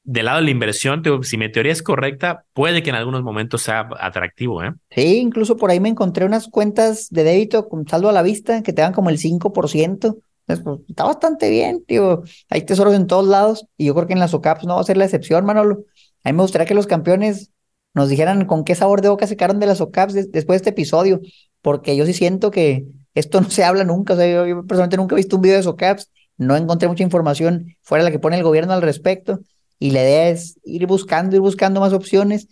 del 0.06 0.26
lado 0.26 0.38
de 0.38 0.44
la 0.44 0.50
inversión, 0.50 1.02
si 1.22 1.36
mi 1.36 1.50
teoría 1.50 1.72
es 1.72 1.82
correcta, 1.82 2.44
puede 2.52 2.82
que 2.82 2.90
en 2.90 2.96
algunos 2.96 3.24
momentos 3.24 3.62
sea 3.62 3.88
atractivo, 3.98 4.62
¿eh? 4.62 4.72
Sí, 4.90 5.18
incluso 5.18 5.56
por 5.56 5.70
ahí 5.70 5.80
me 5.80 5.88
encontré 5.88 6.24
unas 6.24 6.46
cuentas 6.46 7.08
de 7.10 7.24
débito 7.24 7.68
con 7.68 7.88
saldo 7.88 8.08
a 8.08 8.12
la 8.12 8.22
vista 8.22 8.62
que 8.62 8.72
te 8.72 8.82
dan 8.82 8.92
como 8.92 9.10
el 9.10 9.18
5%. 9.18 10.16
Pues, 10.46 10.60
está 10.88 11.04
bastante 11.04 11.50
bien, 11.50 11.84
tío. 11.84 12.22
Hay 12.48 12.62
tesoros 12.62 12.94
en 12.94 13.06
todos 13.06 13.26
lados 13.26 13.66
y 13.76 13.86
yo 13.86 13.94
creo 13.94 14.06
que 14.06 14.12
en 14.12 14.20
las 14.20 14.32
OCAPs 14.32 14.64
no 14.64 14.76
va 14.76 14.80
a 14.80 14.84
ser 14.84 14.96
la 14.96 15.04
excepción, 15.04 15.44
Manolo. 15.44 15.84
A 16.22 16.30
mí 16.30 16.36
me 16.36 16.42
gustaría 16.42 16.66
que 16.66 16.74
los 16.74 16.86
campeones 16.86 17.50
nos 17.94 18.08
dijeran 18.08 18.44
con 18.46 18.64
qué 18.64 18.74
sabor 18.74 19.00
de 19.00 19.08
boca 19.08 19.26
se 19.26 19.36
quedaron 19.36 19.58
de 19.58 19.66
las 19.66 19.80
OCAPs 19.80 20.14
después 20.14 20.46
de 20.46 20.56
este 20.56 20.70
episodio, 20.70 21.20
porque 21.62 21.96
yo 21.96 22.06
sí 22.06 22.12
siento 22.12 22.50
que 22.50 22.86
esto 23.14 23.40
no 23.42 23.50
se 23.50 23.64
habla 23.64 23.84
nunca. 23.84 24.14
O 24.14 24.16
sea, 24.16 24.26
yo, 24.46 24.62
personalmente 24.66 24.96
nunca 24.96 25.14
he 25.14 25.16
visto 25.16 25.36
un 25.36 25.42
video 25.42 25.56
de 25.56 25.64
SOCAPs, 25.64 26.10
no 26.36 26.56
encontré 26.56 26.88
mucha 26.88 27.02
información 27.02 27.74
fuera 27.82 28.04
de 28.04 28.10
la 28.10 28.12
que 28.12 28.20
pone 28.20 28.36
el 28.36 28.42
gobierno 28.44 28.72
al 28.72 28.82
respecto 28.82 29.40
y 29.78 29.90
la 29.90 30.02
idea 30.02 30.28
es 30.28 30.58
ir 30.64 30.86
buscando, 30.86 31.34
ir 31.34 31.42
buscando 31.42 31.80
más 31.80 31.92
opciones. 31.92 32.48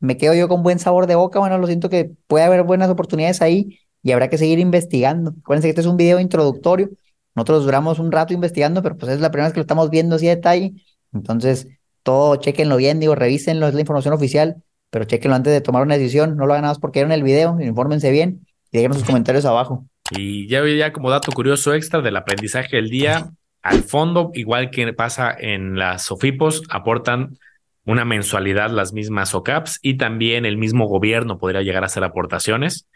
Me 0.00 0.16
quedo 0.16 0.34
yo 0.34 0.48
con 0.48 0.62
buen 0.62 0.78
sabor 0.78 1.06
de 1.06 1.14
boca, 1.14 1.38
bueno, 1.38 1.58
lo 1.58 1.66
siento 1.66 1.88
que 1.88 2.12
puede 2.26 2.44
haber 2.44 2.62
buenas 2.64 2.90
oportunidades 2.90 3.40
ahí 3.42 3.78
y 4.02 4.12
habrá 4.12 4.28
que 4.28 4.38
seguir 4.38 4.58
investigando. 4.58 5.34
Acuérdense 5.40 5.66
que 5.66 5.70
este 5.70 5.80
es 5.80 5.86
un 5.86 5.96
video 5.96 6.20
introductorio. 6.20 6.90
Nosotros 7.38 7.64
duramos 7.64 8.00
un 8.00 8.10
rato 8.10 8.34
investigando, 8.34 8.82
pero 8.82 8.96
pues 8.96 9.12
es 9.12 9.20
la 9.20 9.30
primera 9.30 9.46
vez 9.46 9.52
que 9.52 9.60
lo 9.60 9.62
estamos 9.62 9.90
viendo 9.90 10.16
así 10.16 10.26
a 10.26 10.34
detalle. 10.34 10.72
Entonces, 11.12 11.68
todo 12.02 12.34
chequenlo 12.34 12.76
bien, 12.76 12.98
digo, 12.98 13.14
revísenlo, 13.14 13.68
es 13.68 13.74
la 13.74 13.80
información 13.80 14.12
oficial, 14.12 14.56
pero 14.90 15.04
chequenlo 15.04 15.36
antes 15.36 15.52
de 15.52 15.60
tomar 15.60 15.82
una 15.84 15.96
decisión. 15.96 16.36
No 16.36 16.46
lo 16.46 16.54
hagan 16.54 16.62
nada 16.62 16.72
más 16.72 16.80
porque 16.80 16.98
en 16.98 17.12
el 17.12 17.22
video, 17.22 17.56
infórmense 17.60 18.10
bien 18.10 18.44
y 18.72 18.78
dejen 18.78 18.92
sus 18.92 19.04
comentarios 19.04 19.44
abajo. 19.44 19.86
Y 20.10 20.48
ya, 20.48 20.66
ya 20.66 20.90
como 20.90 21.10
dato 21.10 21.30
curioso 21.32 21.74
extra 21.74 22.00
del 22.00 22.16
aprendizaje 22.16 22.76
del 22.76 22.88
día, 22.88 23.28
al 23.60 23.82
fondo, 23.82 24.30
igual 24.32 24.70
que 24.70 24.90
pasa 24.94 25.36
en 25.38 25.78
las 25.78 26.04
SOFIPOS, 26.04 26.62
aportan 26.70 27.36
una 27.84 28.06
mensualidad 28.06 28.70
las 28.70 28.94
mismas 28.94 29.34
OCAPs 29.34 29.80
y 29.82 29.98
también 29.98 30.46
el 30.46 30.56
mismo 30.56 30.86
gobierno 30.86 31.36
podría 31.36 31.60
llegar 31.60 31.82
a 31.82 31.86
hacer 31.86 32.04
aportaciones. 32.04 32.88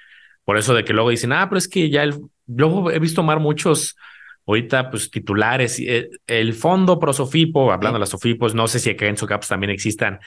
Por 0.44 0.56
eso 0.56 0.72
de 0.72 0.84
que 0.84 0.94
luego 0.94 1.10
dicen, 1.10 1.34
ah, 1.34 1.46
pero 1.50 1.58
es 1.58 1.68
que 1.68 1.90
ya 1.90 2.02
el, 2.02 2.18
luego 2.46 2.90
he 2.90 2.98
visto 2.98 3.20
tomar 3.20 3.40
muchos 3.40 3.94
ahorita 4.46 4.90
pues 4.90 5.10
titulares, 5.10 5.78
eh, 5.80 6.10
el 6.26 6.54
fondo 6.54 6.98
pro 6.98 7.12
Sofipo, 7.12 7.72
hablando 7.72 7.96
de 7.96 8.00
las 8.00 8.10
Sofipos, 8.10 8.54
no 8.54 8.66
sé 8.68 8.78
si 8.78 8.90
acá 8.90 9.06
en 9.06 9.16
SOCAPs 9.16 9.48
también 9.48 9.70
existan, 9.70 10.20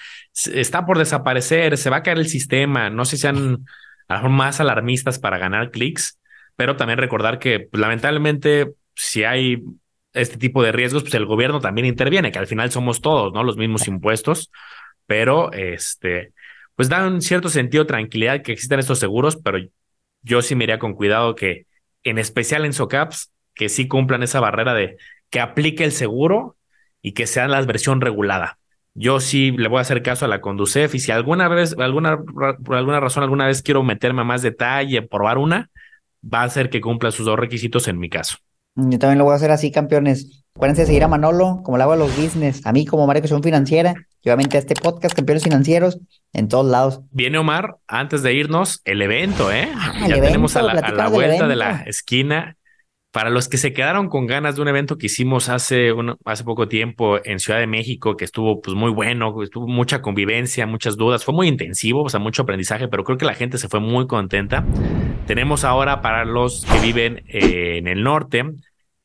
está 0.53 0.85
por 0.85 0.97
desaparecer, 0.97 1.77
se 1.77 1.89
va 1.89 1.97
a 1.97 2.03
caer 2.03 2.17
el 2.17 2.27
sistema, 2.27 2.89
no 2.89 3.05
sé 3.05 3.17
si 3.17 3.21
sean 3.23 3.65
a 4.07 4.13
lo 4.15 4.19
mejor 4.19 4.29
más 4.29 4.59
alarmistas 4.59 5.19
para 5.19 5.37
ganar 5.37 5.71
clics, 5.71 6.19
pero 6.55 6.75
también 6.77 6.99
recordar 6.99 7.39
que 7.39 7.59
pues, 7.59 7.81
lamentablemente 7.81 8.71
si 8.95 9.23
hay 9.23 9.61
este 10.13 10.37
tipo 10.37 10.63
de 10.63 10.71
riesgos, 10.71 11.03
pues 11.03 11.13
el 11.15 11.25
gobierno 11.25 11.59
también 11.59 11.85
interviene, 11.85 12.31
que 12.31 12.39
al 12.39 12.47
final 12.47 12.71
somos 12.71 13.01
todos, 13.01 13.33
¿no? 13.33 13.43
Los 13.43 13.57
mismos 13.57 13.87
impuestos, 13.87 14.49
pero 15.05 15.51
este, 15.51 16.31
pues 16.75 16.87
da 16.87 17.05
un 17.05 17.21
cierto 17.21 17.49
sentido 17.49 17.83
de 17.83 17.89
tranquilidad 17.89 18.41
que 18.41 18.53
existan 18.53 18.79
estos 18.79 18.99
seguros, 18.99 19.35
pero 19.35 19.59
yo 20.21 20.41
sí 20.41 20.55
me 20.55 20.63
iría 20.63 20.79
con 20.79 20.93
cuidado 20.93 21.35
que, 21.35 21.67
en 22.03 22.17
especial 22.17 22.65
en 22.65 22.73
SOCAPs, 22.73 23.31
que 23.55 23.69
sí 23.69 23.87
cumplan 23.87 24.23
esa 24.23 24.39
barrera 24.39 24.73
de 24.73 24.97
que 25.29 25.39
aplique 25.39 25.83
el 25.83 25.91
seguro 25.91 26.57
y 27.01 27.13
que 27.13 27.27
sea 27.27 27.47
la 27.47 27.61
versión 27.61 28.01
regulada. 28.01 28.59
Yo 28.93 29.19
sí 29.19 29.51
le 29.51 29.67
voy 29.67 29.79
a 29.79 29.81
hacer 29.81 30.01
caso 30.01 30.25
a 30.25 30.27
la 30.27 30.41
Conducef 30.41 30.95
y 30.95 30.99
si 30.99 31.11
alguna 31.11 31.47
vez, 31.47 31.75
alguna, 31.77 32.17
por 32.17 32.75
alguna 32.75 32.99
razón, 32.99 33.23
alguna 33.23 33.47
vez 33.47 33.61
quiero 33.61 33.83
meterme 33.83 34.21
a 34.21 34.25
más 34.25 34.41
detalle, 34.41 35.01
probar 35.01 35.37
una, 35.37 35.69
va 36.23 36.43
a 36.43 36.49
ser 36.49 36.69
que 36.69 36.81
cumpla 36.81 37.11
sus 37.11 37.25
dos 37.25 37.37
requisitos 37.37 37.87
en 37.87 37.99
mi 37.99 38.09
caso. 38.09 38.37
Yo 38.75 38.99
también 38.99 39.17
lo 39.17 39.25
voy 39.25 39.33
a 39.33 39.35
hacer 39.35 39.51
así, 39.51 39.71
campeones. 39.71 40.43
Acuérdense 40.55 40.83
de 40.83 40.87
seguir 40.87 41.03
a 41.03 41.07
Manolo, 41.07 41.61
como 41.63 41.77
le 41.77 41.83
hago 41.83 41.93
a 41.93 41.97
los 41.97 42.15
business, 42.15 42.65
a 42.65 42.71
mí 42.71 42.85
como 42.85 43.05
Mario 43.05 43.27
son 43.27 43.43
Financiera, 43.43 43.93
y 44.21 44.29
obviamente 44.29 44.57
a 44.57 44.59
este 44.61 44.73
podcast, 44.73 45.13
Campeones 45.13 45.43
Financieros, 45.43 45.99
en 46.33 46.47
todos 46.47 46.65
lados. 46.65 47.01
Viene 47.11 47.37
Omar, 47.37 47.77
antes 47.87 48.23
de 48.23 48.33
irnos, 48.33 48.81
el 48.85 49.01
evento, 49.01 49.51
¿eh? 49.51 49.69
Ah, 49.75 50.07
ya 50.07 50.21
tenemos 50.21 50.55
a 50.55 50.61
la, 50.61 51.09
vuelta 51.09 51.47
de 51.47 51.55
la 51.55 51.83
esquina. 51.85 52.57
Para 53.15 53.29
los 53.29 53.47
que 53.47 53.55
se 53.55 53.71
quedaron 53.71 54.09
con 54.09 54.27
ganas 54.27 54.57
de 54.57 54.61
un 54.61 54.67
evento 54.67 54.97
que 54.97 55.05
hicimos 55.05 55.47
hace, 55.47 55.93
hace 56.25 56.43
poco 56.43 56.67
tiempo 56.67 57.17
en 57.23 57.39
Ciudad 57.39 57.61
de 57.61 57.65
México, 57.65 58.17
que 58.17 58.25
estuvo 58.25 58.61
pues 58.61 58.75
muy 58.75 58.91
bueno, 58.91 59.41
estuvo 59.41 59.69
mucha 59.69 60.01
convivencia, 60.01 60.67
muchas 60.67 60.97
dudas, 60.97 61.23
fue 61.23 61.33
muy 61.33 61.47
intensivo, 61.47 62.03
o 62.03 62.09
sea, 62.09 62.19
mucho 62.19 62.41
aprendizaje, 62.41 62.89
pero 62.89 63.05
creo 63.05 63.17
que 63.17 63.23
la 63.23 63.33
gente 63.33 63.57
se 63.57 63.69
fue 63.69 63.79
muy 63.79 64.05
contenta. 64.05 64.65
Tenemos 65.27 65.63
ahora 65.63 66.01
para 66.01 66.25
los 66.25 66.65
que 66.65 66.77
viven 66.79 67.23
eh, 67.29 67.77
en 67.77 67.87
el 67.87 68.03
norte, 68.03 68.43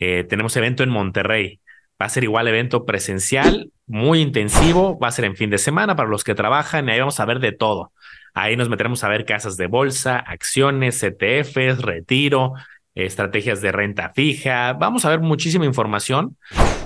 eh, 0.00 0.24
tenemos 0.28 0.56
evento 0.56 0.82
en 0.82 0.90
Monterrey. 0.90 1.60
Va 2.02 2.06
a 2.06 2.08
ser 2.08 2.24
igual 2.24 2.48
evento 2.48 2.84
presencial, 2.84 3.70
muy 3.86 4.22
intensivo, 4.22 4.98
va 4.98 5.06
a 5.06 5.12
ser 5.12 5.24
en 5.24 5.36
fin 5.36 5.50
de 5.50 5.58
semana 5.58 5.94
para 5.94 6.08
los 6.08 6.24
que 6.24 6.34
trabajan 6.34 6.88
y 6.88 6.90
ahí 6.90 6.98
vamos 6.98 7.20
a 7.20 7.26
ver 7.26 7.38
de 7.38 7.52
todo. 7.52 7.92
Ahí 8.34 8.56
nos 8.56 8.68
meteremos 8.68 9.04
a 9.04 9.08
ver 9.08 9.24
casas 9.24 9.56
de 9.56 9.68
bolsa, 9.68 10.18
acciones, 10.18 11.00
ETFs, 11.00 11.80
retiro, 11.80 12.54
estrategias 12.94 13.60
de 13.60 13.72
renta 13.72 14.12
fija. 14.14 14.72
Vamos 14.74 15.04
a 15.04 15.10
ver 15.10 15.20
muchísima 15.20 15.64
información. 15.64 16.36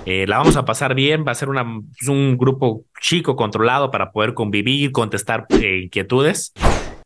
Eh, 0.05 0.25
la 0.27 0.37
vamos 0.37 0.55
a 0.57 0.65
pasar 0.65 0.95
bien. 0.95 1.25
Va 1.27 1.31
a 1.31 1.35
ser 1.35 1.49
una, 1.49 1.63
pues, 1.63 2.07
un 2.07 2.37
grupo 2.37 2.85
chico, 3.01 3.35
controlado 3.35 3.91
para 3.91 4.11
poder 4.11 4.33
convivir, 4.33 4.91
contestar 4.91 5.45
eh, 5.49 5.81
inquietudes. 5.83 6.53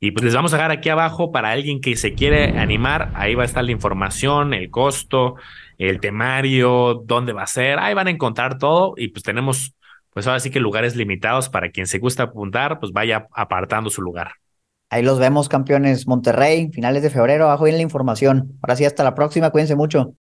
Y 0.02 0.12
pues 0.12 0.24
les 0.24 0.34
vamos 0.34 0.54
a 0.54 0.58
dejar 0.58 0.72
aquí 0.72 0.88
abajo 0.88 1.32
para 1.32 1.52
alguien 1.52 1.82
que 1.82 1.98
se 1.98 2.14
quiere 2.14 2.58
animar. 2.58 3.12
Ahí 3.16 3.36
va 3.36 3.44
a 3.44 3.46
estar 3.46 3.64
la 3.66 3.72
información, 3.72 4.54
el 4.54 4.70
costo, 4.70 5.36
el 5.80 6.00
temario, 6.00 7.02
dónde 7.06 7.34
va 7.34 7.44
a 7.44 7.48
ser, 7.48 7.80
ahí 7.80 7.94
van 7.94 8.08
a 8.08 8.12
encontrar 8.12 8.58
todo 8.58 8.94
y 8.98 9.08
pues 9.08 9.24
tenemos, 9.24 9.74
pues 10.12 10.28
ahora 10.28 10.40
sí 10.40 10.52
que 10.52 10.60
lugares 10.60 10.96
limitados 10.96 11.50
para 11.50 11.72
quien 11.72 11.88
se 11.88 12.00
gusta 12.00 12.24
apuntar, 12.24 12.80
pues 12.80 12.92
vaya 12.92 13.28
apartando 13.34 13.90
su 13.90 14.02
lugar. 14.02 14.34
Ahí 14.90 15.04
los 15.04 15.20
vemos, 15.20 15.50
campeones. 15.50 16.08
Monterrey, 16.08 16.72
finales 16.74 17.04
de 17.04 17.10
febrero, 17.10 17.46
abajo 17.46 17.66
viene 17.66 17.78
la 17.78 17.84
información. 17.84 18.58
Ahora 18.62 18.76
sí, 18.76 18.86
hasta 18.86 19.04
la 19.04 19.14
próxima, 19.14 19.52
cuídense 19.52 19.76
mucho. 19.76 20.16